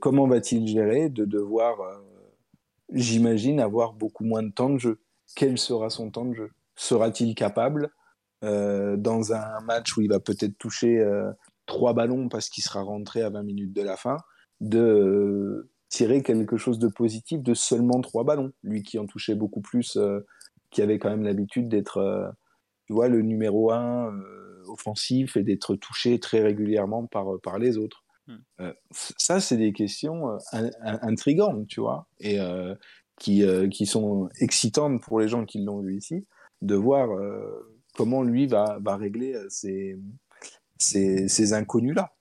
[0.00, 1.76] Comment va-t-il gérer de devoir,
[2.92, 5.00] j'imagine, avoir beaucoup moins de temps de jeu.
[5.34, 6.50] Quel sera son temps de jeu?
[6.76, 7.90] Sera-t-il capable,
[8.44, 11.30] euh, dans un match où il va peut-être toucher euh,
[11.66, 14.18] trois ballons parce qu'il sera rentré à 20 minutes de la fin,
[14.60, 18.52] de euh, tirer quelque chose de positif de seulement trois ballons?
[18.62, 19.98] Lui qui en touchait beaucoup plus,
[20.70, 22.34] qui avait quand même l'habitude d'être,
[22.86, 24.10] tu le numéro un
[24.68, 28.04] offensif et d'être touché très régulièrement par, par les autres.
[28.26, 28.36] Hmm.
[28.60, 32.74] Euh, ça, c'est des questions euh, in- in- intrigantes, tu vois, et euh,
[33.18, 36.26] qui, qui sont excitantes pour les gens qui l'ont vu ici,
[36.60, 37.08] de voir
[37.94, 39.98] comment lui va, va régler ces,
[40.78, 42.12] ces, ces inconnus-là.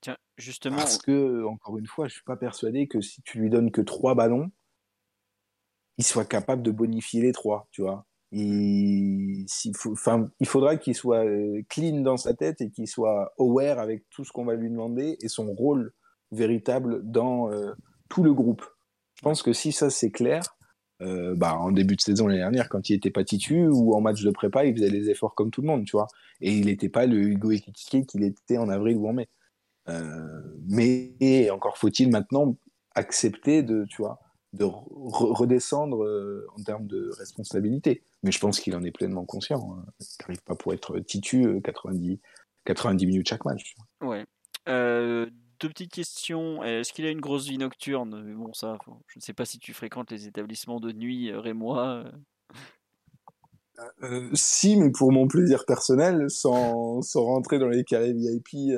[0.00, 3.48] Tiens, justement, Parce que, encore une fois, je suis pas persuadé que si tu lui
[3.48, 4.50] donnes que trois ballons,
[5.98, 8.06] il soit capable de bonifier les trois, tu vois.
[8.30, 9.94] Il, faut,
[10.38, 14.24] il faudra qu'il soit euh, clean dans sa tête et qu'il soit aware avec tout
[14.24, 15.92] ce qu'on va lui demander et son rôle
[16.30, 17.72] véritable dans euh,
[18.10, 18.64] tout le groupe.
[19.14, 20.42] Je pense que si ça c'est clair,
[21.00, 24.02] euh, bah, en début de saison l'année dernière, quand il était pas titu ou en
[24.02, 26.08] match de prépa, il faisait les efforts comme tout le monde, tu vois.
[26.42, 29.28] Et il n'était pas le Hugo Ekitike qu'il était en avril ou en mai.
[30.68, 32.58] Mais encore faut-il maintenant
[32.94, 34.18] accepter de, tu vois,
[34.54, 38.02] de re- redescendre euh, en termes de responsabilité.
[38.22, 39.74] Mais je pense qu'il en est pleinement conscient.
[39.76, 39.84] hein.
[40.00, 42.18] Il n'arrive pas pour être titu euh, 90,
[42.64, 43.74] 90 minutes chaque match.
[44.00, 44.24] tu ouais.
[44.68, 45.26] Euh,
[45.60, 46.62] deux petites questions.
[46.62, 48.34] Est-ce qu'il a une grosse vie nocturne?
[48.36, 52.04] Bon, ça, faut- je ne sais pas si tu fréquentes les établissements de nuit, Rémois.
[54.02, 54.30] euh.
[54.34, 58.72] Si, mais pour mon plaisir personnel, sans, sans rentrer dans les carrés VIP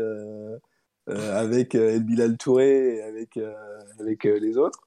[1.07, 3.39] avec El Bilal Touré et avec,
[3.99, 4.87] avec les autres.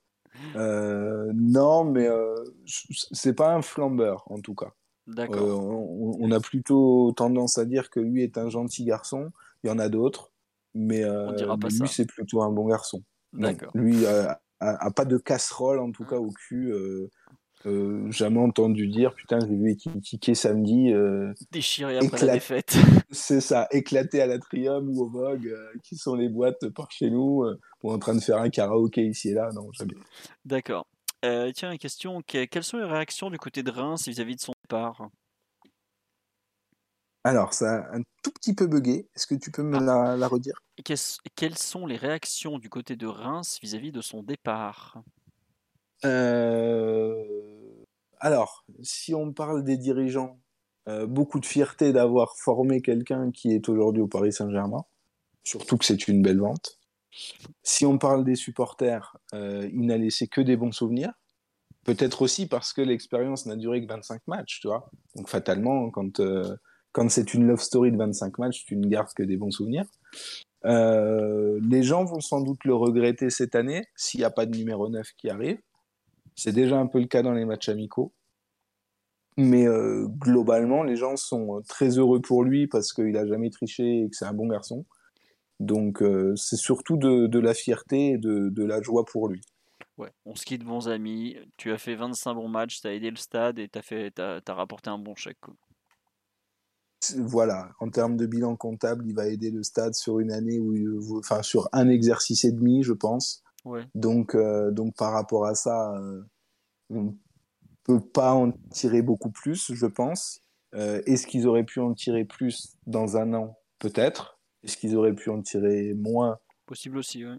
[0.56, 2.36] Euh, non, mais euh,
[2.66, 4.74] c'est pas un flambeur en tout cas.
[5.08, 5.42] D'accord.
[5.44, 9.32] Euh, on, on a plutôt tendance à dire que lui est un gentil garçon.
[9.64, 10.32] Il y en a d'autres,
[10.74, 13.04] mais, lui c'est plutôt un bon garçon.
[13.34, 13.72] D'accord.
[13.74, 16.74] lui a, a pas de casserole en tout cas au cul.
[17.66, 20.92] Euh, jamais entendu dire putain j'ai vu Ekitike samedi.
[20.92, 22.36] euh, Déchiré après la éclate.
[22.36, 22.76] défaite.
[23.12, 27.10] c'est ça, éclaté à l'Atrium ou au Vogue, euh, qui sont les boîtes par chez
[27.10, 27.46] nous.
[27.84, 29.52] Ou en train de faire un karaoké ici et là.
[29.54, 29.94] Non, jamais.
[30.46, 30.86] D'accord.
[31.26, 32.22] Euh, tiens, une question.
[32.22, 35.10] Que- Quelles sont les réactions du côté de Reims vis-à-vis de son départ?
[37.24, 39.08] Alors, ça a un tout petit peu bugué.
[39.16, 40.56] Est-ce que tu peux me la, la redire?
[40.84, 45.02] Quelles sont les réactions du côté de Reims vis-à-vis de son départ?
[46.04, 47.24] Euh,
[48.20, 50.40] Alors, si on parle des dirigeants,
[50.90, 54.84] euh, beaucoup de fierté d'avoir formé quelqu'un qui est aujourd'hui au Paris Saint-Germain,
[55.46, 56.78] surtout que c'est une belle vente.
[57.64, 61.12] Si on parle des supporters, euh, il n'a laissé que des bons souvenirs.
[61.84, 64.90] Peut-être aussi parce que l'expérience n'a duré que 25 matchs, tu vois.
[65.16, 66.56] Donc fatalement, quand, euh,
[66.92, 69.86] quand c'est une love story de 25 matchs, tu ne gardes que des bons souvenirs.
[70.66, 74.56] Euh, les gens vont sans doute le regretter cette année s'il n'y a pas de
[74.56, 75.60] numéro 9 qui arrive.
[76.36, 78.14] C'est déjà un peu le cas dans les matchs amicaux.
[79.36, 79.66] Mais
[80.20, 84.16] globalement, les gens sont très heureux pour lui parce qu'il n'a jamais triché et que
[84.16, 84.86] c'est un bon garçon.
[85.64, 89.42] Donc euh, c'est surtout de, de la fierté et de, de la joie pour lui.
[89.98, 91.38] Ouais, on se quitte bons amis.
[91.58, 94.54] Tu as fait 25 bons matchs, tu as aidé le stade et tu as, t'as
[94.54, 95.40] rapporté un bon chèque.
[95.40, 95.54] quoi.
[97.18, 101.20] Voilà, en termes de bilan comptable, il va aider le stade sur une année où,
[101.20, 103.44] enfin sur un exercice et demi, je pense.
[103.66, 103.86] Ouais.
[103.94, 106.22] Donc, euh, donc par rapport à ça, euh,
[106.90, 107.16] on
[107.84, 110.42] peut pas en tirer beaucoup plus, je pense.
[110.76, 113.58] Euh, Est-ce qu'ils auraient pu en tirer plus dans un an?
[113.80, 114.33] Peut-être.
[114.64, 117.38] Est-ce qu'ils auraient pu en tirer moins Possible aussi, ouais.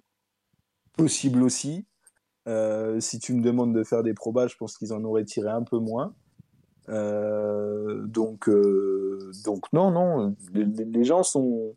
[0.97, 1.87] Possible aussi.
[2.47, 5.49] Euh, si tu me demandes de faire des probas, je pense qu'ils en auraient tiré
[5.49, 6.15] un peu moins.
[6.91, 11.75] Euh, donc, euh, donc non, non, les, les- gens sont,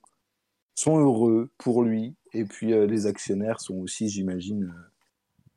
[0.76, 2.16] sont heureux pour lui.
[2.34, 4.74] Et puis les actionnaires sont aussi, j'imagine,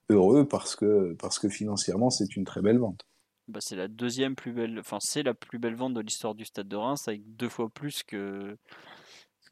[0.08, 3.04] heureux parce que, parce que financièrement, c'est une très belle vente.
[3.48, 6.44] Bah, c'est la deuxième plus belle, enfin c'est la plus belle vente de l'histoire du
[6.44, 8.56] stade de Reims avec deux fois plus que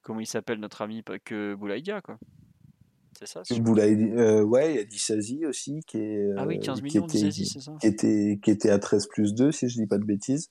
[0.02, 2.18] comment il s'appelle notre ami pas que Boulaïdia quoi.
[3.18, 6.60] C'est ça Boulaïdi- euh, ouais, il y a Dissasi aussi qui est, Ah oui, euh,
[6.60, 9.50] 15 qui millions était- Dissasi, c'est ça qui était, qui était à 13 plus 2,
[9.50, 10.48] si je dis pas de bêtises.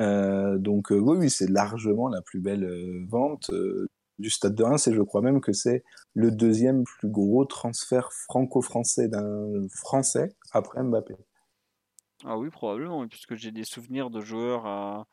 [0.00, 2.68] Euh, donc euh, oui, oui, c'est largement la plus belle
[3.08, 3.50] vente
[4.18, 5.82] du Stade de Reims et je crois même que c'est
[6.14, 11.14] le deuxième plus gros transfert franco-français d'un Français après Mbappé.
[12.24, 15.06] Ah oui, probablement, puisque j'ai des souvenirs de joueurs à,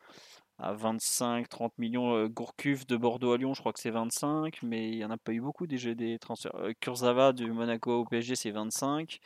[0.60, 2.14] à 25, 30 millions.
[2.14, 5.10] Euh, Gourcuff de Bordeaux à Lyon, je crois que c'est 25, mais il n'y en
[5.10, 6.54] a pas eu beaucoup déjà des transferts.
[6.56, 9.18] Euh, Kurzawa du Monaco au PSG, c'est 25.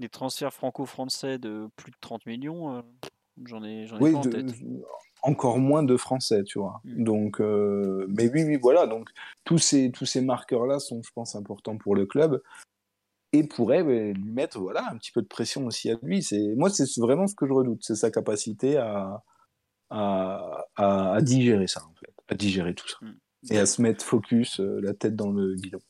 [0.00, 2.82] Des transferts franco-français de plus de 30 millions, euh,
[3.44, 4.54] j'en ai, j'en ai Oui, pas en de- tête.
[5.22, 6.80] encore moins de Français, tu vois.
[6.84, 7.04] Mm.
[7.04, 8.86] Donc, euh, mais oui, oui, voilà.
[8.86, 9.10] Donc
[9.44, 12.40] tous ces tous ces marqueurs-là sont, je pense, importants pour le club
[13.32, 16.22] et pourraient euh, lui mettre, voilà, un petit peu de pression aussi à lui.
[16.22, 19.22] C'est moi, c'est vraiment ce que je redoute, c'est sa capacité à
[19.90, 23.12] à, à à digérer ça, en fait, à digérer tout ça Mm.
[23.50, 25.80] et à se mettre focus, euh, la tête dans le guidon.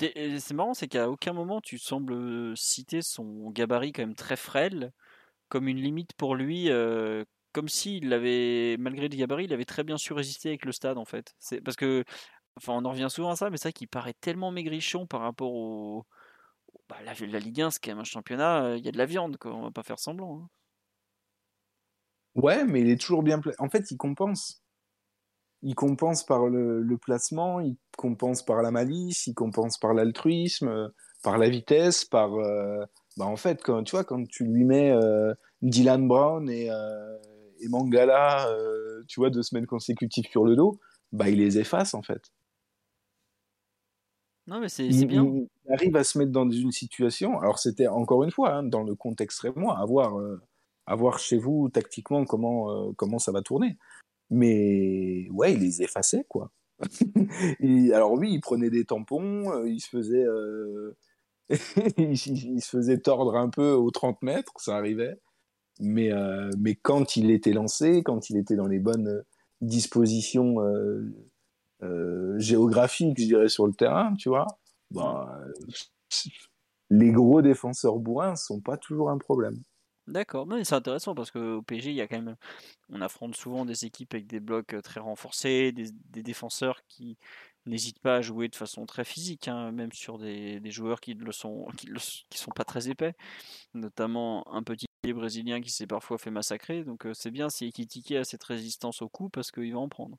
[0.00, 4.36] Et C'est marrant, c'est qu'à aucun moment tu sembles citer son gabarit quand même très
[4.36, 4.92] frêle
[5.48, 9.84] comme une limite pour lui, euh, comme s'il avait, malgré le gabarit, il avait très
[9.84, 11.34] bien su résister avec le stade en fait.
[11.38, 12.04] C'est parce que,
[12.56, 15.22] enfin, on en revient souvent à ça, mais c'est vrai qu'il paraît tellement maigrichon par
[15.22, 16.06] rapport au,
[16.88, 18.98] bah, la, la Ligue 1, c'est quand même un championnat, euh, il y a de
[18.98, 20.42] la viande, quoi, on va pas faire semblant.
[20.44, 20.48] hein.
[22.34, 24.62] Ouais, mais il est toujours bien pla- En fait, il compense.
[25.62, 30.68] Il compense par le, le placement, il compense par la malice, il compense par l'altruisme,
[30.68, 30.88] euh,
[31.22, 32.34] par la vitesse, par.
[32.34, 32.84] euh,
[33.16, 37.18] Bah, en fait, quand, tu vois, quand tu lui mets euh, Dylan Brown et, euh,
[37.60, 38.48] et Mangala,
[39.08, 40.80] tu vois, deux semaines consécutives sur le dos,
[41.12, 42.22] bah, il les efface, en fait.
[44.46, 45.30] Non, mais c'est bien.
[45.66, 47.38] il arrive à se mettre dans une situation.
[47.40, 50.16] Alors, c'était encore une fois, hein, dans le contexte rémois, à voir,
[50.90, 53.78] à voir chez vous tactiquement comment, euh, comment ça va tourner.
[54.28, 56.50] Mais ouais, il les effaçait, quoi.
[57.94, 60.24] Alors, oui, il prenait des tampons, euh, il se faisait.
[60.24, 60.96] euh,
[61.96, 65.16] il, se faisait tordre un peu aux 30 mètres, ça arrivait.
[65.80, 66.10] Mais,
[66.58, 69.24] mais quand il était lancé, quand il était dans les bonnes
[69.62, 70.56] dispositions
[72.36, 74.46] géographiques, je dirais, sur le terrain, tu vois,
[74.90, 75.40] bah,
[76.90, 79.56] les gros défenseurs bourrins sont pas toujours un problème.
[80.10, 82.36] D'accord, mais c'est intéressant parce qu'au PSG, il y a quand même,
[82.88, 87.16] on affronte souvent des équipes avec des blocs très renforcés, des, des défenseurs qui
[87.66, 91.14] n'hésitent pas à jouer de façon très physique, hein, même sur des, des joueurs qui
[91.14, 93.14] le sont, qui le, qui sont pas très épais,
[93.74, 96.82] notamment un petit brésilien qui s'est parfois fait massacrer.
[96.82, 99.88] Donc euh, c'est bien si Ekitike a cette résistance au coup parce qu'il va en
[99.88, 100.16] prendre.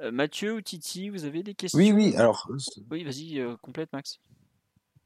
[0.00, 1.78] Euh, Mathieu ou Titi, vous avez des questions?
[1.78, 2.48] Oui, oui, alors.
[2.90, 4.18] Oui, vas-y, euh, complète Max.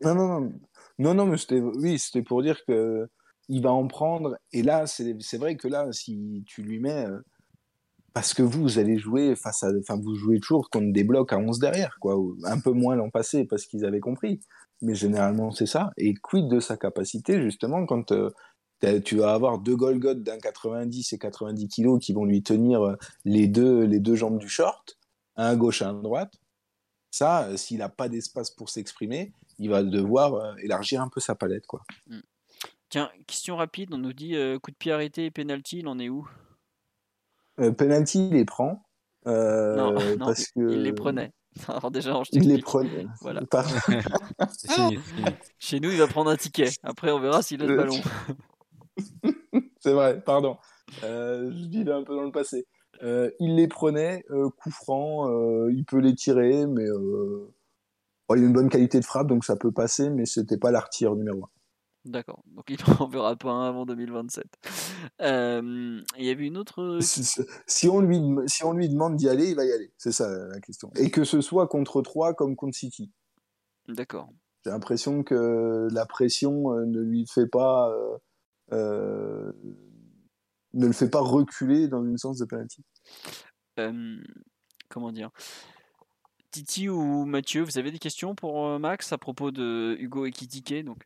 [0.02, 0.52] Non, non, non.
[0.98, 3.08] Non, non, mais c'était oui, c'était pour dire que
[3.52, 4.38] il va en prendre.
[4.52, 7.06] Et là, c'est vrai que là, si tu lui mets.
[7.06, 7.20] euh,
[8.14, 11.32] parce que vous, vous allez jouer face à, enfin, vous jouez toujours contre des blocs
[11.32, 12.16] à 11 derrière, quoi.
[12.44, 14.40] Un peu moins l'an passé parce qu'ils avaient compris.
[14.82, 15.92] Mais généralement, c'est ça.
[15.96, 18.30] Et quid de sa capacité, justement, quand euh,
[19.04, 22.96] tu vas avoir deux Golgoth d'un 90 et 90 kilos qui vont lui tenir euh,
[23.24, 24.98] les deux, les deux jambes du short,
[25.36, 26.34] un à gauche, un à droite.
[27.10, 31.66] Ça, s'il n'a pas d'espace pour s'exprimer, il va devoir élargir un peu sa palette,
[31.66, 31.82] quoi.
[32.08, 32.20] Mm.
[32.92, 36.10] Tiens, question rapide, on nous dit coup de pied arrêté et penalty, il en est
[36.10, 36.28] où?
[37.58, 38.84] Euh, penalty, il les prend.
[39.26, 40.60] Euh, non, parce que...
[40.70, 41.32] il les prenait.
[41.68, 43.06] Alors déjà, il les prenait.
[43.22, 43.40] Voilà.
[45.58, 46.68] Chez nous, il va prendre un ticket.
[46.82, 47.96] Après, on verra s'il a le ballon.
[49.80, 50.58] C'est vrai, pardon.
[51.02, 52.66] Euh, je vivais un peu dans le passé.
[53.02, 57.50] Euh, il les prenait, euh, coup franc, euh, il peut les tirer, mais euh,
[58.28, 60.70] bon, il a une bonne qualité de frappe, donc ça peut passer, mais c'était pas
[60.70, 61.48] l'artilleur numéro 1.
[62.04, 64.44] D'accord, donc il n'en verra pas un avant 2027.
[65.20, 66.98] Euh, il y avait une autre.
[67.00, 69.92] Si on lui, si on lui demande d'y aller, il va y aller.
[69.98, 70.90] C'est ça la question.
[70.96, 73.10] Et que ce soit contre 3 comme contre City.
[73.88, 74.30] D'accord.
[74.64, 77.90] J'ai l'impression que la pression euh, ne lui fait pas.
[77.90, 78.18] Euh,
[78.72, 79.52] euh,
[80.74, 82.82] ne le fait pas reculer dans une sens de penalty.
[83.78, 84.16] Euh,
[84.88, 85.30] comment dire?
[86.50, 91.04] Titi ou Mathieu, vous avez des questions pour Max à propos de Hugo Ekitike donc?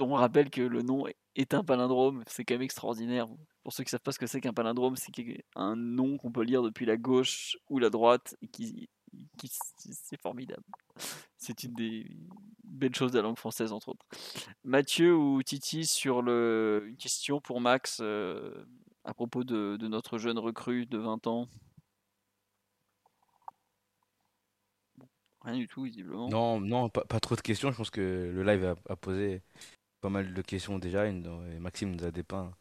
[0.00, 1.04] On rappelle que le nom
[1.34, 3.26] est un palindrome, c'est quand même extraordinaire.
[3.62, 5.12] Pour ceux qui ne savent pas ce que c'est qu'un palindrome, c'est
[5.54, 8.36] un nom qu'on peut lire depuis la gauche ou la droite
[9.38, 10.64] c'est formidable.
[11.36, 12.06] C'est une des
[12.64, 14.04] belles choses de la langue française, entre autres.
[14.64, 18.66] Mathieu ou Titi, sur une question pour Max euh,
[19.04, 21.48] à propos de, notre jeune recrue de 20 ans.
[25.42, 26.28] Rien du tout, visiblement.
[26.28, 27.70] Non, non, pas, trop de questions.
[27.70, 29.42] Je pense que le live a posé
[30.06, 31.08] pas mal de questions déjà.
[31.08, 31.12] Et
[31.58, 32.52] Maxime nous a dépeint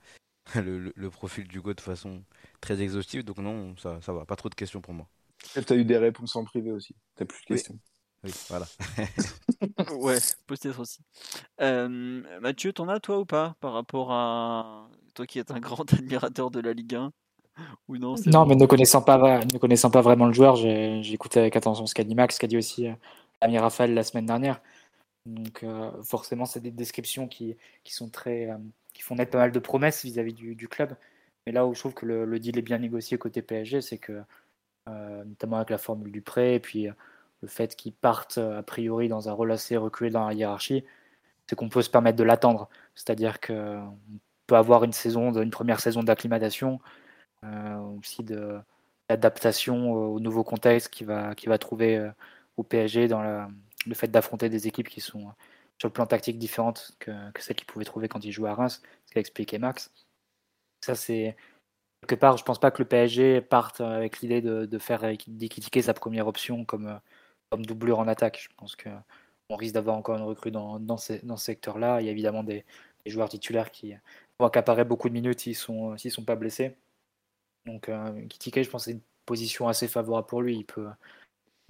[0.55, 2.23] le, le, profil du go de façon
[2.59, 3.23] très exhaustive.
[3.23, 4.25] Donc non, ça, ça va.
[4.25, 5.07] Pas trop de questions pour moi.
[5.53, 6.95] Tu as eu des réponses en privé aussi.
[7.15, 7.77] Tu plus de questions.
[8.23, 8.65] Oui, voilà.
[9.99, 10.17] ouais,
[10.47, 11.01] peut-être aussi.
[11.61, 15.93] Euh, Mathieu, t'en as toi ou pas par rapport à toi qui es un grand
[15.93, 17.11] admirateur de la Ligue 1
[17.87, 21.39] ou non Non, mais ne connaissant pas, ne connaissant pas vraiment le joueur, j'ai écouté
[21.39, 22.93] avec attention ce qu'a dit Max, ce qu'a dit aussi euh,
[23.39, 24.59] Ami Raphaël la semaine dernière.
[25.25, 28.57] Donc euh, forcément, c'est des descriptions qui, sont très, euh,
[28.93, 30.95] qui font naître pas mal de promesses vis-à-vis du, club.
[31.45, 34.21] Mais là où je trouve que le, deal est bien négocié côté PSG, c'est que
[34.87, 36.87] euh, notamment avec la formule du prêt et puis
[37.41, 40.85] le fait qu'ils partent a priori dans un rôle assez reculé dans la hiérarchie,
[41.47, 42.69] c'est qu'on peut se permettre de l'attendre.
[42.95, 43.97] C'est-à-dire qu'on
[44.47, 46.79] peut avoir une saison, une première saison d'acclimatation,
[47.99, 51.07] aussi d'adaptation au nouveau contexte qu'il
[51.37, 52.11] qui va trouver
[52.57, 53.49] au PSG dans la,
[53.85, 55.33] le fait d'affronter des équipes qui sont
[55.77, 58.81] sur le plan tactique différentes que, celles qu'il pouvait trouver quand il jouait à Reims,
[59.05, 59.91] ce qu'a expliqué Max.
[60.81, 61.35] Ça, c'est
[62.07, 65.93] quelque part, je pense pas que le PSG parte avec l'idée de, faire d'équitiquer sa
[65.93, 66.99] première option comme,
[67.49, 68.47] comme doublure en attaque.
[68.49, 68.89] Je pense que
[69.49, 72.01] on risque d'avoir encore une recrue dans, dans, ce secteur-là.
[72.01, 72.65] Il y a évidemment des,
[73.05, 73.93] joueurs titulaires qui
[74.39, 76.75] vont accaparer beaucoup de minutes s'ils sont, sont pas blessés.
[77.65, 80.57] Donc, euh, je pense, c'est une position assez favorable pour lui.
[80.57, 80.87] Il peut,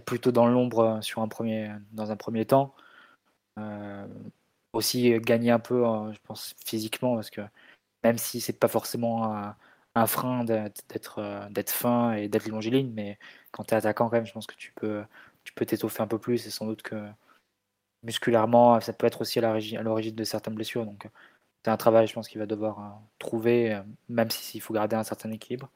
[0.06, 2.76] plutôt dans l'ombre euh, sur un premier, dans un premier temps.
[3.60, 4.08] Euh,
[4.74, 7.42] aussi gagner un peu, euh, je pense, physiquement, parce que
[8.04, 9.26] même si c'est pas forcément
[9.96, 13.20] un, frein d'être d'être fin et d'être longiligne, mais
[13.52, 15.04] quand tu es attaquant, quand même, je pense que tu peux
[15.44, 16.96] tu peux t'étoffer un peu plus et sans doute que
[18.04, 19.42] musculairement, ça peut être aussi à
[19.84, 20.86] l'origine de certaines blessures.
[20.86, 21.10] Donc,
[21.64, 25.32] c'est un travail, je pense, qu'il va devoir trouver, même s'il faut garder un certain
[25.32, 25.72] équilibre.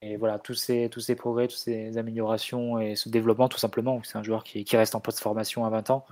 [0.00, 4.00] Et voilà, tous ces, tous ces progrès, toutes ces améliorations et ce développement, tout simplement,
[4.04, 6.06] c'est un joueur qui, qui reste en post-formation à 20 ans,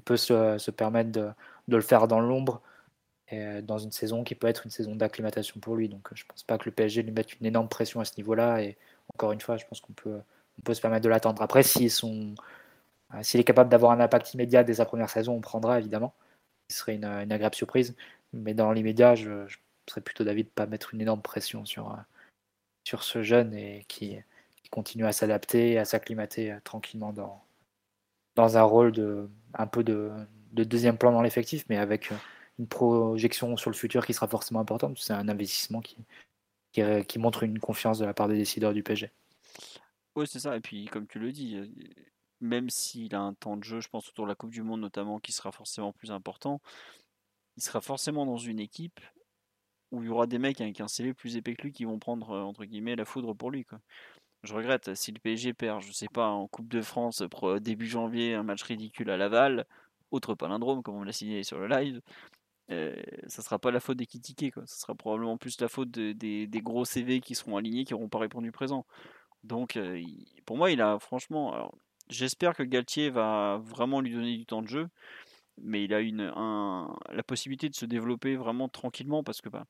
[0.00, 1.30] il peut se, se permettre de,
[1.68, 2.62] de, le faire dans l'ombre,
[3.62, 5.88] dans une saison qui peut être une saison d'acclimatation pour lui.
[5.88, 8.12] Donc je ne pense pas que le PSG lui mette une énorme pression à ce
[8.16, 8.62] niveau-là.
[8.62, 8.76] Et
[9.14, 10.20] encore une fois, je pense qu'on peut,
[10.58, 11.42] on peut se permettre de l'attendre.
[11.42, 16.14] Après, s'il est capable d'avoir un impact immédiat dès sa première saison, on prendra évidemment.
[16.70, 17.96] Ce serait une, une agréable surprise.
[18.32, 19.58] Mais dans l'immédiat, je, je,
[19.88, 21.96] serais plutôt d'avis de ne pas mettre une énorme pression sur
[22.88, 24.16] sur ce jeune et qui,
[24.70, 27.42] continue à s'adapter, à s'acclimater euh, tranquillement dans,
[28.34, 30.10] dans un rôle de un peu de,
[30.52, 32.16] deuxième plan dans l'effectif, mais avec euh,
[32.58, 34.98] une projection sur le futur qui sera forcément importante.
[34.98, 35.96] C'est un investissement qui,
[36.72, 39.10] qui, montre une confiance de la part des décideurs du PSG.
[40.16, 40.54] Oui, c'est ça.
[40.56, 41.66] Et puis, comme tu le dis, euh,
[42.40, 44.80] même s'il a un temps de jeu, je pense autour de la Coupe du Monde
[44.80, 46.60] notamment, qui sera forcément plus important,
[47.56, 49.00] il sera forcément dans une équipe
[49.90, 51.98] où il y aura des mecs avec un CV plus épais que lui qui vont
[51.98, 53.80] prendre euh, entre guillemets la foudre pour lui quoi.
[54.44, 57.22] Je regrette si le PSG perd, je sais pas, en Coupe de France
[57.60, 59.66] début janvier, un match ridicule à Laval,
[60.12, 62.00] autre palindrome comme on l'a signé sur le live.
[62.70, 62.94] euh,
[63.28, 64.66] ça sera pas la faute des Kitike, quoi.
[64.66, 68.08] Ça sera probablement plus la faute de- des, gros CV qui seront alignés, qui n'auront
[68.08, 68.86] pas répondu présent.
[69.44, 70.02] Donc, euh,
[70.46, 71.72] pour moi, il a franchement.
[72.10, 74.88] J'espère que Galtier va vraiment lui donner du temps de jeu,
[75.62, 79.64] mais il a une, un- la possibilité de se développer vraiment tranquillement parce que bah,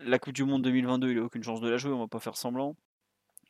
[0.00, 2.20] la Coupe du Monde 2022, il a aucune chance de la jouer, on va pas
[2.20, 2.76] faire semblant.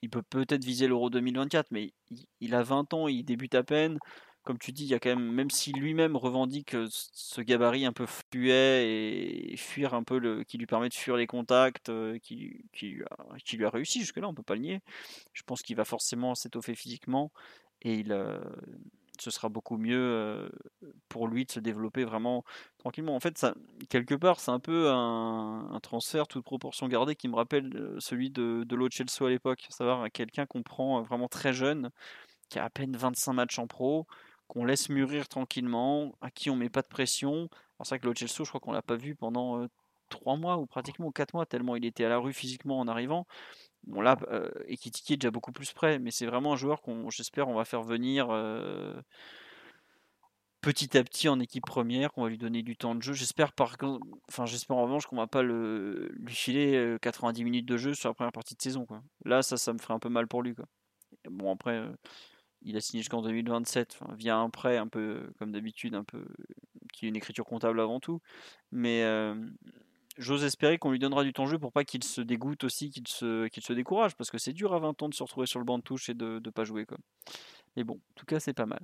[0.02, 1.92] Il peut peut-être viser l'Euro 2024, mais
[2.40, 3.98] il, a 20 ans, il débute à peine.
[4.44, 7.84] Comme tu dis, il y a quand même, même si lui-même revendique euh, ce gabarit
[7.84, 11.88] un peu fluet et fuir un peu le, qui lui permet de fuir les contacts,
[11.88, 12.90] euh, qui, qui,
[13.56, 14.80] lui a, réussi jusque-là, on peut pas le nier.
[15.32, 17.32] Je pense qu'il va forcément s'étoffer physiquement
[17.82, 18.38] et il, euh,
[19.20, 20.50] ce sera beaucoup mieux
[21.08, 22.44] pour lui de se développer vraiment
[22.78, 23.14] tranquillement.
[23.14, 23.54] En fait, ça,
[23.88, 28.64] quelque part, c'est un peu un, transfert toute proportion gardée qui me rappelle celui de,
[28.64, 31.90] de Lo Celso à l'époque, savoir quelqu'un qu'on prend vraiment très jeune,
[32.48, 34.06] qui a à peine 25 matchs en pro,
[34.48, 37.48] qu'on laisse mûrir tranquillement, à qui on met pas de pression.
[37.82, 39.66] C'est vrai que Lo Celso, je crois qu'on l'a pas vu pendant
[40.08, 43.26] 3 mois ou pratiquement 4 mois, tellement il était à la rue physiquement en arrivant.
[43.86, 47.10] Bon là, euh, Ekitike est déjà beaucoup plus près, mais c'est vraiment un joueur qu'on,
[47.10, 48.28] j'espère, on va faire venir
[50.66, 53.12] petit à petit en équipe première, qu'on va lui donner du temps de jeu.
[53.12, 53.76] J'espère par
[54.28, 57.94] enfin j'espère en revanche qu'on va pas le, lui filer euh, 90 minutes de jeu
[57.94, 58.84] sur la première partie de saison.
[58.84, 59.00] Quoi.
[59.24, 60.56] Là, ça, ça me ferait un peu mal pour lui.
[60.56, 60.64] Quoi.
[61.30, 61.80] Bon après,
[62.62, 66.26] il a signé jusqu'en 2027, enfin, via un prêt un peu comme d'habitude, un peu
[66.92, 68.20] qui est une écriture comptable avant tout.
[68.72, 69.04] Mais
[70.18, 72.90] j'ose espérer qu'on lui donnera du temps de jeu pour pas qu'il se dégoûte aussi,
[72.90, 75.46] qu'il se, qu'il se décourage, parce que c'est dur à 20 ans de se retrouver
[75.46, 76.86] sur le banc de touche et de ne pas jouer.
[76.86, 76.98] Quoi.
[77.76, 78.80] Mais bon, en tout cas, c'est pas mal.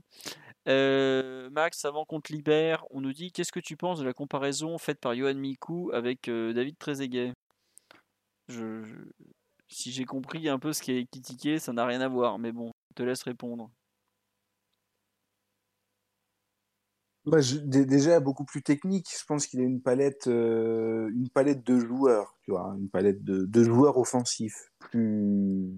[0.69, 4.13] Euh, Max, avant qu'on te libère, on nous dit qu'est-ce que tu penses de la
[4.13, 7.33] comparaison faite par Johan Mikou avec euh, David Trezeguet?
[9.69, 12.53] Si j'ai compris un peu ce qui est critiqué, ça n'a rien à voir, mais
[12.53, 13.71] bon, je te laisse répondre.
[17.25, 19.09] Bah, déjà beaucoup plus technique.
[19.17, 23.23] Je pense qu'il a une palette, euh, une palette de joueurs, tu vois, une palette
[23.23, 25.71] de, joueurs offensifs plus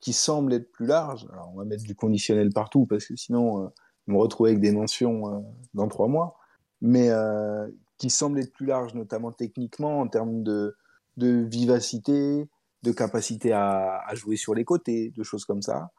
[0.00, 1.28] qui semble être plus large.
[1.32, 3.68] Alors, on va mettre du conditionnel partout parce que sinon, euh,
[4.08, 5.38] on me retrouver avec des mentions euh,
[5.74, 6.38] dans trois mois.
[6.80, 7.68] Mais euh,
[7.98, 10.74] qui semble être plus large, notamment techniquement, en termes de,
[11.18, 12.48] vivacité,
[12.82, 15.90] de capacité à jouer sur les côtés, de choses comme ça.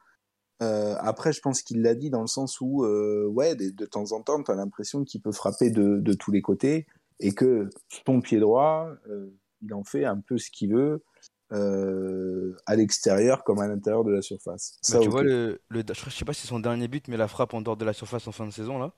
[0.61, 3.85] Euh, après, je pense qu'il l'a dit dans le sens où, euh, ouais, de, de
[3.85, 6.85] temps en temps, tu as l'impression qu'il peut frapper de, de tous les côtés
[7.19, 7.69] et que
[8.05, 11.03] son pied droit, euh, il en fait un peu ce qu'il veut
[11.51, 14.77] euh, à l'extérieur comme à l'intérieur de la surface.
[14.89, 17.27] Bah, tu vois, le, le, je sais pas si c'est son dernier but, mais la
[17.27, 18.93] frappe en dehors de la surface en fin de saison, là.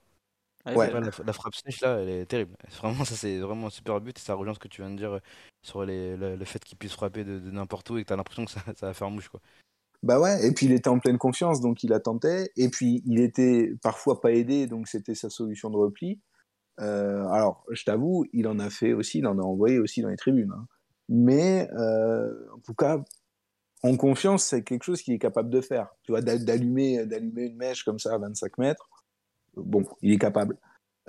[0.66, 2.56] Ouais, la, la frappe snitch, là, elle est terrible.
[2.82, 4.16] Vraiment, ça, c'est vraiment un super but.
[4.18, 5.20] Et ça rejoint ce que tu viens de dire
[5.62, 8.12] sur les, le, le fait qu'il puisse frapper de, de n'importe où et que tu
[8.14, 9.40] as l'impression que ça, ça va faire mouche, quoi.
[10.04, 12.50] Bah ouais, et puis il était en pleine confiance, donc il a tenté.
[12.56, 16.20] Et puis il était parfois pas aidé, donc c'était sa solution de repli.
[16.80, 20.08] Euh, alors, je t'avoue, il en a fait aussi, il en a envoyé aussi dans
[20.10, 20.52] les tribunes.
[20.56, 20.66] hein.
[21.08, 23.02] Mais euh, en tout cas,
[23.82, 25.88] en confiance, c'est quelque chose qu'il est capable de faire.
[26.04, 28.88] Tu vois, d'a- d'allumer, d'allumer une mèche comme ça à 25 mètres,
[29.56, 30.58] bon, il est capable.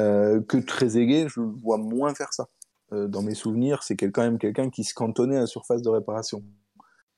[0.01, 2.47] Euh, que Trezeguet, je le vois moins faire ça.
[2.93, 5.89] Euh, dans mes souvenirs, c'est quand même quelqu'un qui se cantonnait à la surface de
[5.89, 6.43] réparation.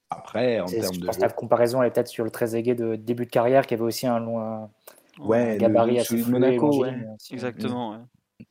[0.09, 2.75] Après, en termes Je de pense que la comparaison elle est peut-être sur le Trezeguet
[2.75, 4.69] de début de carrière qui avait aussi un long un
[5.19, 6.95] Ouais, le- gabarit le- assez de Monaco, ouais.
[7.15, 7.34] aussi.
[7.34, 7.91] Exactement.
[7.91, 8.45] ouais.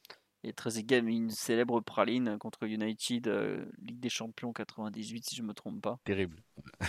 [0.45, 5.35] Et Trezeguet a mis une célèbre praline contre United, euh, Ligue des Champions 98, si
[5.37, 5.99] je me trompe pas.
[6.05, 6.37] Terrible.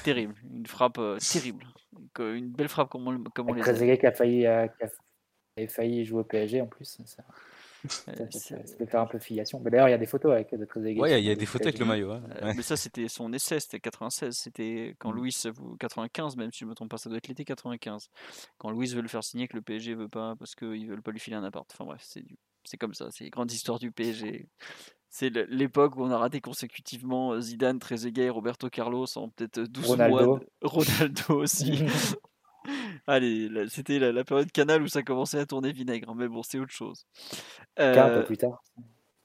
[0.04, 1.66] Terrible, une frappe euh, terrible.
[2.14, 3.62] Que- Une belle frappe comme on, comme on les.
[3.62, 4.90] Trezeguet qui a failli euh, qui a
[5.58, 7.00] avait failli jouer au PSG en plus.
[7.06, 7.24] Ça,
[7.88, 9.60] ça, Euh, peut faire un peu filiation.
[9.64, 11.00] Mais d'ailleurs, il y a des photos avec de Trezeguet.
[11.00, 12.12] Ouais, il y a- des photos avec le maillot.
[12.12, 12.24] hein.
[12.42, 12.54] Euh, Ouais.
[12.56, 14.36] Mais ça, c'était son essai, c'était 96.
[14.38, 15.16] C'était quand Mm.
[15.16, 18.10] Louis, vous- 95 même, si je me trompe pas, ça doit être l'été 95.
[18.58, 21.12] Quand Louis veut le faire signer, que le PSG veut pas, parce qu'ils veulent pas
[21.12, 21.70] lui filer un appart.
[21.74, 24.48] Enfin bref, c'est du- c'est comme ça, c'est les grandes histoires du PSG.
[25.10, 29.62] C'est l'époque où on a raté consécutivement euh, Zidane, Trezeguet et Roberto Carlos en peut-être
[29.62, 30.08] 12 mois.
[30.08, 30.40] Ronaldo.
[30.40, 31.72] de- Ronaldo aussi.
[33.08, 36.14] Allez, là, c'était la, la période canal où ça commençait à tourner vinaigre.
[36.14, 37.06] Mais bon, c'est autre chose.
[37.80, 38.62] Euh, peu plus tard.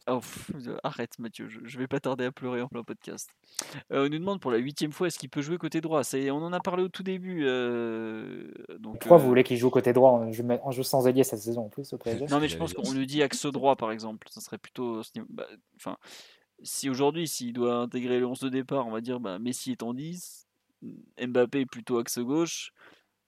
[0.09, 3.31] Oh, pff, euh, arrête Mathieu, je, je vais pas tarder à pleurer en plein podcast.
[3.93, 6.03] Euh, on nous demande pour la huitième fois est-ce qu'il peut jouer côté droit?
[6.03, 7.45] Ça on en a parlé au tout début.
[7.47, 8.51] euh,
[8.81, 10.11] donc, Pourquoi euh, vous voulez qu'il joue côté droit?
[10.11, 12.57] En jeu, en jeu sans ailier cette saison en plus au PSG Non mais je
[12.57, 14.27] pense qu'on nous dit axe droit par exemple.
[14.29, 15.03] Ça serait plutôt.
[15.15, 15.47] niveau- bah,
[15.77, 15.97] Enfin,
[16.65, 19.85] si aujourd'hui s'il doit intégrer le 11 de départ, on va dire bah, Messi est
[19.85, 20.49] en 10,
[21.25, 22.73] Mbappé est plutôt axe gauche.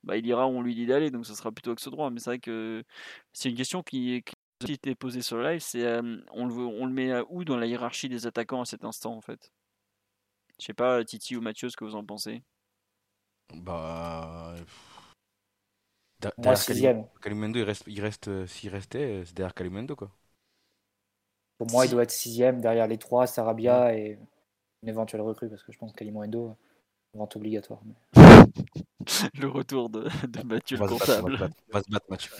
[0.05, 2.10] Bah, il ira où on lui dit d'aller, donc ça sera plutôt axe droit.
[2.10, 2.85] Mais c'est vrai que
[3.32, 4.22] c'est une question qui,
[4.60, 7.24] qui a été posée sur le live, c'est euh, on, le, on le met à
[7.31, 9.51] où dans la hiérarchie des attaquants à cet instant en fait?
[10.59, 12.43] Je sais pas, Titi ou Mathieu, ce que vous en pensez?
[13.55, 14.56] Bah.
[16.20, 19.94] Da- Moi, derrière Calimendo, il reste, il reste, euh, s'il restait, euh, c'est derrière Calimendo,
[19.94, 20.10] quoi.
[21.59, 24.18] Pour moi, il doit être sixième derrière les trois, Sarabia et
[24.82, 26.56] une éventuelle recrue, parce que je pense qu'Alimondo,
[27.14, 27.81] vente obligatoire.
[29.40, 31.35] le retour de, de Mathieu On le va se battre, on va comptable.
[31.35, 32.31] se battre, on va se battre, Mathieu.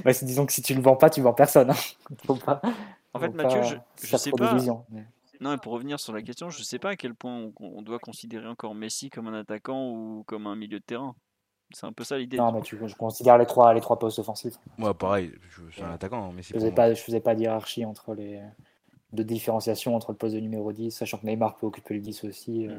[0.04, 1.70] Bah, disons que si tu le vends pas, tu vends personne.
[1.70, 1.76] hein.
[2.26, 2.60] Faut pas,
[3.14, 4.56] En fait, Mathieu, je, je sais pas.
[4.90, 5.04] mais-
[5.40, 7.82] Non, et pour revenir sur la question, je sais pas à quel point on, on
[7.82, 11.14] doit considérer encore Messi comme un attaquant ou comme un milieu de terrain.
[11.74, 12.38] C'est un peu ça l'idée.
[12.38, 14.54] Non, mais tu, je considère les trois, les trois postes offensifs.
[14.78, 18.14] Moi, pareil, je suis un attaquant, mais Je faisais pas, je faisais pas d'hierarchie entre
[18.14, 18.40] les
[19.12, 22.24] de différenciation entre le poste de numéro 10, sachant que Neymar peut occuper le 10
[22.24, 22.78] aussi, euh,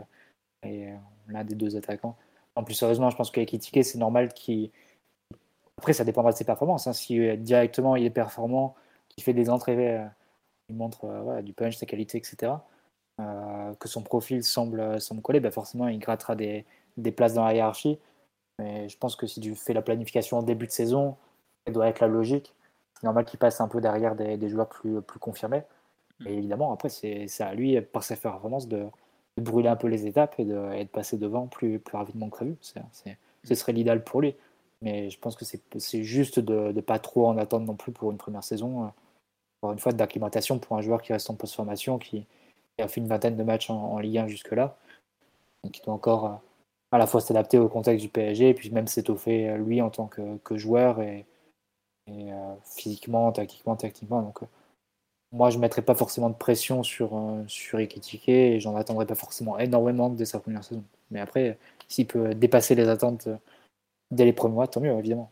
[0.61, 0.95] et euh,
[1.27, 2.15] l'un des deux attaquants.
[2.60, 4.69] En plus, sérieusement, je pense qu'avec Ekitike, c'est normal qu'il.
[5.77, 6.88] Après, ça dépendra de ses performances.
[6.88, 6.94] hein.
[6.94, 8.76] Si euh, directement il est performant,
[9.07, 10.06] qu'il fait des entrées, euh,
[10.68, 12.52] il montre euh, voilà, du punch, sa qualité, etc.,
[13.22, 16.65] euh, que son profil semble, semble coller, bah forcément, il grattera des,
[16.98, 17.98] des places dans la hiérarchie.
[18.60, 21.15] Mais je pense que si tu fais la planification en début de saison,
[21.65, 22.53] ça doit être la logique.
[22.95, 25.64] C'est normal qu'il passe un peu derrière des, des joueurs plus, plus confirmés.
[26.26, 28.86] Et évidemment, après, c'est c'est à lui, par sa performance, de,
[29.40, 32.28] de brûler un peu les étapes et de, et de passer devant plus, plus rapidement
[32.30, 32.56] que prévu.
[32.61, 34.36] C'est- c'est- ce serait l'idéal pour lui.
[34.82, 38.11] Mais je pense que c'est juste de ne pas trop en attendre non plus pour
[38.11, 38.86] une première saison.
[38.86, 38.88] euh,
[39.61, 42.26] Encore une fois, d'acclimatation pour un joueur qui reste en post-formation, qui,
[42.80, 44.78] a fait une vingtaine de matchs en, en Ligue 1 jusque-là,
[45.74, 46.36] qui doit encore euh,
[46.91, 49.90] à la fois s'adapter au contexte du PSG et puis même s'étoffer euh, lui en
[49.90, 51.26] tant que, joueur et,
[52.10, 54.22] euh, physiquement, tactiquement, techniquement.
[54.22, 54.45] Donc, euh,
[55.31, 59.06] moi, je ne mettrais pas forcément de pression sur, euh, sur Ekitike et j'en attendrais
[59.06, 60.84] pas forcément énormément dès sa première saison.
[61.11, 63.38] Mais après, s'il peut dépasser les attentes euh,
[64.11, 65.31] dès les premiers mois, tant mieux, évidemment.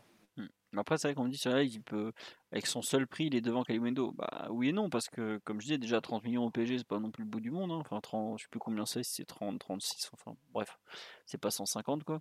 [0.72, 2.12] Mais après, c'est vrai qu'on me dit live, il peut,
[2.52, 4.12] avec son seul prix, il est devant Kalimundo.
[4.12, 6.86] Bah oui et non, parce que comme je disais, déjà 30 millions au PSG, c'est
[6.86, 7.72] pas non plus le bout du monde.
[7.72, 7.78] hein.
[7.80, 10.78] Enfin, 30, je sais plus combien c'est, si c'est 30, 36, enfin bref,
[11.24, 12.20] c'est pas 150 quoi.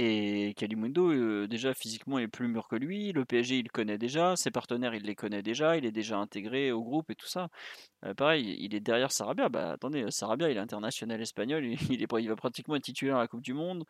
[0.00, 3.10] Et Kalimundo, euh, déjà physiquement, est plus mûr que lui.
[3.12, 4.36] Le PSG, il le connaît déjà.
[4.36, 5.76] Ses partenaires, il les connaît déjà.
[5.76, 7.48] Il est déjà intégré au groupe et tout ça.
[8.04, 9.48] Euh, pareil, il est derrière Sarabia.
[9.48, 11.64] Bah attendez, Sarabia, il est international espagnol.
[11.90, 13.84] Il, est, il va pratiquement être titulaire à la Coupe du Monde.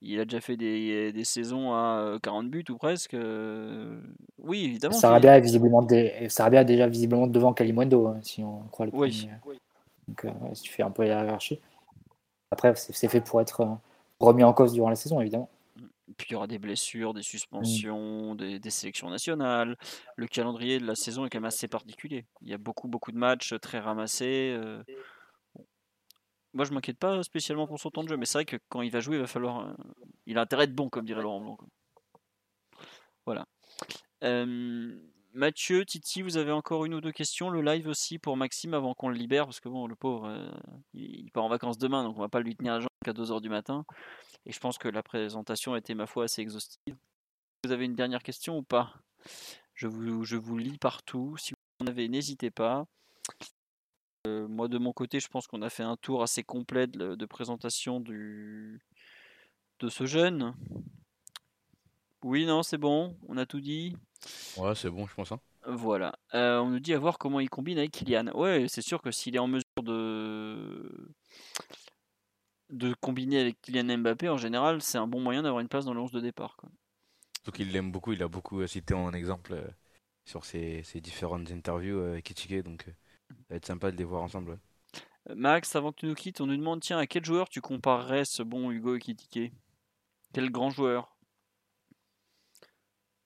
[0.00, 3.14] Il a déjà fait des, des saisons à euh, 40 buts ou presque.
[3.14, 4.00] euh,
[4.38, 4.94] Oui, évidemment.
[4.94, 8.92] Sarabia est, visiblement dé- Sarabia est déjà visiblement devant Kalimundo, hein, si on croit le
[8.94, 9.26] Oui.
[9.40, 9.56] premier.
[10.06, 11.58] Donc, euh, si tu fais un peu la hiérarchie.
[12.52, 13.74] Après, c'est fait pour être euh,
[14.20, 15.50] remis en cause durant la saison, évidemment.
[16.16, 19.76] Puis il y aura des blessures, des suspensions, des, des sélections nationales.
[20.16, 22.24] Le calendrier de la saison est quand même assez particulier.
[22.40, 24.56] Il y a beaucoup, beaucoup de matchs très ramassés.
[24.58, 24.82] euh.
[25.54, 25.66] Bon.
[26.54, 28.80] Moi, je m'inquiète pas spécialement pour son temps de jeu, mais c'est vrai que quand
[28.80, 29.68] il va jouer, il va falloir.
[29.68, 29.74] euh,
[30.26, 31.58] Il a intérêt de bon, comme dirait Laurent Blanc.
[33.26, 33.46] Voilà.
[34.24, 34.98] Euh,
[35.34, 37.50] Mathieu, Titi, vous avez encore une ou deux questions.
[37.50, 40.50] Le live aussi pour Maxime avant qu'on le libère, parce que bon, le pauvre, euh,
[40.94, 43.40] il, part en vacances demain, donc on va pas lui tenir la jambe qu'à 2h
[43.40, 43.84] du matin.
[44.46, 46.96] Et je pense que la présentation a été, ma foi, assez exhaustive.
[47.64, 48.94] Vous avez une dernière question ou pas?
[49.74, 51.36] Je vous, je vous lis partout.
[51.36, 52.86] Si vous en avez, n'hésitez pas.
[54.26, 57.14] Euh, moi, de mon côté, je pense qu'on a fait un tour assez complet de,
[57.14, 58.80] de présentation du,
[59.80, 60.54] de ce jeune.
[62.24, 63.96] Oui, non, c'est bon, on a tout dit.
[64.56, 65.32] Ouais, c'est bon, je pense.
[65.32, 65.40] hein.
[65.66, 66.14] Voilà.
[66.34, 68.28] Euh, on nous dit à voir comment il combine avec Kylian.
[68.34, 71.10] Ouais, c'est sûr que s'il est en mesure de
[72.70, 75.94] de combiner avec Kylian Mbappé, en général, c'est un bon moyen d'avoir une place dans
[75.94, 76.56] le 11 de départ.
[76.56, 76.68] quoi.
[77.36, 79.66] Surtout qu'il l'aime beaucoup, il a beaucoup euh, cité en exemple euh,
[80.26, 82.92] sur ses, ses différentes interviews euh, avec Ichike, donc euh,
[83.30, 84.50] ça va être sympa de les voir ensemble.
[84.50, 85.34] ouais.
[85.34, 88.24] Max, avant que tu nous quittes, on nous demande tiens, à quel joueur tu comparerais
[88.24, 89.52] ce bon Hugo Ekitike?
[90.34, 91.16] Quel grand joueur?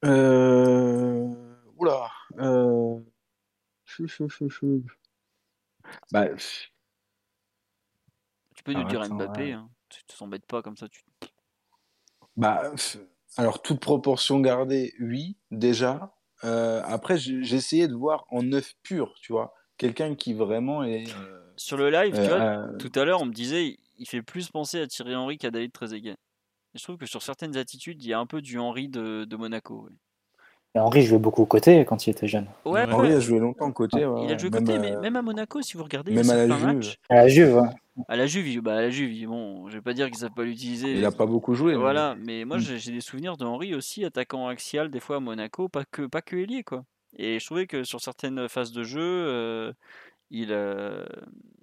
[0.04, 1.28] Euh...
[1.76, 2.10] Oula.
[2.38, 2.98] Euh...
[3.84, 4.82] chou, chou, chou, chou.
[6.12, 6.28] Bah,
[8.54, 9.68] Tu peux nous dire Mbappé, hein.
[9.88, 10.88] tu te s'embêtes pas comme ça.
[10.88, 11.02] Tu...
[12.36, 12.72] bah,
[13.36, 16.14] alors, toute proportion gardée, oui, déjà.
[16.44, 19.54] Euh, après, j'ai essayé de voir en neuf pur, tu vois.
[19.76, 21.12] Quelqu'un qui vraiment est.
[21.16, 24.06] euh, Sur le live, tu vois, euh, tout à l'heure, on me disait il- il
[24.08, 26.16] fait plus penser à Thierry Henry qu'à David Trezeguet.
[26.74, 29.36] Je trouve que sur certaines attitudes, il y a un peu du Henry de, de
[29.36, 29.82] Monaco.
[29.84, 29.90] ouais.
[30.74, 32.46] Et Henri jouait beaucoup côté quand il était jeune.
[32.64, 33.12] Ouais, ouais.
[33.12, 34.06] a joué longtemps côté.
[34.06, 36.30] ouais, Il a joué Même, côté, euh, mais même à Monaco, si vous regardez même
[36.30, 37.68] à la matchs, À la Juve, ouais.
[38.08, 40.44] à la Juve, bah, à la Juve, bon, je vais pas dire qu'ils savent pas
[40.44, 40.94] l'utiliser.
[40.94, 41.72] Il a pas beaucoup joué.
[41.72, 42.60] mais- Voilà, mais moi Mm.
[42.60, 46.22] j'ai des souvenirs de Henry aussi, attaquant axial des fois à Monaco, pas que pas
[46.22, 46.84] que ailier quoi.
[47.18, 49.74] Et je trouvais que sur certaines phases de jeu, euh,
[50.32, 51.04] il, euh,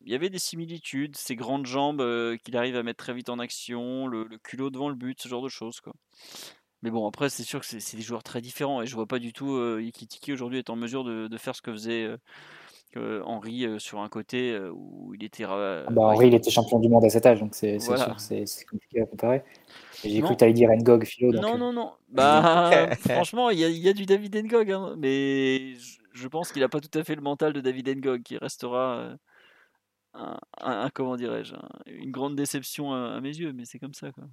[0.05, 3.29] il y avait des similitudes, ses grandes jambes euh, qu'il arrive à mettre très vite
[3.29, 5.93] en action, le, le culot devant le but, ce genre de choses quoi.
[6.81, 9.19] Mais bon, après c'est sûr que c'est des joueurs très différents et je vois pas
[9.19, 12.17] du tout euh, Ekitike aujourd'hui être en mesure de, de faire ce que faisait euh,
[12.97, 15.45] euh, sur un côté euh, où il était.
[15.45, 18.05] euh, Ah bah, Henry, il était champion du monde à cet âge, donc c'est Voilà.
[18.05, 19.43] sûr que c'est c'est compliqué à comparer.
[20.03, 20.27] J'ai Non.
[20.27, 21.31] cru que tu allais dire Ngog, Philo.
[21.31, 21.91] Donc, Non, non, non.
[22.11, 26.27] Bah, franchement, il y, a- il y a du David Ngog, hein, mais je, je
[26.27, 29.15] pense qu'il n'a pas tout à fait le mental de David Ngog, qui restera euh,
[30.13, 33.79] un, un- un- comment dirais-je, un- une grande déception à, à mes yeux, mais c'est
[33.79, 34.25] comme ça, quoi.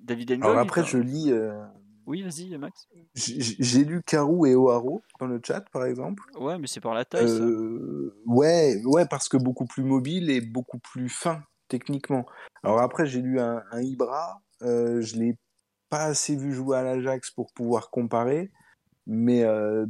[0.00, 0.44] David Ngog.
[0.44, 1.32] Alors après, je lis.
[1.32, 1.62] euh,
[2.06, 2.88] Oui, vas-y, Max.
[3.14, 6.22] J'ai lu Karou et Oaro dans le chat, par exemple.
[6.34, 7.44] Ouais, mais c'est par la taille, ça.
[7.44, 12.26] Euh, ouais, ouais, parce que beaucoup plus mobile et beaucoup plus fin techniquement.
[12.64, 14.42] Alors après, j'ai lu un, un Ibra.
[14.62, 15.38] Euh, je l'ai
[15.88, 18.50] pas assez vu jouer à l'Ajax pour pouvoir comparer,
[19.06, 19.86] mais euh,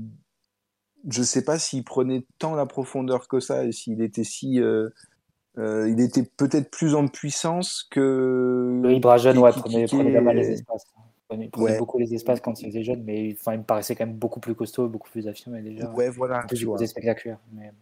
[1.08, 4.90] je sais pas s'il prenait tant la profondeur que ça et s'il était si, euh,
[5.58, 8.80] euh, il était peut-être plus en puissance que.
[8.82, 10.84] Le Ibra jeune, ouais, prenait, prenait pas mal les espaces.
[11.32, 11.78] Il prenait, Ouais.
[11.78, 14.40] beaucoup les espaces quand il était jeune, mais enfin, il me paraissait quand même beaucoup
[14.40, 15.90] plus costaud, beaucoup plus affirmé déjà.
[15.92, 16.44] Ouais, voilà.
[16.48, 17.38] Plus spectaculaire.
[17.52, 17.72] Mais...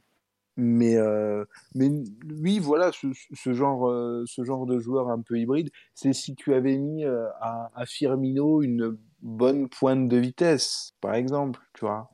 [0.61, 1.45] Mais, euh,
[1.77, 1.89] mais
[2.27, 6.35] lui, voilà, ce, ce genre, euh, ce genre de joueur un peu hybride, c'est si
[6.35, 12.11] tu avais mis à, à Firmino une bonne pointe de vitesse, par exemple, tu vois,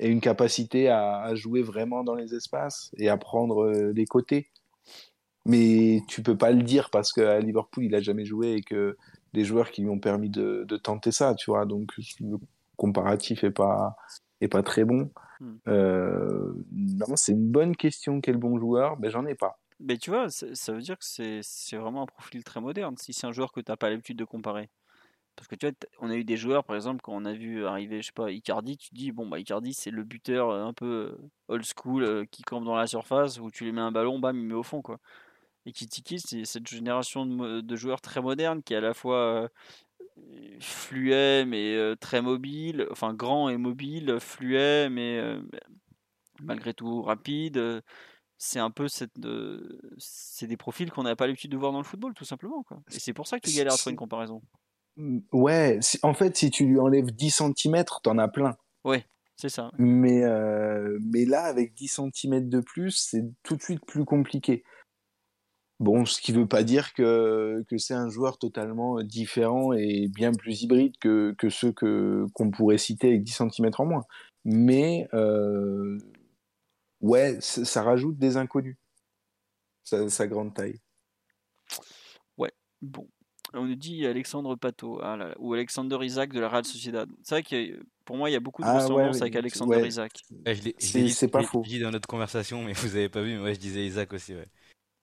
[0.00, 4.06] et une capacité à, à jouer vraiment dans les espaces et à prendre euh, les
[4.06, 4.48] côtés.
[5.44, 8.96] Mais tu peux pas le dire parce qu'à Liverpool, il a jamais joué et que
[9.32, 11.66] des joueurs qui lui ont permis de, de tenter ça, tu vois.
[11.66, 12.38] Donc le
[12.76, 13.96] comparatif est pas
[14.40, 15.10] est pas très bon.
[15.38, 15.56] Hmm.
[15.68, 18.20] Euh, non, c'est une bonne question.
[18.20, 19.58] Quel bon joueur Ben j'en ai pas.
[19.80, 23.12] Mais tu vois, ça veut dire que c'est c'est vraiment un profil très moderne, si
[23.12, 24.68] c'est un joueur que tu n'as pas l'habitude de comparer.
[25.40, 27.64] Parce que tu vois, on a eu des joueurs, par exemple, quand on a vu
[27.64, 30.64] arriver, je sais pas, Icardi, tu te dis, bon, bah, Icardi, c'est le buteur euh,
[30.66, 33.80] un peu euh, old school euh, qui campe dans la surface, où tu lui mets
[33.80, 34.98] un ballon, bam, il met au fond, quoi.
[35.64, 39.48] Et Kitiki, c'est cette génération de, joueurs très modernes qui est à la fois euh,
[40.60, 45.40] fluet, mais euh, très mobile, enfin grand et mobile, fluet, mais euh,
[46.40, 47.82] malgré tout rapide.
[48.38, 51.78] c'est un peu cette, euh, c'est des profils qu'on n'a pas l'habitude de voir dans
[51.78, 52.82] le football, tout simplement, quoi.
[52.90, 54.42] Et c'est pour ça que tu galères à trouver une comparaison.
[55.32, 58.56] Ouais, si- en fait, si tu lui enlèves 10 cm, t'en as plein.
[58.84, 59.04] Ouais,
[59.36, 59.70] c'est ça.
[59.78, 64.64] Mais, euh, mais là, avec 10 cm de plus, c'est tout de suite plus compliqué.
[65.78, 70.32] Bon, ce qui veut pas dire que, que c'est un joueur totalement différent et bien
[70.32, 74.04] plus hybride que, que ceux que, qu'on pourrait citer avec 10 cm en moins.
[74.44, 75.96] Mais, euh,
[77.00, 78.76] ouais, ça, ça rajoute des inconnus,
[79.84, 80.80] sa, sa grande taille.
[82.36, 82.52] Ouais,
[82.82, 83.08] bon.
[83.52, 87.08] On nous dit Alexandre Pato ah là là, ou Alexander Isaac de la Real Sociedad.
[87.24, 89.76] C'est vrai que pour moi, il y a beaucoup de Ah ressemblances ouais, avec Alexander
[89.76, 89.88] ouais.
[89.88, 90.22] Isaac.
[90.46, 91.62] Ouais, je l'ai- je C'est- l'ai dit- c'est pas je faux.
[91.62, 94.34] dit dans notre conversation, mais vous avez pas vu, mais ouais, je disais Isaac aussi,
[94.34, 94.46] ouais.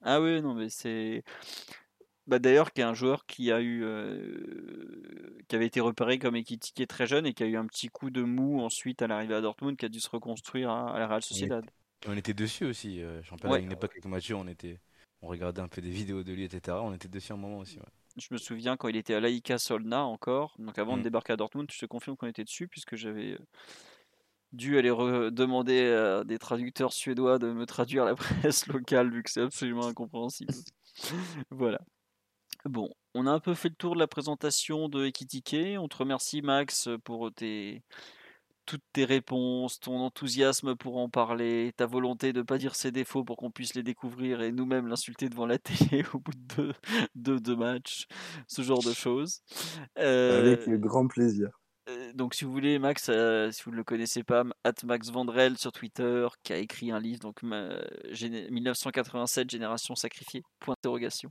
[0.02, 1.22] Ah oui, non, mais c'est.
[2.26, 6.36] Bah, D'ailleurs, qui est un joueur qui a eu, euh, qui avait été repéré comme
[6.36, 9.34] équitiqué très jeune et qui a eu un petit coup de mou ensuite à l'arrivée
[9.34, 11.64] à Dortmund, qui a dû se reconstruire à, à la Real Sociedad.
[12.06, 13.60] On était dessus aussi, euh, championnat Ouais.
[13.60, 14.78] à une époque avec Mathieu, on était,
[15.22, 16.76] on regardait un peu des vidéos de lui, etc.
[16.82, 17.76] On était dessus un moment aussi.
[17.78, 17.84] ouais.
[18.20, 21.04] Je me souviens quand il était à l'Aïka Solna encore, donc avant de Mm.
[21.04, 23.38] débarquer à Dortmund, je te confirme qu'on était dessus puisque j'avais euh,
[24.52, 24.90] dû aller
[25.30, 28.14] demander à des traducteurs suédois de me traduire la
[28.54, 30.54] presse locale vu que c'est absolument incompréhensible.
[31.50, 31.80] voilà.
[32.64, 35.78] Bon, on a un peu fait le tour de la présentation de Ekitike.
[35.78, 37.82] On te remercie Max pour tes
[38.68, 42.92] toutes tes réponses, ton enthousiasme pour en parler, ta volonté de ne pas dire ses
[42.92, 45.58] défauts pour qu'on puisse les découvrir et nous-mêmes l'insulter devant la
[45.92, 46.72] télé au bout de deux,
[47.14, 48.06] deux, deux matchs,
[48.46, 49.40] ce genre de choses.
[49.98, 51.48] Euh, Avec grand plaisir.
[51.88, 55.10] euh, donc si vous voulez, Max, euh, si vous ne le connaissez pas, at Max
[55.10, 57.80] Vandrel sur Twitter, qui a écrit un livre, donc ma-
[58.10, 61.30] géné- 1987, Génération sacrifiée, point d'interrogation,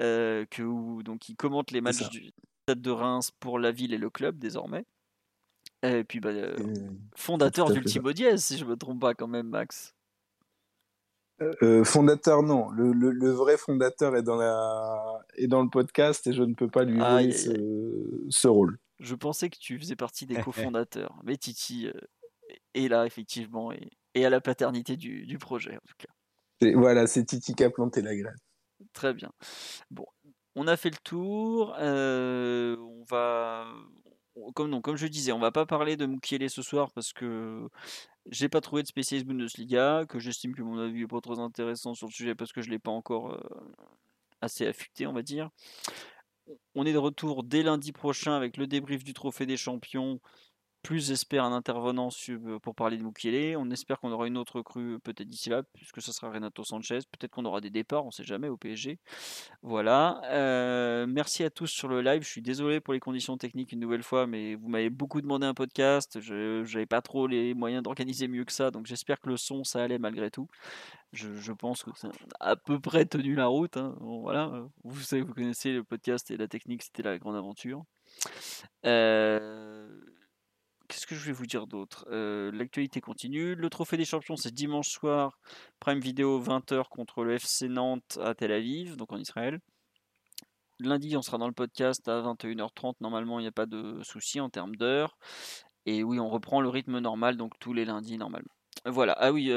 [0.00, 2.30] euh, que, donc il commente les matchs du
[2.66, 4.84] Stade de Reims pour la ville et le club désormais.
[5.82, 9.94] Et puis bah, euh, Euh, fondateur d'Ultimo si je me trompe pas quand même, Max.
[11.40, 12.68] Euh, fondateur, non.
[12.70, 15.24] Le, le, le vrai fondateur est dans, la...
[15.36, 18.26] est dans le podcast et je ne peux pas lui voler ce...
[18.28, 18.78] ce rôle.
[18.98, 21.92] Je pensais que tu faisais partie des cofondateurs, mais Titi euh,
[22.74, 26.72] est là effectivement et, et à la paternité du, du projet en tout cas.
[26.74, 28.34] Voilà, c'est Titi qui a planté la graine.
[28.92, 29.30] Très bien.
[29.92, 30.06] Bon,
[30.56, 31.76] on a fait le tour.
[31.78, 33.64] euh, on va,
[34.54, 37.68] comme, je disais, on va pas parler de Mukiele ce soir parce que
[38.30, 41.94] j'ai pas trouvé de spécialiste Bundesliga, que j'estime que mon avis est pas trop intéressant
[41.94, 43.40] sur le sujet parce que je l'ai pas encore euh,
[44.40, 45.50] assez affûté, on va dire.
[46.74, 50.20] On est de retour dès lundi prochain avec le débrief du Trophée des Champions,
[50.88, 52.08] plus j'espère un intervenant
[52.62, 53.58] pour parler de Mukele.
[53.58, 57.00] On espère qu'on aura une autre crue peut-être d'ici là, puisque ce sera Renato Sanchez.
[57.12, 58.98] Peut-être qu'on aura des départs, on ne sait jamais au PSG.
[59.60, 60.22] Voilà.
[60.24, 62.22] Euh, merci à tous sur le live.
[62.22, 65.44] Je suis désolé pour les conditions techniques une nouvelle fois, mais vous m'avez beaucoup demandé
[65.44, 66.20] un podcast.
[66.22, 69.64] Je n'avais pas trop les moyens d'organiser mieux que ça, donc j'espère que le son
[69.64, 70.48] ça allait malgré tout.
[71.12, 72.08] Je, pense que ça
[72.40, 73.76] a à peu près tenu la route.
[73.76, 73.94] Hein.
[74.00, 74.66] voilà.
[74.84, 77.84] Vous savez, vous connaissez le podcast et la technique, c'était la grande aventure.
[78.86, 79.88] Euh,
[80.88, 82.06] qu'est-ce que je vais vous dire d'autre?
[82.10, 83.54] L'actualité continue.
[83.54, 85.38] Le trophée des champions, c'est dimanche soir,
[85.78, 89.60] Prime Vidéo 20h contre le FC Nantes à Tel Aviv, donc en Israël.
[90.80, 92.94] Lundi, on sera dans le podcast à 21h30.
[93.00, 95.18] Normalement, il n'y a pas de souci en termes d'heure.
[95.86, 98.57] Et oui, on reprend le rythme normal, donc tous les lundis normalement.
[98.86, 99.48] Voilà, ah oui,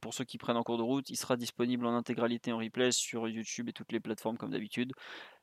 [0.00, 2.90] pour ceux qui prennent en cours de route, il sera disponible en intégralité en replay
[2.90, 4.92] sur YouTube et toutes les plateformes comme d'habitude.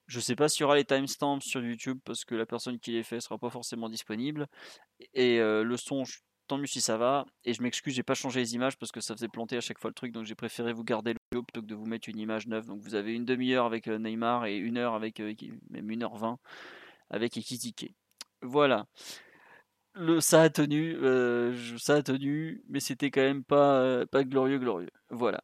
[0.08, 2.92] Je sais pas s'il y aura les timestamps sur YouTube parce que la personne qui
[2.92, 4.48] les fait sera pas forcément disponible.
[5.14, 6.04] Et le son,
[6.48, 7.26] tant mieux si ça va.
[7.46, 9.80] Et je m'excuse, j'ai pas changé les images parce que ça faisait planter à chaque
[9.80, 12.10] fois le truc, donc j'ai préféré vous garder le vidéo plutôt que de vous mettre
[12.10, 12.66] une image neuve.
[12.66, 15.22] Donc vous avez une demi-heure avec Neymar et une heure avec
[15.70, 16.40] même une heure vingt
[17.10, 17.94] avec Ekitike.
[18.42, 18.88] Voilà.
[20.20, 20.98] Ça a tenu,
[21.78, 24.90] ça a tenu, mais c'était quand même pas, pas glorieux, glorieux.
[25.10, 25.44] Voilà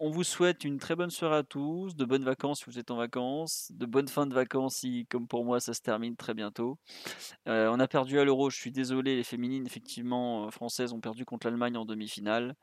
[0.00, 2.90] on vous souhaite une très bonne soirée à tous, de bonnes vacances si vous êtes
[2.90, 6.34] en vacances, de bonnes fins de vacances si, comme pour moi, ça se termine très
[6.34, 6.78] bientôt.
[7.48, 11.00] Euh, on a perdu à l'Euro, je suis désolé, les féminines, effectivement, euh, françaises ont
[11.00, 12.54] perdu contre l'Allemagne en demi-finale.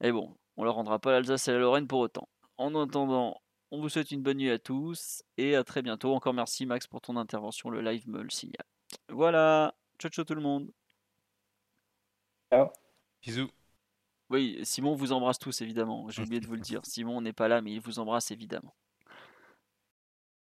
[0.00, 2.28] Et bon, on leur rendra pas l'Alsace et la Lorraine pour autant.
[2.56, 3.40] En attendant,
[3.70, 6.14] on vous souhaite une bonne nuit à tous et à très bientôt.
[6.14, 8.66] Encore merci Max pour ton intervention, le live me le signale.
[9.10, 10.72] Voilà, ciao ciao tout le monde.
[12.50, 12.70] Ciao.
[13.22, 13.50] Bisous.
[14.30, 16.08] Oui, Simon vous embrasse tous évidemment.
[16.08, 16.80] J'ai oublié de vous le dire.
[16.84, 18.74] Simon n'est pas là, mais il vous embrasse évidemment.